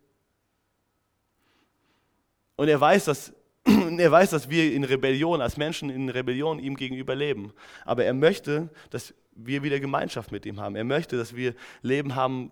Und 2.56 2.68
er 2.68 2.80
weiß, 2.80 3.06
dass 3.06 3.34
er 3.65 4.12
weiß, 4.12 4.30
dass 4.32 4.50
wir 4.50 4.74
in 4.74 4.84
Rebellion, 4.84 5.42
als 5.42 5.58
Menschen 5.58 5.89
in 5.89 6.10
Rebellion 6.10 6.60
ihm 6.60 6.76
gegenüber 6.76 7.15
leben. 7.15 7.54
Aber 7.86 8.06
er 8.06 8.13
möchte, 8.13 8.70
dass 8.89 9.13
wir 9.32 9.63
wieder 9.63 9.80
Gemeinschaft 9.80 10.32
mit 10.32 10.46
ihm 10.46 10.60
haben. 10.60 10.76
Er 10.76 10.84
möchte, 10.84 11.18
dass 11.18 11.36
wir 11.36 11.56
Leben 11.82 12.15
haben, 12.15 12.52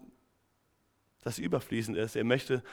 das 1.21 1.39
überfließend 1.39 1.97
ist. 1.97 2.15
Er 2.15 2.23
möchte, 2.23 2.63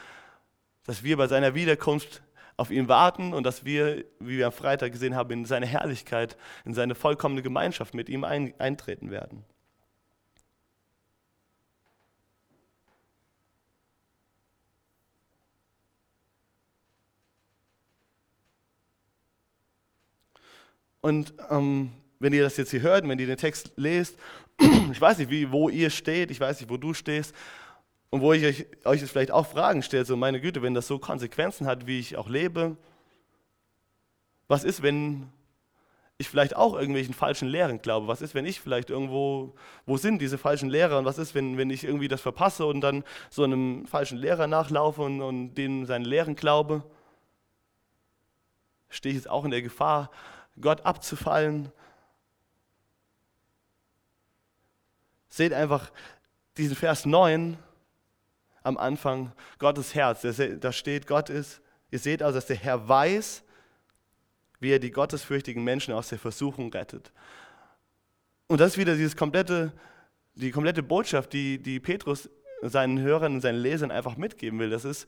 dass 0.85 1.03
wir 1.03 1.17
bei 1.17 1.27
seiner 1.27 1.55
Wiederkunft 1.55 2.23
auf 2.57 2.71
ihn 2.71 2.89
warten 2.89 3.33
und 3.33 3.45
dass 3.45 3.65
wir, 3.65 4.05
wie 4.21 4.39
wir 4.39 4.47
am 4.47 4.53
Freitag 4.53 4.93
gesehen 4.93 5.17
haben, 5.17 5.33
in 5.33 5.45
seine 5.45 5.67
Herrlichkeit, 5.67 6.37
in 6.65 6.73
seine 6.73 6.95
vollkommene 6.95 7.43
Gemeinschaft 7.43 7.95
mit 7.95 8.09
ihm 8.09 8.23
eintreten 8.23 9.11
werden. 9.11 9.45
Und 21.05 21.35
ähm, 21.51 21.93
wenn 22.19 22.33
ihr 22.33 22.43
das 22.43 22.57
jetzt 22.57 22.71
hier 22.71 22.81
hört, 22.81 23.07
wenn 23.07 23.19
ihr 23.19 23.27
den 23.27 23.37
Text 23.37 23.73
lest, 23.77 24.17
ich 24.91 24.99
weiß 24.99 25.19
nicht, 25.19 25.31
wie, 25.31 25.53
wo 25.53 25.69
ihr 25.69 25.91
steht, 25.91 26.31
ich 26.31 26.41
weiß 26.41 26.61
nicht, 26.61 26.71
wo 26.71 26.79
du 26.79 26.95
stehst, 26.95 27.35
und 28.09 28.23
wo 28.23 28.33
ich 28.33 28.43
euch, 28.43 28.67
euch 28.87 29.03
jetzt 29.03 29.11
vielleicht 29.11 29.31
auch 29.31 29.47
Fragen 29.47 29.83
stelle, 29.83 30.07
so 30.07 30.17
meine 30.17 30.41
Güte, 30.41 30.63
wenn 30.63 30.73
das 30.73 30.87
so 30.87 30.99
Konsequenzen 30.99 31.67
hat, 31.67 31.87
wie 31.87 31.99
ich 31.99 32.17
auch 32.17 32.31
lebe, 32.31 32.79
was 34.49 34.65
ist, 34.65 34.83
wenn 34.83 35.31
ich 36.17 36.31
vielleicht 36.31 36.57
auch 36.57 36.73
irgendwelchen 36.73 37.13
falschen 37.13 37.49
Lehren 37.49 37.83
glaube? 37.83 38.07
Was 38.07 38.23
ist, 38.23 38.35
wenn 38.35 38.47
ich 38.47 38.63
vielleicht 38.63 38.89
irgendwo, 38.89 39.55
wo 39.85 39.99
sind 39.99 40.23
diese 40.23 40.39
falschen 40.39 40.71
Lehrer? 40.71 40.97
Und 40.99 41.05
was 41.05 41.19
ist, 41.19 41.35
wenn, 41.35 41.59
wenn 41.59 41.69
ich 41.69 41.85
irgendwie 41.85 42.09
das 42.09 42.23
verpasse 42.23 42.65
und 42.65 42.81
dann 42.81 43.05
so 43.29 43.45
einem 43.45 43.85
falschen 43.87 44.17
Lehrer 44.17 44.47
nachlaufe 44.47 45.03
und, 45.03 45.21
und 45.21 45.55
denen 45.55 45.85
seinen 45.85 46.07
Lehren 46.07 46.35
glaube? 46.35 46.83
Stehe 48.89 49.13
ich 49.13 49.19
jetzt 49.19 49.29
auch 49.29 49.45
in 49.45 49.51
der 49.51 49.61
Gefahr, 49.61 50.11
Gott 50.61 50.85
abzufallen. 50.85 51.71
Seht 55.29 55.53
einfach 55.53 55.91
diesen 56.57 56.77
Vers 56.77 57.07
9 57.07 57.59
am 58.63 58.77
Anfang, 58.77 59.33
Gottes 59.59 59.95
Herz. 59.95 60.27
Da 60.61 60.73
steht, 60.73 61.07
Gott 61.07 61.31
ist, 61.31 61.61
ihr 61.91 61.99
seht 61.99 62.23
also, 62.23 62.39
dass 62.39 62.47
der 62.47 62.57
Herr 62.57 62.89
weiß, 62.89 63.43
wie 64.61 64.71
er 64.71 64.79
die 64.79 64.91
gottesfürchtigen 64.91 65.63
Menschen 65.63 65.93
aus 65.93 66.09
der 66.09 66.19
Versuchung 66.19 66.73
rettet. 66.73 67.13
Und 68.47 68.61
das 68.61 68.73
ist 68.73 68.79
wieder 68.79 68.95
dieses 68.95 69.17
komplette, 69.17 69.73
die 70.35 70.51
komplette 70.51 70.83
Botschaft, 70.83 71.33
die, 71.33 71.59
die 71.59 71.81
Petrus 71.81 72.31
seinen 72.63 72.99
Hörern 73.01 73.35
und 73.35 73.41
seinen 73.41 73.59
Lesern 73.59 73.91
einfach 73.91 74.17
mitgeben 74.17 74.59
will. 74.59 74.71
Das 74.71 74.85
ist, 74.85 75.07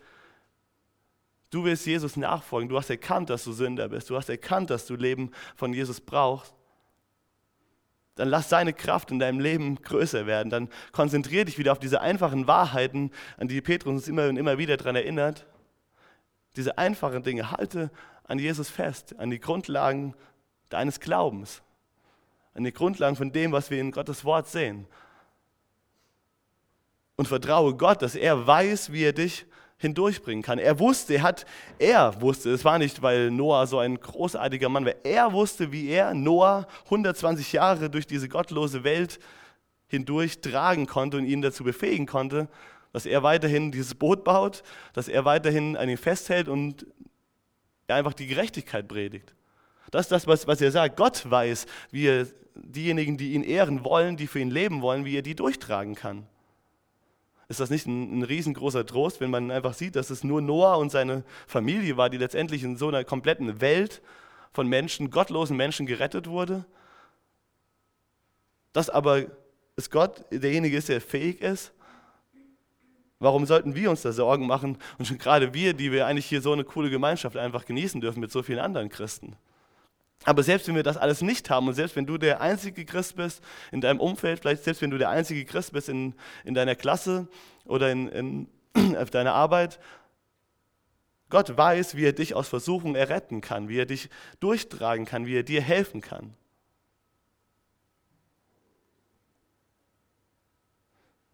Du 1.50 1.64
willst 1.64 1.86
Jesus 1.86 2.16
nachfolgen. 2.16 2.68
Du 2.68 2.76
hast 2.76 2.90
erkannt, 2.90 3.30
dass 3.30 3.44
du 3.44 3.52
Sünder 3.52 3.88
bist. 3.88 4.10
Du 4.10 4.16
hast 4.16 4.28
erkannt, 4.28 4.70
dass 4.70 4.86
du 4.86 4.96
Leben 4.96 5.30
von 5.54 5.72
Jesus 5.72 6.00
brauchst. 6.00 6.54
Dann 8.16 8.28
lass 8.28 8.48
seine 8.48 8.72
Kraft 8.72 9.10
in 9.10 9.18
deinem 9.18 9.40
Leben 9.40 9.76
größer 9.82 10.26
werden. 10.26 10.50
Dann 10.50 10.68
konzentriere 10.92 11.44
dich 11.44 11.58
wieder 11.58 11.72
auf 11.72 11.78
diese 11.78 12.00
einfachen 12.00 12.46
Wahrheiten, 12.46 13.10
an 13.36 13.46
die 13.48 13.60
Petrus 13.60 13.92
uns 13.92 14.08
immer 14.08 14.28
und 14.28 14.36
immer 14.38 14.58
wieder 14.58 14.76
daran 14.76 14.96
erinnert. 14.96 15.46
Diese 16.56 16.78
einfachen 16.78 17.22
Dinge. 17.22 17.50
Halte 17.50 17.90
an 18.24 18.38
Jesus 18.38 18.70
fest, 18.70 19.14
an 19.18 19.30
die 19.30 19.38
Grundlagen 19.38 20.14
deines 20.70 20.98
Glaubens. 20.98 21.62
an 22.56 22.64
den 22.64 22.72
Grundlagen 22.72 23.16
von 23.16 23.32
dem, 23.32 23.52
was 23.52 23.70
wir 23.70 23.80
in 23.80 23.90
Gottes 23.90 24.24
Wort 24.24 24.48
sehen. 24.48 24.86
Und 27.16 27.28
vertraue 27.28 27.74
Gott, 27.74 28.00
dass 28.00 28.14
er 28.14 28.46
weiß, 28.46 28.92
wie 28.92 29.04
er 29.04 29.12
dich 29.12 29.46
hindurchbringen 29.78 30.42
kann. 30.42 30.58
Er 30.58 30.78
wusste, 30.78 31.14
er 31.14 31.22
hat, 31.22 31.46
er 31.78 32.20
wusste, 32.20 32.50
es 32.50 32.64
war 32.64 32.78
nicht, 32.78 33.02
weil 33.02 33.30
Noah 33.30 33.66
so 33.66 33.78
ein 33.78 34.00
großartiger 34.00 34.68
Mann 34.68 34.86
war, 34.86 34.94
er 35.04 35.32
wusste, 35.32 35.70
wie 35.72 35.88
er 35.88 36.14
Noah 36.14 36.66
120 36.86 37.52
Jahre 37.52 37.90
durch 37.90 38.06
diese 38.06 38.28
gottlose 38.28 38.84
Welt 38.84 39.18
hindurch 39.88 40.40
tragen 40.40 40.86
konnte 40.86 41.18
und 41.18 41.26
ihn 41.26 41.42
dazu 41.42 41.62
befähigen 41.62 42.06
konnte, 42.06 42.48
dass 42.92 43.06
er 43.06 43.22
weiterhin 43.22 43.70
dieses 43.70 43.94
Boot 43.94 44.24
baut, 44.24 44.62
dass 44.94 45.08
er 45.08 45.24
weiterhin 45.24 45.76
an 45.76 45.88
ihm 45.88 45.98
festhält 45.98 46.48
und 46.48 46.86
er 47.86 47.96
einfach 47.96 48.14
die 48.14 48.26
Gerechtigkeit 48.26 48.88
predigt. 48.88 49.34
Das 49.90 50.06
ist 50.06 50.12
das, 50.12 50.26
was, 50.26 50.46
was 50.46 50.60
er 50.60 50.72
sagt. 50.72 50.96
Gott 50.96 51.30
weiß, 51.30 51.66
wie 51.90 52.06
er 52.06 52.26
diejenigen, 52.54 53.16
die 53.16 53.32
ihn 53.32 53.44
ehren 53.44 53.84
wollen, 53.84 54.16
die 54.16 54.26
für 54.26 54.40
ihn 54.40 54.50
leben 54.50 54.82
wollen, 54.82 55.04
wie 55.04 55.16
er 55.16 55.22
die 55.22 55.34
durchtragen 55.36 55.94
kann. 55.94 56.26
Ist 57.48 57.60
das 57.60 57.70
nicht 57.70 57.86
ein, 57.86 58.18
ein, 58.18 58.22
riesengroßer 58.22 58.84
Trost, 58.84 59.20
wenn 59.20 59.30
man 59.30 59.50
einfach 59.50 59.74
sieht, 59.74 59.94
dass 59.94 60.10
es 60.10 60.24
nur 60.24 60.40
Noah 60.40 60.78
und 60.78 60.90
seine 60.90 61.22
Familie 61.46 61.96
war, 61.96 62.10
die 62.10 62.18
letztendlich 62.18 62.64
in 62.64 62.76
so 62.76 62.88
einer 62.88 63.04
kompletten 63.04 63.60
Welt 63.60 64.02
von 64.52 64.66
Menschen, 64.66 65.10
gottlosen 65.10 65.56
Menschen 65.56 65.86
gerettet 65.86 66.26
wurde? 66.26 66.64
Dass 68.72 68.90
aber 68.90 69.26
es 69.76 69.90
Gott 69.90 70.24
derjenige 70.30 70.76
ist, 70.76 70.88
der 70.88 71.00
fähig 71.00 71.40
ist? 71.40 71.72
Warum 73.18 73.46
sollten 73.46 73.74
wir 73.74 73.90
uns 73.90 74.02
da 74.02 74.12
Sorgen 74.12 74.46
machen? 74.46 74.76
Und 74.98 75.06
schon 75.06 75.18
gerade 75.18 75.54
wir, 75.54 75.72
die 75.72 75.92
wir 75.92 76.06
eigentlich 76.06 76.26
hier 76.26 76.42
so 76.42 76.52
eine 76.52 76.64
coole 76.64 76.90
Gemeinschaft 76.90 77.36
einfach 77.36 77.64
genießen 77.64 78.00
dürfen 78.00 78.20
mit 78.20 78.30
so 78.30 78.42
vielen 78.42 78.58
anderen 78.58 78.88
Christen. 78.88 79.36
Aber 80.24 80.42
selbst 80.42 80.66
wenn 80.66 80.74
wir 80.74 80.82
das 80.82 80.96
alles 80.96 81.22
nicht 81.22 81.50
haben 81.50 81.68
und 81.68 81.74
selbst 81.74 81.94
wenn 81.94 82.06
du 82.06 82.18
der 82.18 82.40
einzige 82.40 82.84
Christ 82.84 83.16
bist 83.16 83.42
in 83.70 83.80
deinem 83.80 84.00
Umfeld, 84.00 84.40
vielleicht 84.40 84.64
selbst 84.64 84.82
wenn 84.82 84.90
du 84.90 84.98
der 84.98 85.10
einzige 85.10 85.44
Christ 85.44 85.72
bist 85.72 85.88
in, 85.88 86.14
in 86.44 86.54
deiner 86.54 86.74
Klasse 86.74 87.28
oder 87.64 87.90
in, 87.90 88.08
in, 88.08 88.48
auf 88.96 89.10
deiner 89.10 89.34
Arbeit, 89.34 89.78
Gott 91.28 91.56
weiß, 91.56 91.96
wie 91.96 92.04
er 92.04 92.12
dich 92.12 92.34
aus 92.34 92.48
Versuchungen 92.48 92.94
erretten 92.94 93.40
kann, 93.40 93.68
wie 93.68 93.78
er 93.78 93.86
dich 93.86 94.08
durchtragen 94.40 95.06
kann, 95.06 95.26
wie 95.26 95.36
er 95.36 95.42
dir 95.42 95.60
helfen 95.60 96.00
kann. 96.00 96.34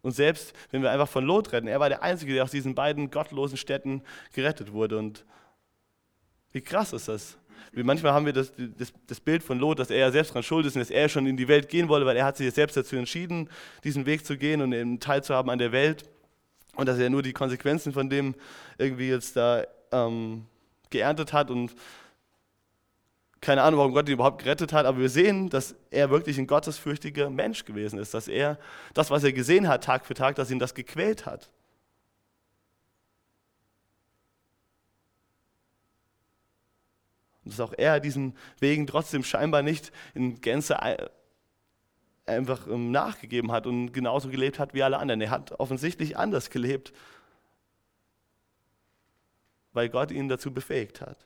Und 0.01 0.11
selbst 0.11 0.53
wenn 0.71 0.81
wir 0.81 0.91
einfach 0.91 1.07
von 1.07 1.23
Lot 1.23 1.53
retten, 1.53 1.67
er 1.67 1.79
war 1.79 1.89
der 1.89 2.03
Einzige, 2.03 2.33
der 2.33 2.43
aus 2.43 2.51
diesen 2.51 2.75
beiden 2.75 3.09
gottlosen 3.09 3.57
Städten 3.57 4.03
gerettet 4.33 4.73
wurde. 4.73 4.97
Und 4.97 5.25
wie 6.51 6.61
krass 6.61 6.91
ist 6.91 7.07
das? 7.07 7.37
Manchmal 7.71 8.13
haben 8.13 8.25
wir 8.25 8.33
das, 8.33 8.51
das, 8.77 8.93
das, 9.07 9.19
Bild 9.19 9.43
von 9.43 9.59
Lot, 9.59 9.79
dass 9.79 9.89
er 9.89 9.97
ja 9.97 10.11
selbst 10.11 10.31
daran 10.31 10.43
schuld 10.43 10.65
ist 10.65 10.75
und 10.75 10.81
dass 10.81 10.89
er 10.89 11.09
schon 11.09 11.25
in 11.25 11.37
die 11.37 11.47
Welt 11.47 11.69
gehen 11.69 11.87
wollte, 11.87 12.05
weil 12.05 12.17
er 12.17 12.25
hat 12.25 12.37
sich 12.37 12.53
selbst 12.53 12.77
dazu 12.77 12.95
entschieden, 12.95 13.49
diesen 13.83 14.05
Weg 14.05 14.25
zu 14.25 14.37
gehen 14.37 14.61
und 14.61 14.73
eben 14.73 14.99
teilzuhaben 14.99 15.49
an 15.49 15.59
der 15.59 15.71
Welt. 15.71 16.03
Und 16.75 16.87
dass 16.87 16.97
er 16.97 17.09
nur 17.09 17.21
die 17.21 17.33
Konsequenzen 17.33 17.93
von 17.93 18.09
dem 18.09 18.35
irgendwie 18.77 19.09
jetzt 19.09 19.35
da 19.35 19.63
ähm, 19.91 20.45
geerntet 20.89 21.33
hat 21.33 21.51
und 21.51 21.75
keine 23.41 23.61
Ahnung, 23.61 23.79
warum 23.79 23.93
Gott 23.93 24.07
ihn 24.07 24.13
überhaupt 24.13 24.41
gerettet 24.41 24.71
hat, 24.71 24.85
aber 24.85 24.99
wir 24.99 25.09
sehen, 25.09 25.49
dass 25.49 25.75
er 25.91 26.09
wirklich 26.09 26.37
ein 26.37 26.47
gottesfürchtiger 26.47 27.29
Mensch 27.29 27.65
gewesen 27.65 27.99
ist, 27.99 28.13
dass 28.13 28.27
er 28.27 28.57
das, 28.93 29.11
was 29.11 29.23
er 29.23 29.33
gesehen 29.33 29.67
hat, 29.67 29.83
Tag 29.83 30.05
für 30.05 30.13
Tag, 30.13 30.35
dass 30.35 30.49
ihn 30.49 30.59
das 30.59 30.73
gequält 30.73 31.25
hat. 31.25 31.49
Und 37.43 37.51
dass 37.53 37.59
auch 37.59 37.73
er 37.77 37.99
diesen 37.99 38.37
Wegen 38.59 38.87
trotzdem 38.87 39.23
scheinbar 39.23 39.61
nicht 39.61 39.91
in 40.13 40.39
Gänze 40.41 40.77
einfach 42.25 42.67
ähm, 42.67 42.91
nachgegeben 42.91 43.51
hat 43.51 43.67
und 43.67 43.91
genauso 43.91 44.29
gelebt 44.29 44.59
hat 44.59 44.73
wie 44.73 44.83
alle 44.83 44.97
anderen. 44.97 45.21
Er 45.21 45.29
hat 45.29 45.59
offensichtlich 45.59 46.17
anders 46.17 46.49
gelebt, 46.49 46.93
weil 49.73 49.89
Gott 49.89 50.11
ihn 50.11 50.29
dazu 50.29 50.53
befähigt 50.53 51.01
hat. 51.01 51.17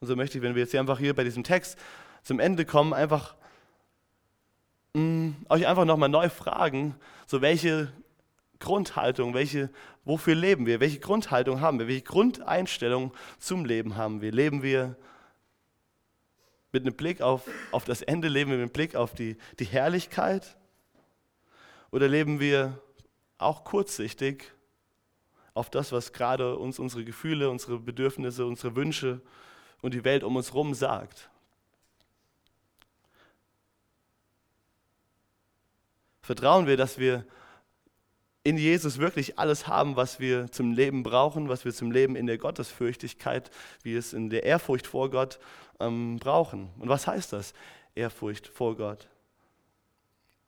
Und 0.00 0.08
so 0.08 0.16
möchte 0.16 0.38
ich, 0.38 0.42
wenn 0.42 0.56
wir 0.56 0.62
jetzt 0.62 0.72
hier 0.72 0.80
einfach 0.80 0.98
hier 0.98 1.14
bei 1.14 1.22
diesem 1.22 1.44
Text 1.44 1.78
zum 2.24 2.40
Ende 2.40 2.64
kommen, 2.64 2.92
einfach 2.92 3.36
mh, 4.94 5.02
mm, 5.02 5.46
euch 5.48 5.66
einfach 5.66 5.84
nochmal 5.84 6.08
neu 6.08 6.28
fragen, 6.28 6.96
so 7.26 7.40
welche 7.40 7.92
Grundhaltung, 8.62 9.34
welche, 9.34 9.70
wofür 10.04 10.36
leben 10.36 10.66
wir, 10.66 10.78
welche 10.78 11.00
Grundhaltung 11.00 11.60
haben 11.60 11.80
wir, 11.80 11.88
welche 11.88 12.02
Grundeinstellung 12.02 13.12
zum 13.38 13.64
Leben 13.64 13.96
haben 13.96 14.20
wir. 14.20 14.30
Leben 14.30 14.62
wir 14.62 14.96
mit 16.70 16.82
einem 16.82 16.94
Blick 16.94 17.20
auf, 17.20 17.42
auf 17.72 17.84
das 17.84 18.02
Ende, 18.02 18.28
leben 18.28 18.50
wir 18.50 18.58
mit 18.58 18.62
einem 18.62 18.72
Blick 18.72 18.94
auf 18.94 19.14
die, 19.14 19.36
die 19.58 19.64
Herrlichkeit 19.64 20.56
oder 21.90 22.06
leben 22.06 22.38
wir 22.38 22.80
auch 23.36 23.64
kurzsichtig 23.64 24.52
auf 25.54 25.68
das, 25.68 25.90
was 25.90 26.12
gerade 26.12 26.56
uns 26.56 26.78
unsere 26.78 27.04
Gefühle, 27.04 27.50
unsere 27.50 27.80
Bedürfnisse, 27.80 28.46
unsere 28.46 28.76
Wünsche 28.76 29.20
und 29.82 29.92
die 29.92 30.04
Welt 30.04 30.22
um 30.22 30.36
uns 30.36 30.52
herum 30.52 30.72
sagt? 30.72 31.28
Vertrauen 36.22 36.68
wir, 36.68 36.76
dass 36.76 36.98
wir 36.98 37.26
in 38.44 38.56
Jesus 38.56 38.98
wirklich 38.98 39.38
alles 39.38 39.68
haben, 39.68 39.96
was 39.96 40.18
wir 40.18 40.50
zum 40.50 40.72
Leben 40.72 41.02
brauchen, 41.02 41.48
was 41.48 41.64
wir 41.64 41.72
zum 41.72 41.92
Leben 41.92 42.16
in 42.16 42.26
der 42.26 42.38
Gottesfürchtigkeit, 42.38 43.50
wie 43.82 43.94
es 43.94 44.12
in 44.12 44.30
der 44.30 44.42
Ehrfurcht 44.42 44.86
vor 44.86 45.10
Gott 45.10 45.38
ähm, 45.78 46.18
brauchen. 46.18 46.70
Und 46.78 46.88
was 46.88 47.06
heißt 47.06 47.32
das, 47.32 47.54
Ehrfurcht 47.94 48.48
vor 48.48 48.76
Gott? 48.76 49.08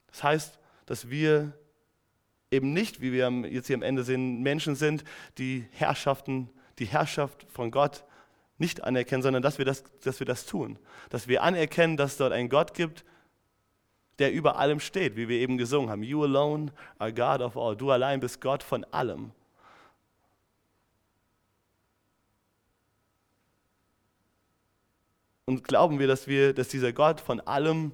Das 0.08 0.24
heißt, 0.24 0.58
dass 0.86 1.08
wir 1.08 1.52
eben 2.50 2.72
nicht, 2.72 3.00
wie 3.00 3.12
wir 3.12 3.30
jetzt 3.48 3.68
hier 3.68 3.76
am 3.76 3.82
Ende 3.82 4.02
sehen, 4.04 4.42
Menschen 4.42 4.74
sind, 4.74 5.04
die 5.38 5.66
Herrschaften, 5.72 6.50
die 6.78 6.86
Herrschaft 6.86 7.46
von 7.52 7.70
Gott 7.70 8.04
nicht 8.58 8.82
anerkennen, 8.82 9.22
sondern 9.22 9.42
dass 9.42 9.58
wir 9.58 9.64
das, 9.64 9.84
dass 10.02 10.20
wir 10.20 10.26
das 10.26 10.46
tun. 10.46 10.78
Dass 11.10 11.28
wir 11.28 11.42
anerkennen, 11.42 11.96
dass 11.96 12.12
es 12.12 12.16
dort 12.18 12.32
einen 12.32 12.48
Gott 12.48 12.74
gibt, 12.74 13.04
der 14.18 14.32
über 14.32 14.56
allem 14.56 14.80
steht, 14.80 15.16
wie 15.16 15.28
wir 15.28 15.38
eben 15.38 15.58
gesungen 15.58 15.90
haben. 15.90 16.02
You 16.02 16.22
alone 16.22 16.72
are 16.98 17.12
God 17.12 17.40
of 17.40 17.56
all. 17.56 17.76
Du 17.76 17.90
allein 17.90 18.20
bist 18.20 18.40
Gott 18.40 18.62
von 18.62 18.84
allem. 18.84 19.32
Und 25.46 25.64
glauben 25.64 25.98
wir, 25.98 26.06
dass 26.06 26.26
wir, 26.26 26.54
dass 26.54 26.68
dieser 26.68 26.92
Gott 26.92 27.20
von 27.20 27.40
allem 27.40 27.92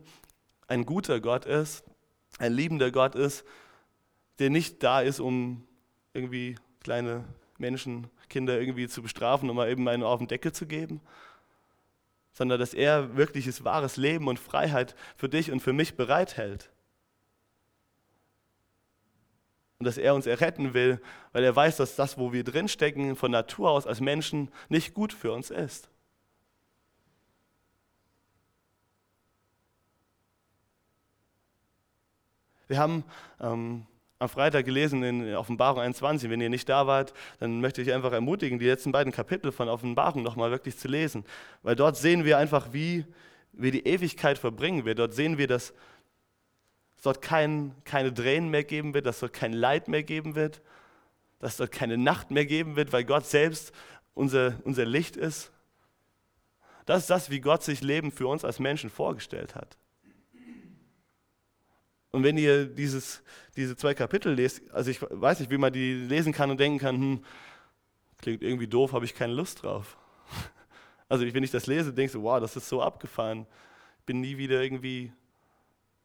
ein 0.69 0.87
guter 0.87 1.21
Gott 1.21 1.47
ist, 1.47 1.85
ein 2.39 2.53
liebender 2.53 2.93
Gott 2.93 3.17
ist, 3.17 3.45
der 4.39 4.51
nicht 4.51 4.83
da 4.83 5.01
ist, 5.01 5.19
um 5.21 5.67
irgendwie 6.15 6.57
kleine 6.81 7.25
Menschen, 7.59 8.09
Kinder 8.29 8.61
irgendwie 8.61 8.89
zu 8.89 9.03
bestrafen, 9.03 9.51
um 9.51 9.57
mal 9.57 9.69
eben 9.69 9.89
einen 9.89 10.05
auf 10.05 10.19
den 10.19 10.29
Deckel 10.29 10.53
zu 10.53 10.67
geben, 10.67 11.01
sondern 12.33 12.59
dass 12.61 12.75
er 12.75 13.17
wirkliches 13.17 13.65
wahres 13.65 13.97
Leben 13.97 14.29
und 14.29 14.39
Freiheit 14.39 14.95
für 15.17 15.29
dich 15.29 15.51
und 15.51 15.61
für 15.61 15.73
mich 15.73 15.97
bereithält. 15.97 16.71
Und 19.79 19.87
dass 19.87 19.97
er 19.99 20.15
uns 20.15 20.27
erretten 20.27 20.75
will, 20.75 21.01
weil 21.33 21.43
er 21.43 21.57
weiß, 21.57 21.79
dass 21.79 21.97
das, 21.97 22.19
wo 22.19 22.33
wir 22.33 22.45
drinstecken, 22.45 23.17
von 23.17 23.31
Natur 23.31 23.71
aus 23.71 23.87
als 23.87 24.01
Menschen 24.01 24.51
nicht 24.69 24.93
gut 24.93 25.13
für 25.13 25.33
uns 25.33 25.51
ist. 25.51 25.89
Wir 32.69 32.79
haben 32.79 33.05
ähm, 33.41 33.87
am 34.21 34.29
Freitag 34.29 34.67
gelesen 34.67 35.03
in 35.03 35.35
Offenbarung 35.35 35.81
21. 35.81 36.29
Wenn 36.29 36.43
ihr 36.43 36.51
nicht 36.51 36.69
da 36.69 36.87
wart, 36.87 37.15
dann 37.39 37.61
möchte 37.61 37.81
ich 37.81 37.93
einfach 37.93 38.13
ermutigen, 38.13 38.59
die 38.59 38.67
letzten 38.67 38.93
beiden 38.93 39.13
Kapitel 39.13 39.51
von 39.51 39.69
Offenbarung 39.69 40.23
nochmal 40.23 40.51
wirklich 40.51 40.77
zu 40.77 40.89
lesen. 40.89 41.25
Weil 41.63 41.75
dort 41.75 41.97
sehen 41.97 42.25
wir 42.27 42.37
einfach, 42.37 42.73
wie 42.73 43.07
wir 43.53 43.73
die 43.73 43.87
Ewigkeit 43.87 44.37
verbringen 44.39 44.85
werden. 44.85 44.99
Dort 44.99 45.15
sehen 45.15 45.39
wir, 45.39 45.47
dass 45.47 45.73
es 46.99 47.03
dort 47.03 47.23
kein, 47.23 47.75
keine 47.85 48.13
Tränen 48.13 48.51
mehr 48.51 48.63
geben 48.63 48.93
wird, 48.93 49.07
dass 49.07 49.21
dort 49.21 49.33
kein 49.33 49.55
Leid 49.55 49.89
mehr 49.89 50.03
geben 50.03 50.35
wird, 50.35 50.61
dass 51.39 51.57
dort 51.57 51.73
keine 51.73 51.97
Nacht 51.97 52.31
mehr 52.31 52.45
geben 52.45 52.77
wird, 52.77 52.93
weil 52.93 53.05
Gott 53.05 53.25
selbst 53.25 53.73
unser, 54.13 54.61
unser 54.65 54.85
Licht 54.85 55.17
ist. 55.17 55.51
Das 56.85 57.01
ist 57.03 57.11
das, 57.11 57.31
wie 57.31 57.41
Gott 57.41 57.63
sich 57.63 57.81
Leben 57.81 58.13
für 58.13 58.27
uns 58.27 58.45
als 58.45 58.59
Menschen 58.59 58.91
vorgestellt 58.91 59.55
hat. 59.55 59.79
Und 62.13 62.25
wenn 62.25 62.37
ihr 62.37 62.67
dieses, 62.67 63.23
diese 63.57 63.77
zwei 63.77 63.95
Kapitel 63.95 64.33
lest, 64.33 64.63
also 64.73 64.91
ich 64.91 65.01
weiß 65.01 65.41
nicht, 65.41 65.51
wie 65.51 65.59
man 65.59 65.73
die 65.73 65.95
lesen 65.95 66.33
kann 66.33 66.51
und 66.51 66.59
denken 66.59 66.79
kann, 66.79 66.97
hm, 66.97 67.25
klingt 68.19 68.43
irgendwie 68.43 68.67
doof, 68.67 68.93
habe 68.93 69.05
ich 69.05 69.15
keine 69.15 69.33
Lust 69.33 69.63
drauf. 69.63 69.97
Also 71.09 71.25
wenn 71.35 71.43
ich 71.43 71.51
das 71.51 71.67
lese, 71.67 71.93
denke 71.93 72.17
ich, 72.17 72.23
wow, 72.23 72.39
das 72.39 72.55
ist 72.55 72.69
so 72.69 72.81
abgefahren. 72.81 73.45
Bin 74.07 74.21
nie 74.21 74.39
wieder 74.39 74.63
irgendwie, 74.63 75.13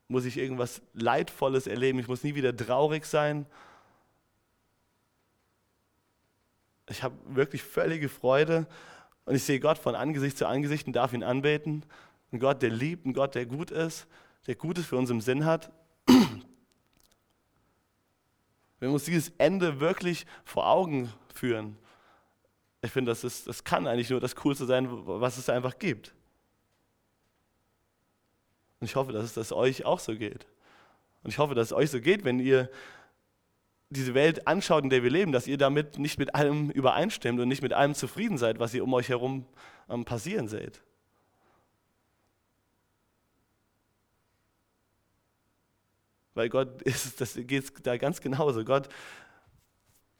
muss 0.08 0.26
ich 0.26 0.36
irgendwas 0.36 0.82
Leidvolles 0.93 1.68
erleben, 1.68 1.99
ich 1.99 2.08
muss 2.08 2.24
nie 2.24 2.34
wieder 2.34 2.58
traurig 2.58 3.06
sein. 3.06 3.45
Ich 6.89 7.03
habe 7.03 7.14
wirklich 7.28 7.62
völlige 7.62 8.10
Freude 8.10 8.66
und 9.26 9.36
ich 9.36 9.43
sehe 9.43 9.60
Gott 9.60 9.78
von 9.78 9.93
Angesicht 9.93 10.39
zu 10.39 10.47
Angesicht 10.47 10.88
und 10.88 10.93
darf 10.93 11.14
ihn 11.14 11.22
anbeten. 11.22 11.86
Ein 12.32 12.39
Gott, 12.39 12.64
der 12.64 12.72
liebt, 12.72 13.06
ein 13.06 13.14
Gott, 13.14 13.36
der 13.36 13.45
gut 13.45 13.70
ist, 13.70 14.08
der 14.47 14.56
Gutes 14.56 14.88
für 14.88 14.97
uns 14.97 15.12
im 15.12 15.22
Sinn 15.22 15.45
hat. 15.45 15.72
Wenn 16.08 16.18
wir 18.80 18.91
uns 18.91 19.06
dieses 19.06 19.32
Ende 19.38 19.80
wirklich 19.80 20.26
vor 20.43 20.68
Augen 20.68 21.12
führen, 21.34 21.78
ich 22.82 22.91
finde, 22.91 23.12
das, 23.12 23.24
ist, 23.24 23.47
das 23.47 23.64
kann 23.64 23.88
eigentlich 23.88 24.10
nur 24.10 24.20
das 24.20 24.36
Coolste 24.36 24.66
sein, 24.66 24.88
was 24.89 25.38
es 25.38 25.49
einfach 25.49 25.80
gibt. 25.80 26.14
Und 28.80 28.88
ich 28.88 28.95
hoffe, 28.95 29.12
dass 29.12 29.24
es 29.24 29.34
das 29.34 29.51
euch 29.51 29.86
auch 29.86 29.99
so 29.99 30.16
geht. 30.16 30.45
Und 31.24 31.32
ich 31.32 31.39
hoffe, 31.39 31.56
dass 31.56 31.68
es 31.68 31.74
euch 31.74 31.89
so 31.89 31.99
geht, 31.99 32.24
wenn 32.24 32.39
ihr 32.39 32.70
diese 33.89 34.14
Welt 34.14 34.47
anschaut, 34.47 34.84
in 34.84 34.89
der 34.89 35.03
wir 35.03 35.10
leben, 35.10 35.32
dass 35.32 35.47
ihr 35.47 35.58
damit 35.58 35.97
nicht 35.97 36.20
mit 36.20 36.36
allem 36.36 36.70
übereinstimmt 36.70 37.39
und 37.39 37.47
nicht 37.47 37.62
mit 37.62 37.74
allem 37.74 37.95
zufrieden 37.95 38.38
seid, 38.38 38.60
was 38.60 38.74
ihr 38.74 38.84
um 38.84 38.93
euch 38.93 39.10
herum 39.10 39.45
ähm, 39.89 40.06
passieren 40.06 40.47
seht. 40.47 40.82
Weil 46.36 46.50
Gott 46.50 46.82
ist, 46.84 47.20
das 47.20 47.34
geht 47.36 47.86
da 47.88 47.98
ganz 47.98 48.22
genauso. 48.22 48.64
Gott 48.64 48.88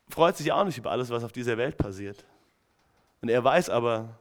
freut 0.09 0.36
sich 0.38 0.51
auch 0.51 0.66
nicht 0.66 0.78
über 0.78 0.91
alles, 0.91 1.09
was 1.11 1.24
auf 1.24 1.32
dieser 1.32 1.57
Welt 1.57 1.78
passiert. 1.78 2.26
Und 3.22 3.30
er 3.30 3.43
weiß 3.43 3.70
aber, 3.70 4.18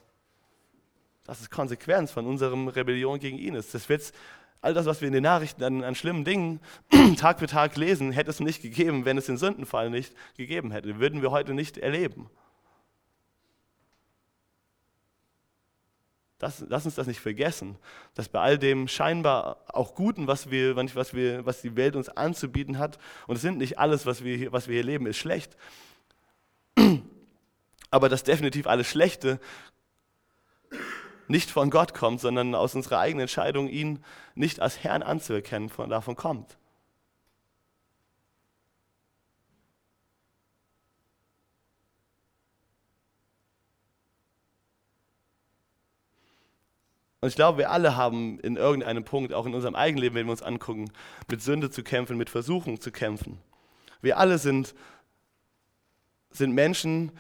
dass 1.25 1.41
es 1.41 1.49
Konsequenz 1.49 2.11
von 2.11 2.27
unserer 2.27 2.55
Rebellion 2.75 3.19
gegen 3.19 3.39
ihn 3.39 3.55
ist. 3.55 3.75
Das 3.75 3.89
wird 3.89 4.13
all 4.61 4.75
das, 4.75 4.87
was 4.87 5.01
wir 5.01 5.09
in 5.09 5.15
den 5.15 5.23
Nachrichten 5.23 5.63
an, 5.63 5.85
an, 5.85 5.95
schlimmen 5.95 6.25
Dingen 6.25 6.61
Tag 7.19 7.39
für 7.39 7.47
Tag 7.47 7.77
lesen, 7.77 8.13
hätte 8.13 8.31
es 8.31 8.41
nicht 8.41 8.63
gegeben, 8.63 9.05
wenn 9.05 9.19
es 9.19 9.27
den 9.27 9.37
Sündenfall 9.37 9.91
nicht 9.91 10.15
gegeben 10.37 10.71
hätte. 10.71 10.99
Würden 10.99 11.23
wir 11.23 11.31
heute 11.31 11.55
nicht 11.55 11.79
erleben. 11.79 12.31
Das, 16.39 16.65
lass 16.69 16.85
uns 16.85 16.97
das 16.97 17.07
nicht 17.07 17.21
vergessen, 17.21 17.79
dass 18.15 18.29
bei 18.29 18.41
all 18.41 18.59
dem 18.59 18.89
scheinbar 18.89 19.65
auch 19.69 19.95
Guten, 19.95 20.27
was, 20.27 20.51
wir, 20.51 20.77
was, 20.77 21.15
wir, 21.15 21.47
was 21.47 21.63
die 21.63 21.77
Welt 21.77 21.95
uns 21.95 22.09
anzubieten 22.09 22.79
hat, 22.79 22.99
und 23.27 23.37
es 23.37 23.43
sind 23.43 23.59
nicht 23.59 23.79
alles, 23.79 24.05
was 24.05 24.25
wir, 24.25 24.53
was 24.53 24.67
wir 24.67 24.75
hier 24.75 24.85
leben, 24.85 25.07
ist 25.07 25.17
schlecht, 25.17 25.57
aber 27.91 28.09
dass 28.09 28.25
definitiv 28.25 28.67
alles 28.67 28.89
Schlechte 28.89 29.39
nicht 31.29 31.51
von 31.51 31.71
Gott 31.71 31.95
kommt, 31.95 32.21
sondern 32.21 32.55
aus 32.55 32.75
unserer 32.75 32.99
eigenen 32.99 33.23
Entscheidung, 33.23 33.69
ihn 33.69 34.05
nicht 34.35 34.61
als 34.61 34.83
Herrn 34.83 35.03
anzuerkennen, 35.03 35.69
von 35.69 35.89
davon 35.89 36.17
kommt. 36.17 36.59
Und 47.25 47.29
ich 47.29 47.37
glaube, 47.37 47.57
wir 47.57 47.71
alle 47.71 47.97
haben 47.97 48.39
in 48.41 48.57
irgendeinem 48.57 49.03
Punkt, 49.03 49.33
auch 49.33 49.47
in 49.47 49.55
unserem 49.55 49.75
eigenen 49.75 50.03
Leben, 50.03 50.15
wenn 50.15 50.27
wir 50.27 50.33
uns 50.33 50.43
angucken, 50.43 50.91
mit 51.31 51.41
Sünde 51.41 51.71
zu 51.71 51.83
kämpfen, 51.83 52.19
mit 52.19 52.29
Versuchung 52.29 52.83
zu 52.83 52.93
kämpfen. 52.93 53.39
Wir 54.03 54.19
alle 54.19 54.37
sind, 54.37 54.75
sind 56.29 56.53
Menschen, 56.53 57.13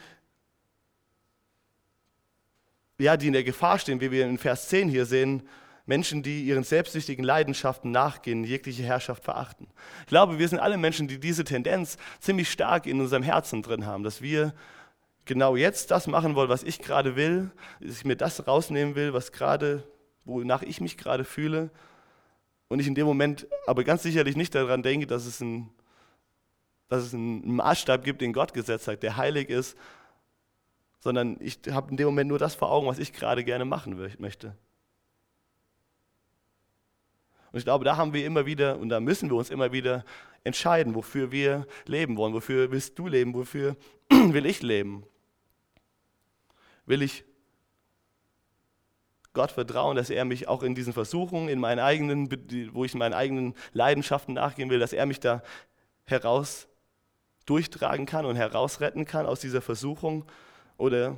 ja, 2.98 3.16
die 3.16 3.28
in 3.28 3.32
der 3.32 3.44
Gefahr 3.44 3.78
stehen, 3.78 4.02
wie 4.02 4.10
wir 4.10 4.26
in 4.26 4.36
Vers 4.36 4.68
10 4.68 4.90
hier 4.90 5.06
sehen, 5.06 5.42
Menschen, 5.86 6.22
die 6.22 6.44
ihren 6.44 6.64
selbstsüchtigen 6.64 7.24
Leidenschaften 7.24 7.90
nachgehen, 7.90 8.44
jegliche 8.44 8.82
Herrschaft 8.82 9.24
verachten. 9.24 9.68
Ich 10.00 10.08
glaube, 10.08 10.38
wir 10.38 10.48
sind 10.50 10.58
alle 10.58 10.76
Menschen, 10.76 11.08
die 11.08 11.18
diese 11.18 11.44
Tendenz 11.44 11.96
ziemlich 12.20 12.50
stark 12.50 12.84
in 12.84 13.00
unserem 13.00 13.22
Herzen 13.22 13.62
drin 13.62 13.86
haben, 13.86 14.04
dass 14.04 14.20
wir 14.20 14.52
genau 15.24 15.56
jetzt 15.56 15.90
das 15.90 16.06
machen 16.06 16.34
wollen, 16.34 16.50
was 16.50 16.62
ich 16.62 16.80
gerade 16.80 17.16
will, 17.16 17.50
dass 17.80 17.96
ich 17.96 18.04
mir 18.04 18.16
das 18.16 18.46
rausnehmen 18.46 18.96
will, 18.96 19.14
was 19.14 19.32
gerade, 19.32 19.82
wonach 20.24 20.62
ich 20.62 20.80
mich 20.80 20.96
gerade 20.96 21.24
fühle 21.24 21.70
und 22.68 22.80
ich 22.80 22.86
in 22.86 22.94
dem 22.94 23.06
Moment 23.06 23.46
aber 23.66 23.84
ganz 23.84 24.02
sicherlich 24.02 24.36
nicht 24.36 24.54
daran 24.54 24.82
denke, 24.82 25.06
dass 25.06 25.26
es, 25.26 25.40
ein, 25.40 25.70
dass 26.88 27.02
es 27.02 27.14
einen 27.14 27.56
Maßstab 27.56 28.04
gibt, 28.04 28.20
den 28.20 28.32
Gott 28.32 28.54
gesetzt 28.54 28.88
hat, 28.88 29.02
der 29.02 29.16
heilig 29.16 29.50
ist 29.50 29.76
sondern 31.04 31.36
ich 31.38 31.58
habe 31.70 31.90
in 31.90 31.98
dem 31.98 32.06
Moment 32.06 32.28
nur 32.28 32.38
das 32.38 32.54
vor 32.54 32.70
Augen, 32.70 32.86
was 32.86 32.98
ich 32.98 33.12
gerade 33.12 33.44
gerne 33.44 33.66
machen 33.66 34.10
möchte. 34.18 34.56
Und 37.52 37.58
ich 37.58 37.64
glaube, 37.64 37.84
da 37.84 37.98
haben 37.98 38.14
wir 38.14 38.24
immer 38.24 38.46
wieder 38.46 38.78
und 38.78 38.88
da 38.88 39.00
müssen 39.00 39.28
wir 39.28 39.36
uns 39.36 39.50
immer 39.50 39.70
wieder 39.70 40.02
entscheiden, 40.44 40.94
wofür 40.94 41.30
wir 41.30 41.66
leben 41.84 42.16
wollen. 42.16 42.32
Wofür 42.32 42.70
willst 42.70 42.98
du 42.98 43.06
leben? 43.06 43.34
Wofür 43.34 43.76
will 44.08 44.46
ich 44.46 44.62
leben? 44.62 45.04
Will 46.86 47.02
ich 47.02 47.22
Gott 49.34 49.50
vertrauen, 49.50 49.96
dass 49.96 50.10
er 50.10 50.24
mich 50.24 50.48
auch 50.48 50.62
in 50.62 50.74
diesen 50.74 50.92
Versuchungen, 50.92 51.48
in 51.48 51.60
meinen 51.60 51.80
eigenen, 51.80 52.28
wo 52.72 52.84
ich 52.84 52.94
meinen 52.94 53.12
eigenen 53.12 53.54
Leidenschaften 53.72 54.34
nachgehen 54.34 54.70
will, 54.70 54.78
dass 54.78 54.92
er 54.92 55.06
mich 55.06 55.20
da 55.20 55.42
heraus 56.04 56.68
durchtragen 57.44 58.06
kann 58.06 58.24
und 58.24 58.36
herausretten 58.36 59.04
kann 59.04 59.26
aus 59.26 59.40
dieser 59.40 59.60
Versuchung? 59.60 60.24
Oder 60.78 61.16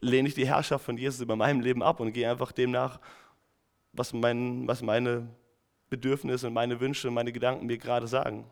lehne 0.00 0.28
ich 0.28 0.34
die 0.34 0.46
Herrschaft 0.46 0.84
von 0.84 0.96
Jesus 0.96 1.20
über 1.20 1.36
meinem 1.36 1.60
Leben 1.60 1.82
ab 1.82 2.00
und 2.00 2.12
gehe 2.12 2.30
einfach 2.30 2.52
dem 2.52 2.70
nach, 2.70 3.00
was, 3.92 4.12
mein, 4.12 4.66
was 4.66 4.80
meine 4.80 5.28
Bedürfnisse 5.90 6.46
und 6.46 6.54
meine 6.54 6.80
Wünsche 6.80 7.08
und 7.08 7.14
meine 7.14 7.32
Gedanken 7.32 7.66
mir 7.66 7.78
gerade 7.78 8.06
sagen. 8.06 8.44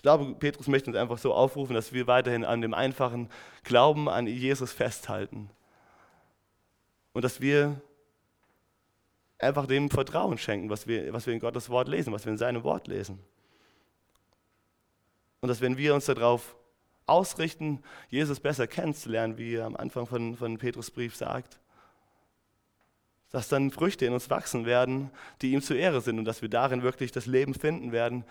Ich 0.00 0.02
glaube, 0.02 0.34
Petrus 0.34 0.66
möchte 0.66 0.88
uns 0.88 0.96
einfach 0.96 1.18
so 1.18 1.34
aufrufen, 1.34 1.74
dass 1.74 1.92
wir 1.92 2.06
weiterhin 2.06 2.42
an 2.42 2.62
dem 2.62 2.72
einfachen 2.72 3.28
Glauben 3.64 4.08
an 4.08 4.26
Jesus 4.26 4.72
festhalten. 4.72 5.50
Und 7.12 7.22
dass 7.22 7.42
wir 7.42 7.78
einfach 9.38 9.66
dem 9.66 9.90
Vertrauen 9.90 10.38
schenken, 10.38 10.70
was 10.70 10.86
wir, 10.86 11.12
was 11.12 11.26
wir 11.26 11.34
in 11.34 11.38
Gottes 11.38 11.68
Wort 11.68 11.86
lesen, 11.86 12.14
was 12.14 12.24
wir 12.24 12.32
in 12.32 12.38
seinem 12.38 12.64
Wort 12.64 12.88
lesen. 12.88 13.18
Und 15.42 15.50
dass 15.50 15.60
wenn 15.60 15.76
wir 15.76 15.94
uns 15.94 16.06
darauf 16.06 16.56
ausrichten, 17.04 17.82
Jesus 18.08 18.40
besser 18.40 18.66
kennenzulernen, 18.66 19.36
wie 19.36 19.56
er 19.56 19.66
am 19.66 19.76
Anfang 19.76 20.06
von, 20.06 20.34
von 20.34 20.56
Petrus 20.56 20.90
Brief 20.90 21.14
sagt, 21.14 21.60
dass 23.32 23.48
dann 23.48 23.70
Früchte 23.70 24.06
in 24.06 24.14
uns 24.14 24.30
wachsen 24.30 24.64
werden, 24.64 25.10
die 25.42 25.52
ihm 25.52 25.60
zur 25.60 25.76
Ehre 25.76 26.00
sind 26.00 26.18
und 26.18 26.24
dass 26.24 26.40
wir 26.40 26.48
darin 26.48 26.82
wirklich 26.82 27.12
das 27.12 27.26
Leben 27.26 27.52
finden 27.52 27.92
werden, 27.92 28.24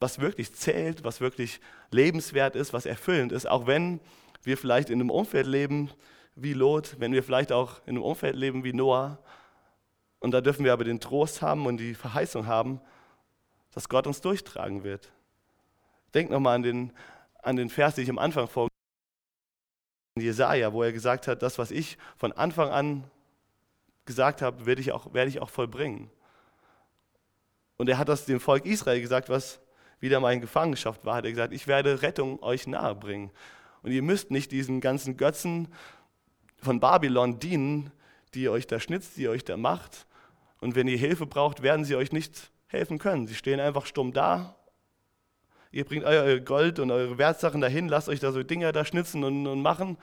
was 0.00 0.18
wirklich 0.18 0.54
zählt, 0.54 1.04
was 1.04 1.20
wirklich 1.20 1.60
lebenswert 1.90 2.56
ist, 2.56 2.72
was 2.72 2.86
erfüllend 2.86 3.32
ist, 3.32 3.46
auch 3.46 3.66
wenn 3.66 4.00
wir 4.42 4.56
vielleicht 4.56 4.88
in 4.88 5.00
einem 5.00 5.10
Umfeld 5.10 5.46
leben 5.46 5.90
wie 6.34 6.54
Lot, 6.54 6.96
wenn 6.98 7.12
wir 7.12 7.22
vielleicht 7.22 7.52
auch 7.52 7.80
in 7.86 7.96
einem 7.96 8.02
Umfeld 8.02 8.34
leben 8.34 8.64
wie 8.64 8.72
Noah, 8.72 9.18
und 10.18 10.32
da 10.32 10.40
dürfen 10.40 10.64
wir 10.64 10.72
aber 10.72 10.84
den 10.84 11.00
Trost 11.00 11.42
haben 11.42 11.66
und 11.66 11.78
die 11.78 11.94
Verheißung 11.94 12.46
haben, 12.46 12.80
dass 13.72 13.88
Gott 13.88 14.06
uns 14.06 14.20
durchtragen 14.20 14.84
wird. 14.84 15.12
Denk 16.14 16.30
nochmal 16.30 16.56
an 16.56 16.62
den, 16.62 16.92
an 17.42 17.56
den 17.56 17.70
Vers, 17.70 17.94
den 17.94 18.04
ich 18.04 18.10
am 18.10 18.18
Anfang 18.18 18.48
vorgelesen 18.48 18.70
in 20.16 20.22
Jesaja, 20.22 20.72
wo 20.72 20.82
er 20.82 20.92
gesagt 20.92 21.28
hat, 21.28 21.42
das, 21.42 21.58
was 21.58 21.70
ich 21.70 21.96
von 22.16 22.32
Anfang 22.32 22.70
an 22.70 23.04
gesagt 24.04 24.42
habe, 24.42 24.66
werde 24.66 24.80
ich 24.80 24.92
auch, 24.92 25.12
werde 25.14 25.30
ich 25.30 25.40
auch 25.40 25.50
vollbringen. 25.50 26.10
Und 27.76 27.88
er 27.88 27.96
hat 27.96 28.08
das 28.08 28.26
dem 28.26 28.40
Volk 28.40 28.66
Israel 28.66 29.00
gesagt, 29.00 29.28
was 29.30 29.60
wieder 30.00 30.20
mal 30.20 30.32
in 30.32 30.40
Gefangenschaft 30.40 31.04
war. 31.04 31.16
Hat 31.16 31.24
er 31.24 31.30
gesagt, 31.30 31.52
ich 31.52 31.66
werde 31.66 32.02
Rettung 32.02 32.42
euch 32.42 32.66
nahebringen. 32.66 33.30
Und 33.82 33.92
ihr 33.92 34.02
müsst 34.02 34.30
nicht 34.30 34.52
diesen 34.52 34.80
ganzen 34.80 35.16
Götzen 35.16 35.68
von 36.58 36.80
Babylon 36.80 37.38
dienen, 37.38 37.90
die 38.34 38.42
ihr 38.42 38.52
euch 38.52 38.66
da 38.66 38.80
schnitzt, 38.80 39.16
die 39.16 39.22
ihr 39.22 39.30
euch 39.30 39.44
da 39.44 39.56
macht, 39.56 40.06
und 40.60 40.74
wenn 40.74 40.88
ihr 40.88 40.98
Hilfe 40.98 41.26
braucht, 41.26 41.62
werden 41.62 41.84
sie 41.84 41.96
euch 41.96 42.12
nicht 42.12 42.50
helfen 42.66 42.98
können. 42.98 43.26
Sie 43.26 43.34
stehen 43.34 43.60
einfach 43.60 43.86
stumm 43.86 44.12
da. 44.12 44.56
Ihr 45.72 45.84
bringt 45.84 46.04
euer 46.04 46.38
Gold 46.40 46.78
und 46.78 46.90
eure 46.90 47.16
Wertsachen 47.16 47.60
dahin, 47.60 47.88
lasst 47.88 48.08
euch 48.08 48.20
da 48.20 48.32
so 48.32 48.42
Dinger 48.42 48.72
da 48.72 48.84
schnitzen 48.84 49.24
und, 49.24 49.46
und 49.46 49.62
machen. 49.62 49.96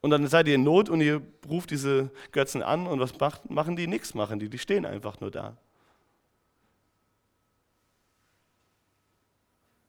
Und 0.00 0.10
dann 0.10 0.26
seid 0.26 0.48
ihr 0.48 0.56
in 0.56 0.64
Not 0.64 0.88
und 0.88 1.00
ihr 1.00 1.22
ruft 1.48 1.70
diese 1.70 2.10
Götzen 2.32 2.62
an 2.62 2.86
und 2.86 2.98
was 2.98 3.18
macht, 3.20 3.48
machen 3.50 3.76
die? 3.76 3.86
Nichts 3.86 4.14
machen 4.14 4.40
die, 4.40 4.48
die 4.48 4.58
stehen 4.58 4.84
einfach 4.84 5.20
nur 5.20 5.30
da. 5.30 5.56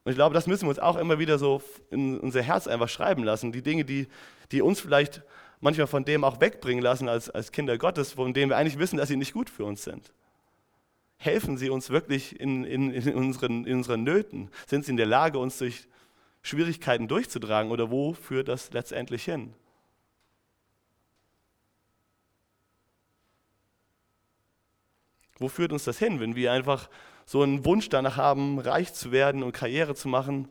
Und 0.04 0.12
ich 0.12 0.18
glaube, 0.18 0.34
das 0.34 0.48
müssen 0.48 0.64
wir 0.64 0.70
uns 0.70 0.80
auch 0.80 0.98
immer 0.98 1.18
wieder 1.18 1.38
so 1.38 1.62
in 1.90 2.20
unser 2.20 2.42
Herz 2.42 2.68
einfach 2.68 2.90
schreiben 2.90 3.24
lassen. 3.24 3.52
Die 3.52 3.62
Dinge, 3.62 3.86
die, 3.86 4.08
die 4.52 4.62
uns 4.62 4.82
vielleicht 4.82 5.24
manchmal 5.62 5.88
von 5.88 6.04
dem 6.04 6.26
auch 6.26 6.42
wegbringen 6.42 6.84
lassen 6.84 7.08
als, 7.08 7.30
als 7.30 7.54
Kinder 7.54 7.78
Gottes, 7.78 8.14
von 8.14 8.34
denen 8.34 8.50
wir 8.50 8.58
eigentlich 8.58 8.80
wissen, 8.80 8.98
dass 8.98 9.08
sie 9.08 9.16
nicht 9.16 9.34
gut 9.34 9.50
für 9.50 9.64
uns 9.64 9.84
sind. 9.84 10.12
Helfen 11.18 11.58
sie 11.58 11.70
uns 11.70 11.90
wirklich 11.90 12.38
in, 12.38 12.66
in, 12.66 12.92
in, 12.92 13.16
unseren, 13.16 13.66
in 13.66 13.78
unseren 13.78 14.04
Nöten? 14.04 14.50
Sind 14.68 14.84
sie 14.84 14.92
in 14.92 14.98
der 14.98 15.06
Lage, 15.06 15.40
uns 15.40 15.58
durch 15.58 15.88
Schwierigkeiten 16.42 17.08
durchzutragen 17.08 17.72
oder 17.72 17.90
wo 17.90 18.14
führt 18.14 18.50
das 18.50 18.74
letztendlich 18.74 19.24
hin? 19.24 19.54
Wo 25.38 25.48
führt 25.48 25.72
uns 25.72 25.86
das 25.86 25.98
hin, 25.98 26.20
wenn 26.20 26.36
wir 26.36 26.52
einfach 26.52 26.90
so 27.26 27.42
einen 27.42 27.66
Wunsch 27.66 27.90
danach 27.90 28.18
haben, 28.18 28.60
reich 28.60 28.94
zu 28.94 29.12
werden 29.12 29.44
und 29.44 29.54
Karriere 29.54 29.96
zu 29.96 30.08
machen. 30.08 30.50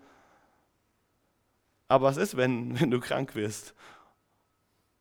Aber 1.89 2.07
was 2.07 2.16
ist, 2.16 2.37
wenn, 2.37 2.81
wenn 2.81 2.91
du 2.91 3.01
krank 3.01 3.35
wirst? 3.35 3.75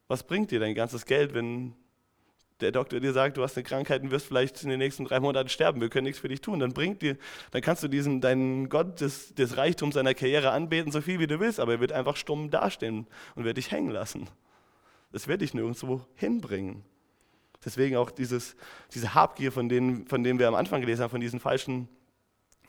Was 0.07 0.23
bringt 0.23 0.51
dir 0.51 0.59
dein 0.59 0.75
ganzes 0.75 1.05
Geld, 1.05 1.33
wenn 1.33 1.73
der 2.61 2.71
Doktor 2.71 2.99
dir 2.99 3.13
sagt, 3.13 3.37
du 3.37 3.43
hast 3.43 3.57
eine 3.57 3.63
Krankheit 3.63 4.03
und 4.03 4.11
wirst 4.11 4.27
vielleicht 4.27 4.61
in 4.63 4.69
den 4.69 4.77
nächsten 4.77 5.05
drei 5.05 5.19
Monaten 5.19 5.49
sterben, 5.49 5.81
wir 5.81 5.89
können 5.89 6.05
nichts 6.05 6.19
für 6.19 6.27
dich 6.27 6.41
tun, 6.41 6.59
dann 6.59 6.73
bringt 6.73 7.01
dir, 7.01 7.17
dann 7.51 7.61
kannst 7.61 7.83
du 7.83 7.87
diesen, 7.87 8.21
deinen 8.21 8.69
Gott 8.69 9.01
des, 9.01 9.33
des 9.33 9.57
Reichtums 9.57 9.95
seiner 9.95 10.13
Karriere 10.13 10.51
anbeten, 10.51 10.91
so 10.91 11.01
viel 11.01 11.19
wie 11.19 11.27
du 11.27 11.39
willst, 11.39 11.59
aber 11.59 11.73
er 11.73 11.79
wird 11.79 11.91
einfach 11.91 12.15
stumm 12.15 12.49
dastehen 12.49 13.07
und 13.35 13.45
wird 13.45 13.57
dich 13.57 13.71
hängen 13.71 13.89
lassen. 13.89 14.29
Das 15.11 15.27
wird 15.27 15.41
dich 15.41 15.53
nirgendwo 15.53 16.05
hinbringen. 16.15 16.83
Deswegen 17.63 17.95
auch 17.95 18.11
dieses, 18.11 18.55
diese 18.93 19.13
Habgier, 19.13 19.51
von 19.51 19.69
denen, 19.69 20.07
von 20.07 20.23
denen 20.23 20.39
wir 20.39 20.47
am 20.47 20.55
Anfang 20.55 20.81
gelesen 20.81 21.03
haben, 21.03 21.11
von 21.11 21.21
diesen 21.21 21.39
falschen 21.39 21.87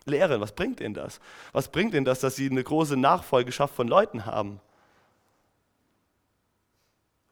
Lehren. 0.05 0.41
Was 0.41 0.53
bringt 0.53 0.81
ihnen 0.81 0.95
das? 0.95 1.21
Was 1.53 1.71
bringt 1.71 1.95
ihnen 1.95 2.05
das, 2.05 2.21
dass 2.21 2.37
sie 2.37 2.51
eine 2.51 2.63
große 2.63 2.97
Nachfolgeschaft 2.97 3.75
von 3.75 3.89
Leuten 3.89 4.27
haben? 4.27 4.61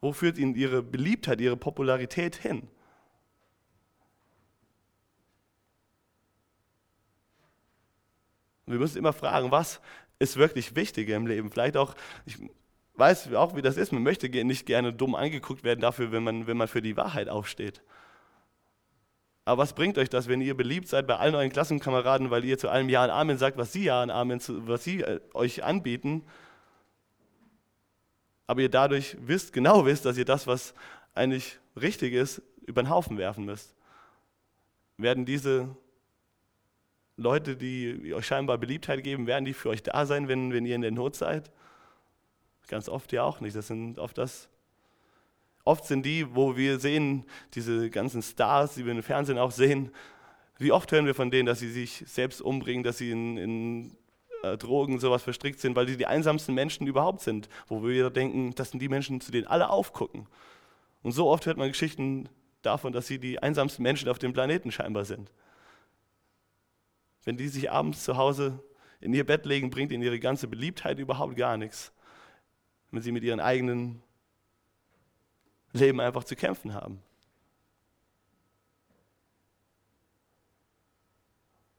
Wo 0.01 0.13
führt 0.13 0.39
ihnen 0.39 0.55
ihre 0.55 0.83
Beliebtheit, 0.83 1.41
ihre 1.41 1.57
Popularität 1.57 2.37
hin? 2.37 2.69
Wir 8.65 8.79
müssen 8.79 8.99
immer 8.99 9.13
fragen, 9.13 9.51
was 9.51 9.81
ist 10.19 10.37
wirklich 10.37 10.77
wichtiger 10.77 11.17
im 11.17 11.27
Leben? 11.27 11.51
Vielleicht 11.51 11.77
auch, 11.77 11.95
ich 12.25 12.39
weiß 13.01 13.35
auch, 13.35 13.57
wie 13.57 13.63
das 13.63 13.77
ist, 13.77 13.93
man 13.93 14.05
möchte 14.05 14.29
nicht 14.45 14.67
gerne 14.67 14.93
dumm 14.93 15.17
angeguckt 15.17 15.65
werden 15.65 15.81
dafür, 15.81 16.13
wenn 16.13 16.23
man, 16.23 16.47
wenn 16.47 16.57
man 16.57 16.69
für 16.69 16.83
die 16.83 16.97
Wahrheit 16.97 17.29
aufsteht. 17.29 17.83
Aber 19.45 19.63
was 19.63 19.73
bringt 19.73 19.99
euch 19.99 20.09
das, 20.09 20.29
wenn 20.29 20.41
ihr 20.41 20.57
beliebt 20.57 20.87
seid 20.87 21.09
bei 21.09 21.17
allen 21.17 21.35
euren 21.35 21.51
Klassenkameraden, 21.51 22.31
weil 22.31 22.45
ihr 22.45 22.59
zu 22.59 22.69
allem 22.69 22.89
Ja 22.89 23.03
und 23.03 23.11
Amen 23.11 23.39
sagt, 23.39 23.57
was 23.57 23.73
sie 23.73 23.85
Ja 23.85 24.03
und 24.03 24.11
Amen, 24.11 24.41
was 24.47 24.85
sie 24.85 25.01
äh, 25.01 25.21
euch 25.35 25.65
anbieten, 25.65 26.23
aber 28.47 28.61
ihr 28.63 28.69
dadurch 28.69 29.17
wisst, 29.21 29.53
genau 29.53 29.87
wisst, 29.87 30.05
dass 30.05 30.19
ihr 30.19 30.25
das, 30.25 30.47
was 30.47 30.75
eigentlich 31.15 31.59
richtig 31.81 32.13
ist, 32.13 32.43
über 32.67 32.83
den 32.83 32.91
Haufen 32.91 33.17
werfen 33.17 33.45
müsst. 33.45 33.75
Werden 34.99 35.25
diese 35.25 35.75
Leute, 37.17 37.57
die 37.57 38.13
euch 38.15 38.27
scheinbar 38.27 38.59
Beliebtheit 38.59 39.03
geben, 39.03 39.27
werden 39.27 39.45
die 39.45 39.55
für 39.55 39.71
euch 39.71 39.83
da 39.83 40.05
sein, 40.05 40.29
wenn, 40.29 40.53
wenn 40.53 40.67
ihr 40.67 40.75
in 40.75 40.83
der 40.83 40.91
Not 40.91 41.17
seid? 41.17 41.51
Ganz 42.71 42.89
oft 42.89 43.11
ja 43.11 43.25
auch 43.25 43.41
nicht. 43.41 43.57
Das 43.57 43.67
sind 43.67 43.99
oft 43.99 44.17
das. 44.17 44.49
Oft 45.65 45.85
sind 45.85 46.07
die, 46.07 46.37
wo 46.37 46.57
wir 46.57 46.79
sehen, 46.79 47.25
diese 47.55 47.91
ganzen 47.91 48.23
Stars, 48.23 48.77
die 48.77 48.87
wir 48.87 48.93
im 48.93 49.03
Fernsehen 49.03 49.39
auch 49.39 49.51
sehen, 49.51 49.91
wie 50.57 50.71
oft 50.71 50.93
hören 50.93 51.05
wir 51.05 51.17
von 51.17 51.33
denen, 51.33 51.47
dass 51.47 51.59
sie 51.59 51.71
sich 51.71 52.05
selbst 52.07 52.41
umbringen, 52.41 52.85
dass 52.85 52.99
sie 52.99 53.11
in, 53.11 53.37
in 53.37 53.97
äh, 54.45 54.57
Drogen, 54.57 55.01
sowas 55.01 55.25
verstrickt 55.25 55.59
sind, 55.59 55.75
weil 55.75 55.87
die 55.87 55.97
die 55.97 56.07
einsamsten 56.07 56.55
Menschen 56.55 56.87
überhaupt 56.87 57.23
sind, 57.23 57.49
wo 57.67 57.83
wir 57.83 58.09
denken, 58.09 58.55
das 58.55 58.71
sind 58.71 58.81
die 58.81 58.89
Menschen, 58.89 59.21
zu 59.21 59.33
denen 59.33 59.49
alle 59.49 59.69
aufgucken. 59.69 60.29
Und 61.03 61.11
so 61.11 61.29
oft 61.29 61.47
hört 61.47 61.57
man 61.57 61.69
Geschichten 61.69 62.29
davon, 62.63 62.93
dass 62.93 63.09
sie 63.09 63.19
die 63.19 63.43
einsamsten 63.43 63.83
Menschen 63.83 64.09
auf 64.09 64.21
dem 64.21 64.33
Planeten 64.33 64.71
scheinbar 64.71 65.05
sind. 65.05 65.33
Wenn 67.25 67.37
die 67.37 67.49
sich 67.49 67.69
abends 67.73 68.05
zu 68.05 68.17
Hause 68.17 68.63
in 69.01 69.13
ihr 69.13 69.27
Bett 69.27 69.45
legen, 69.45 69.71
bringt 69.71 69.91
ihnen 69.91 70.05
ihre 70.05 70.21
ganze 70.21 70.47
Beliebtheit 70.47 71.01
überhaupt 71.01 71.35
gar 71.35 71.57
nichts. 71.57 71.93
Wenn 72.91 73.03
sie 73.03 73.13
mit 73.13 73.23
ihrem 73.23 73.41
eigenen 73.41 74.03
Leben 75.73 76.01
einfach 76.01 76.25
zu 76.25 76.35
kämpfen 76.37 76.75
haben. 76.75 77.01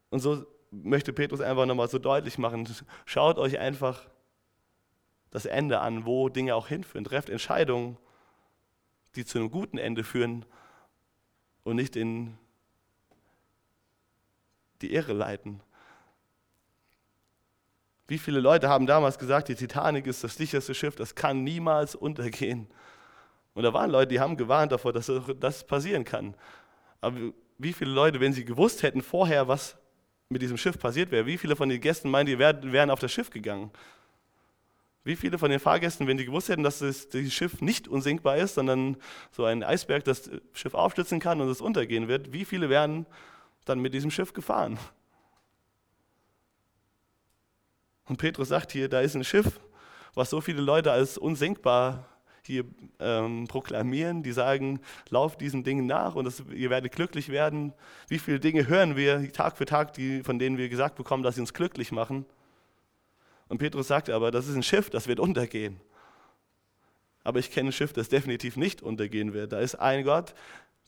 Und 0.09 0.19
so 0.19 0.45
möchte 0.71 1.13
Petrus 1.13 1.41
einfach 1.41 1.65
nochmal 1.65 1.89
so 1.89 1.99
deutlich 1.99 2.37
machen, 2.37 2.67
schaut 3.05 3.37
euch 3.37 3.59
einfach 3.59 4.09
das 5.29 5.45
Ende 5.45 5.79
an, 5.79 6.05
wo 6.05 6.29
Dinge 6.29 6.55
auch 6.55 6.67
hinführen. 6.67 7.05
Trefft 7.05 7.29
Entscheidungen, 7.29 7.97
die 9.15 9.25
zu 9.25 9.39
einem 9.39 9.51
guten 9.51 9.77
Ende 9.77 10.03
führen 10.03 10.45
und 11.63 11.75
nicht 11.77 11.95
in 11.95 12.37
die 14.81 14.93
Irre 14.93 15.13
leiten. 15.13 15.61
Wie 18.07 18.17
viele 18.17 18.39
Leute 18.39 18.67
haben 18.67 18.85
damals 18.85 19.17
gesagt, 19.17 19.47
die 19.47 19.55
Titanic 19.55 20.07
ist 20.07 20.23
das 20.23 20.35
sicherste 20.35 20.73
Schiff, 20.73 20.95
das 20.95 21.15
kann 21.15 21.43
niemals 21.43 21.95
untergehen. 21.95 22.67
Und 23.53 23.63
da 23.63 23.73
waren 23.73 23.89
Leute, 23.89 24.07
die 24.07 24.19
haben 24.19 24.37
gewarnt 24.37 24.71
davor, 24.71 24.93
dass 24.93 25.11
das 25.39 25.65
passieren 25.65 26.03
kann. 26.03 26.35
Aber 26.99 27.17
wie 27.57 27.73
viele 27.73 27.91
Leute, 27.91 28.19
wenn 28.19 28.33
sie 28.33 28.45
gewusst 28.45 28.83
hätten 28.83 29.01
vorher, 29.01 29.47
was 29.47 29.77
mit 30.31 30.41
diesem 30.41 30.57
Schiff 30.57 30.79
passiert 30.79 31.11
wäre. 31.11 31.25
Wie 31.25 31.37
viele 31.37 31.55
von 31.55 31.69
den 31.69 31.81
Gästen 31.81 32.09
meinen, 32.09 32.25
die 32.25 32.39
wären 32.39 32.89
auf 32.89 32.99
das 32.99 33.11
Schiff 33.11 33.29
gegangen? 33.29 33.69
Wie 35.03 35.15
viele 35.15 35.37
von 35.37 35.49
den 35.49 35.59
Fahrgästen, 35.59 36.07
wenn 36.07 36.17
die 36.17 36.25
gewusst 36.25 36.49
hätten, 36.49 36.63
dass 36.63 36.79
das, 36.79 37.09
das 37.09 37.33
Schiff 37.33 37.61
nicht 37.61 37.87
unsinkbar 37.87 38.37
ist, 38.37 38.55
sondern 38.55 38.97
so 39.31 39.45
ein 39.45 39.63
Eisberg 39.63 40.03
das 40.03 40.29
Schiff 40.53 40.73
aufstützen 40.73 41.19
kann 41.19 41.41
und 41.41 41.49
es 41.49 41.59
untergehen 41.59 42.07
wird, 42.07 42.33
wie 42.33 42.45
viele 42.45 42.69
wären 42.69 43.05
dann 43.65 43.79
mit 43.79 43.93
diesem 43.93 44.11
Schiff 44.11 44.33
gefahren? 44.33 44.79
Und 48.11 48.17
Petrus 48.17 48.49
sagt 48.49 48.73
hier, 48.73 48.89
da 48.89 48.99
ist 48.99 49.15
ein 49.15 49.23
Schiff, 49.23 49.61
was 50.15 50.29
so 50.29 50.41
viele 50.41 50.61
Leute 50.61 50.91
als 50.91 51.17
unsinkbar 51.17 52.09
hier 52.43 52.65
ähm, 52.99 53.47
proklamieren, 53.47 54.21
die 54.21 54.33
sagen, 54.33 54.81
lauft 55.07 55.39
diesen 55.39 55.63
Dingen 55.63 55.85
nach 55.85 56.15
und 56.15 56.25
das, 56.25 56.43
ihr 56.53 56.69
werdet 56.69 56.91
glücklich 56.91 57.29
werden. 57.29 57.71
Wie 58.09 58.19
viele 58.19 58.41
Dinge 58.41 58.67
hören 58.67 58.97
wir 58.97 59.31
Tag 59.31 59.55
für 59.55 59.63
Tag, 59.63 59.93
die, 59.93 60.23
von 60.23 60.39
denen 60.39 60.57
wir 60.57 60.67
gesagt 60.67 60.95
bekommen, 60.95 61.23
dass 61.23 61.35
sie 61.35 61.39
uns 61.39 61.53
glücklich 61.53 61.93
machen. 61.93 62.25
Und 63.47 63.59
Petrus 63.59 63.87
sagt 63.87 64.09
aber, 64.09 64.29
das 64.29 64.49
ist 64.49 64.57
ein 64.57 64.63
Schiff, 64.63 64.89
das 64.89 65.07
wird 65.07 65.21
untergehen. 65.21 65.79
Aber 67.23 67.39
ich 67.39 67.49
kenne 67.49 67.69
ein 67.69 67.71
Schiff, 67.71 67.93
das 67.93 68.09
definitiv 68.09 68.57
nicht 68.57 68.81
untergehen 68.81 69.31
wird. 69.31 69.53
Da 69.53 69.61
ist 69.61 69.75
ein 69.75 70.03
Gott, 70.03 70.33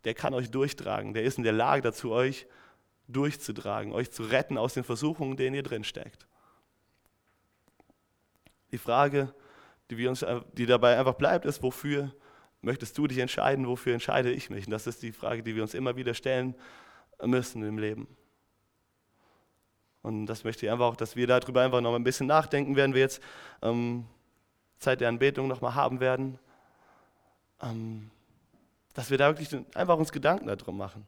der 0.04 0.14
kann 0.14 0.34
euch 0.34 0.52
durchtragen. 0.52 1.14
Der 1.14 1.24
ist 1.24 1.38
in 1.38 1.46
der 1.46 1.54
Lage 1.54 1.84
dazu, 1.84 2.12
euch 2.12 2.48
durchzutragen, 3.08 3.94
euch 3.94 4.12
zu 4.12 4.24
retten 4.24 4.58
aus 4.58 4.74
den 4.74 4.84
Versuchungen, 4.84 5.38
denen 5.38 5.56
ihr 5.56 5.64
drin 5.64 5.86
steckt. 5.86 6.28
Die 8.74 8.80
Frage, 8.80 9.32
die, 9.92 9.98
wir 9.98 10.10
uns, 10.10 10.24
äh, 10.24 10.42
die 10.54 10.66
dabei 10.66 10.98
einfach 10.98 11.14
bleibt, 11.14 11.46
ist, 11.46 11.62
wofür 11.62 12.12
möchtest 12.62 12.98
du 12.98 13.06
dich 13.06 13.20
entscheiden, 13.20 13.68
wofür 13.68 13.94
entscheide 13.94 14.32
ich 14.32 14.50
mich? 14.50 14.66
Und 14.66 14.72
das 14.72 14.88
ist 14.88 15.04
die 15.04 15.12
Frage, 15.12 15.44
die 15.44 15.56
wir 15.56 15.62
uns 15.62 15.76
immer 15.76 15.96
wieder 15.96 16.16
stellen 16.16 16.56
müssen 17.24 17.62
im 17.62 17.78
Leben. 17.78 18.08
Und 20.02 20.26
das 20.26 20.44
möchte 20.44 20.66
ich 20.66 20.72
einfach 20.72 20.86
auch, 20.86 20.96
dass 20.96 21.16
wir 21.16 21.28
darüber 21.28 21.62
einfach 21.62 21.82
noch 21.82 21.94
ein 21.94 22.04
bisschen 22.04 22.26
nachdenken, 22.26 22.76
werden 22.76 22.96
wir 22.96 23.02
jetzt 23.02 23.22
ähm, 23.62 24.08
Zeit 24.80 25.02
der 25.02 25.10
Anbetung 25.10 25.48
nochmal 25.48 25.76
haben 25.76 26.00
werden. 26.00 26.40
Ähm, 27.62 28.10
dass 28.96 29.12
wir 29.12 29.20
da 29.20 29.28
wirklich 29.28 29.56
einfach 29.76 29.98
uns 29.98 30.12
Gedanken 30.12 30.48
darum 30.48 30.78
machen. 30.78 31.06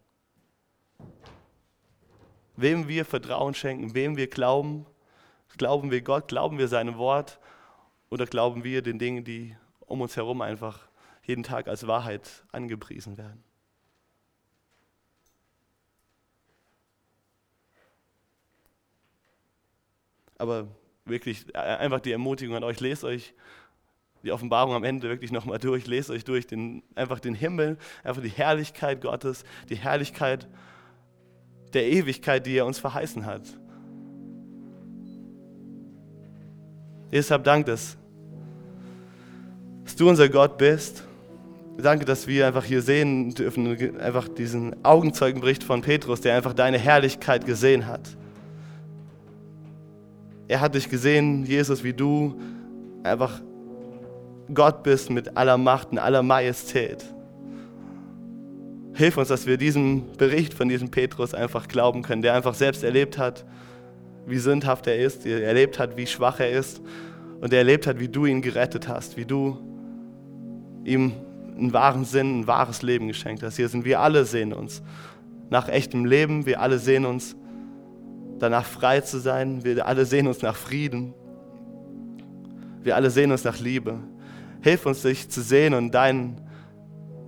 Wem 2.56 2.88
wir 2.88 3.06
Vertrauen 3.06 3.56
schenken, 3.56 3.96
wem 3.96 4.18
wir 4.18 4.28
glauben. 4.28 4.86
Glauben 5.58 5.90
wir 5.90 6.02
Gott, 6.02 6.28
glauben 6.28 6.60
wir 6.60 6.68
seinem 6.68 6.98
Wort 6.98 7.40
oder 8.10 8.26
glauben 8.26 8.64
wir 8.64 8.82
den 8.82 9.00
Dingen, 9.00 9.24
die 9.24 9.56
um 9.80 10.02
uns 10.02 10.16
herum 10.16 10.42
einfach 10.42 10.88
jeden 11.24 11.44
Tag 11.44 11.68
als 11.68 11.88
Wahrheit 11.88 12.46
angepriesen 12.52 13.18
werden? 13.18 13.44
Aber 20.38 20.68
wirklich 21.06 21.46
äh, 21.54 21.58
einfach 21.58 22.00
die 22.00 22.12
Ermutigung 22.12 22.56
an 22.56 22.64
euch, 22.64 22.80
lest 22.80 23.04
euch 23.04 23.34
die 24.24 24.32
Offenbarung 24.32 24.74
am 24.74 24.84
Ende 24.84 25.08
wirklich 25.08 25.32
nochmal 25.32 25.60
durch, 25.60 25.86
lest 25.86 26.10
euch 26.10 26.26
durch 26.26 26.48
den, 26.48 26.84
einfach 26.96 27.20
den 27.20 27.36
Himmel, 27.36 27.78
einfach 28.04 28.24
die 28.24 28.30
Herrlichkeit 28.30 29.02
Gottes, 29.02 29.44
die 29.70 29.76
Herrlichkeit 29.76 30.48
der 31.74 31.88
Ewigkeit, 31.88 32.46
die 32.46 32.58
er 32.58 32.66
uns 32.66 32.80
verheißen 32.80 33.26
hat. 33.26 33.44
Deshalb 37.12 37.44
dank 37.44 37.66
dass, 37.66 37.98
dass 39.84 39.96
du 39.96 40.10
unser 40.10 40.30
Gott 40.30 40.58
bist. 40.58 41.04
Danke, 41.78 42.06
dass 42.06 42.26
wir 42.28 42.48
einfach 42.48 42.64
hier 42.64 42.82
sehen 42.82 43.34
dürfen, 43.34 44.00
einfach 44.00 44.28
diesen 44.30 44.84
Augenzeugenbericht 44.84 45.64
von 45.64 45.82
Petrus, 45.82 46.22
der 46.22 46.36
einfach 46.36 46.54
deine 46.54 46.78
Herrlichkeit 46.78 47.46
gesehen 47.46 47.86
hat. 47.88 48.16
Er 50.48 50.62
hat 50.62 50.76
dich 50.76 50.90
gesehen, 50.90 51.46
Jesus, 51.46 51.84
wie 51.84 51.94
du 51.94 52.40
einfach 53.04 53.42
Gott 54.54 54.84
bist 54.84 55.10
mit 55.10 55.38
aller 55.38 55.58
Macht 55.58 55.92
und 55.92 55.98
aller 55.98 56.22
Majestät. 56.22 57.04
Hilf 58.94 59.18
uns, 59.18 59.28
dass 59.28 59.46
wir 59.46 59.58
diesen 59.58 60.14
Bericht 60.14 60.54
von 60.54 60.70
diesem 60.70 60.90
Petrus 60.90 61.34
einfach 61.34 61.68
glauben 61.68 62.02
können, 62.02 62.22
der 62.22 62.34
einfach 62.34 62.54
selbst 62.54 62.84
erlebt 62.84 63.18
hat, 63.18 63.44
wie 64.26 64.38
sündhaft 64.38 64.88
er 64.88 64.98
ist, 64.98 65.26
der 65.26 65.46
erlebt 65.46 65.80
hat, 65.80 65.98
wie 65.98 66.08
schwach 66.08 66.40
er 66.40 66.52
ist 66.52 66.82
und 67.42 67.52
der 67.52 67.60
erlebt 67.60 67.88
hat, 67.88 68.00
wie 68.00 68.08
du 68.08 68.26
ihn 68.26 68.42
gerettet 68.42 68.88
hast, 68.88 69.18
wie 69.18 69.26
du 69.26 69.58
ihm 70.84 71.14
einen 71.58 71.74
wahren 71.74 72.06
Sinn, 72.06 72.42
ein 72.42 72.48
wahres 72.48 72.82
Leben 72.82 73.08
geschenkt 73.08 73.44
hast. 73.44 73.56
Hier 73.56 73.70
sind 73.70 73.86
wir 73.86 74.00
alle 74.00 74.26
sehen 74.26 74.54
uns 74.54 74.82
nach 75.50 75.70
echtem 75.70 76.06
Leben, 76.06 76.46
wir 76.46 76.60
alle 76.60 76.80
sehen 76.80 77.06
uns 77.06 77.36
danach 78.40 78.66
frei 78.66 79.02
zu 79.02 79.20
sein. 79.20 79.64
Wir 79.64 79.86
alle 79.86 80.06
sehen 80.06 80.28
uns 80.28 80.42
nach 80.42 80.56
Frieden. 80.56 81.14
Wir 82.84 82.96
alle 82.96 83.10
sehen 83.10 83.32
uns 83.32 83.44
nach 83.44 83.60
Liebe. 83.60 84.00
Hilf 84.62 84.86
uns, 84.86 85.02
dich 85.02 85.30
zu 85.30 85.42
sehen 85.42 85.74
und 85.74 85.94
dein, 85.94 86.42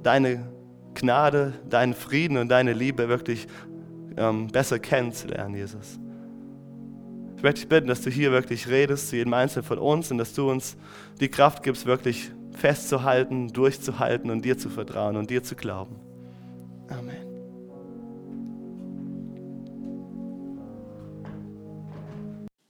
deine 0.04 0.48
Gnade, 0.94 1.54
deinen 1.70 1.94
Frieden 1.94 2.38
und 2.38 2.50
deine 2.50 2.74
Liebe 2.74 3.08
wirklich 3.10 3.48
ähm, 4.18 4.48
besser 4.48 4.80
kennenzulernen, 4.80 5.56
Jesus. 5.56 6.00
Ich 7.38 7.44
möchte 7.44 7.62
dich 7.62 7.70
bitten, 7.70 7.88
dass 7.88 8.02
du 8.02 8.10
hier 8.10 8.32
wirklich 8.32 8.68
redest 8.68 9.10
zu 9.10 9.16
jedem 9.16 9.36
Einzelnen 9.36 9.64
von 9.64 9.78
uns 9.78 10.10
und 10.10 10.18
dass 10.18 10.34
du 10.34 10.50
uns 10.50 10.76
die 11.22 11.30
Kraft 11.30 11.62
gibst, 11.62 11.86
wirklich 11.86 12.32
festzuhalten, 12.52 13.54
durchzuhalten 13.54 14.32
und 14.32 14.44
dir 14.44 14.58
zu 14.58 14.70
vertrauen 14.70 15.16
und 15.16 15.30
dir 15.30 15.44
zu 15.44 15.56
glauben. 15.56 15.98
Amen. 16.90 17.16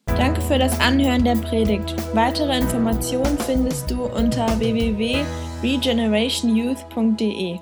Danke 0.06 0.42
für 0.42 0.60
das 0.60 0.78
Anhören 0.82 1.24
der 1.24 1.38
Predigt. 1.38 1.96
Weitere 2.14 2.58
Informationen 2.58 3.38
findest 3.40 3.90
du 3.90 4.04
unter 4.04 4.60
www.regenerationyouth.de. 4.60 7.60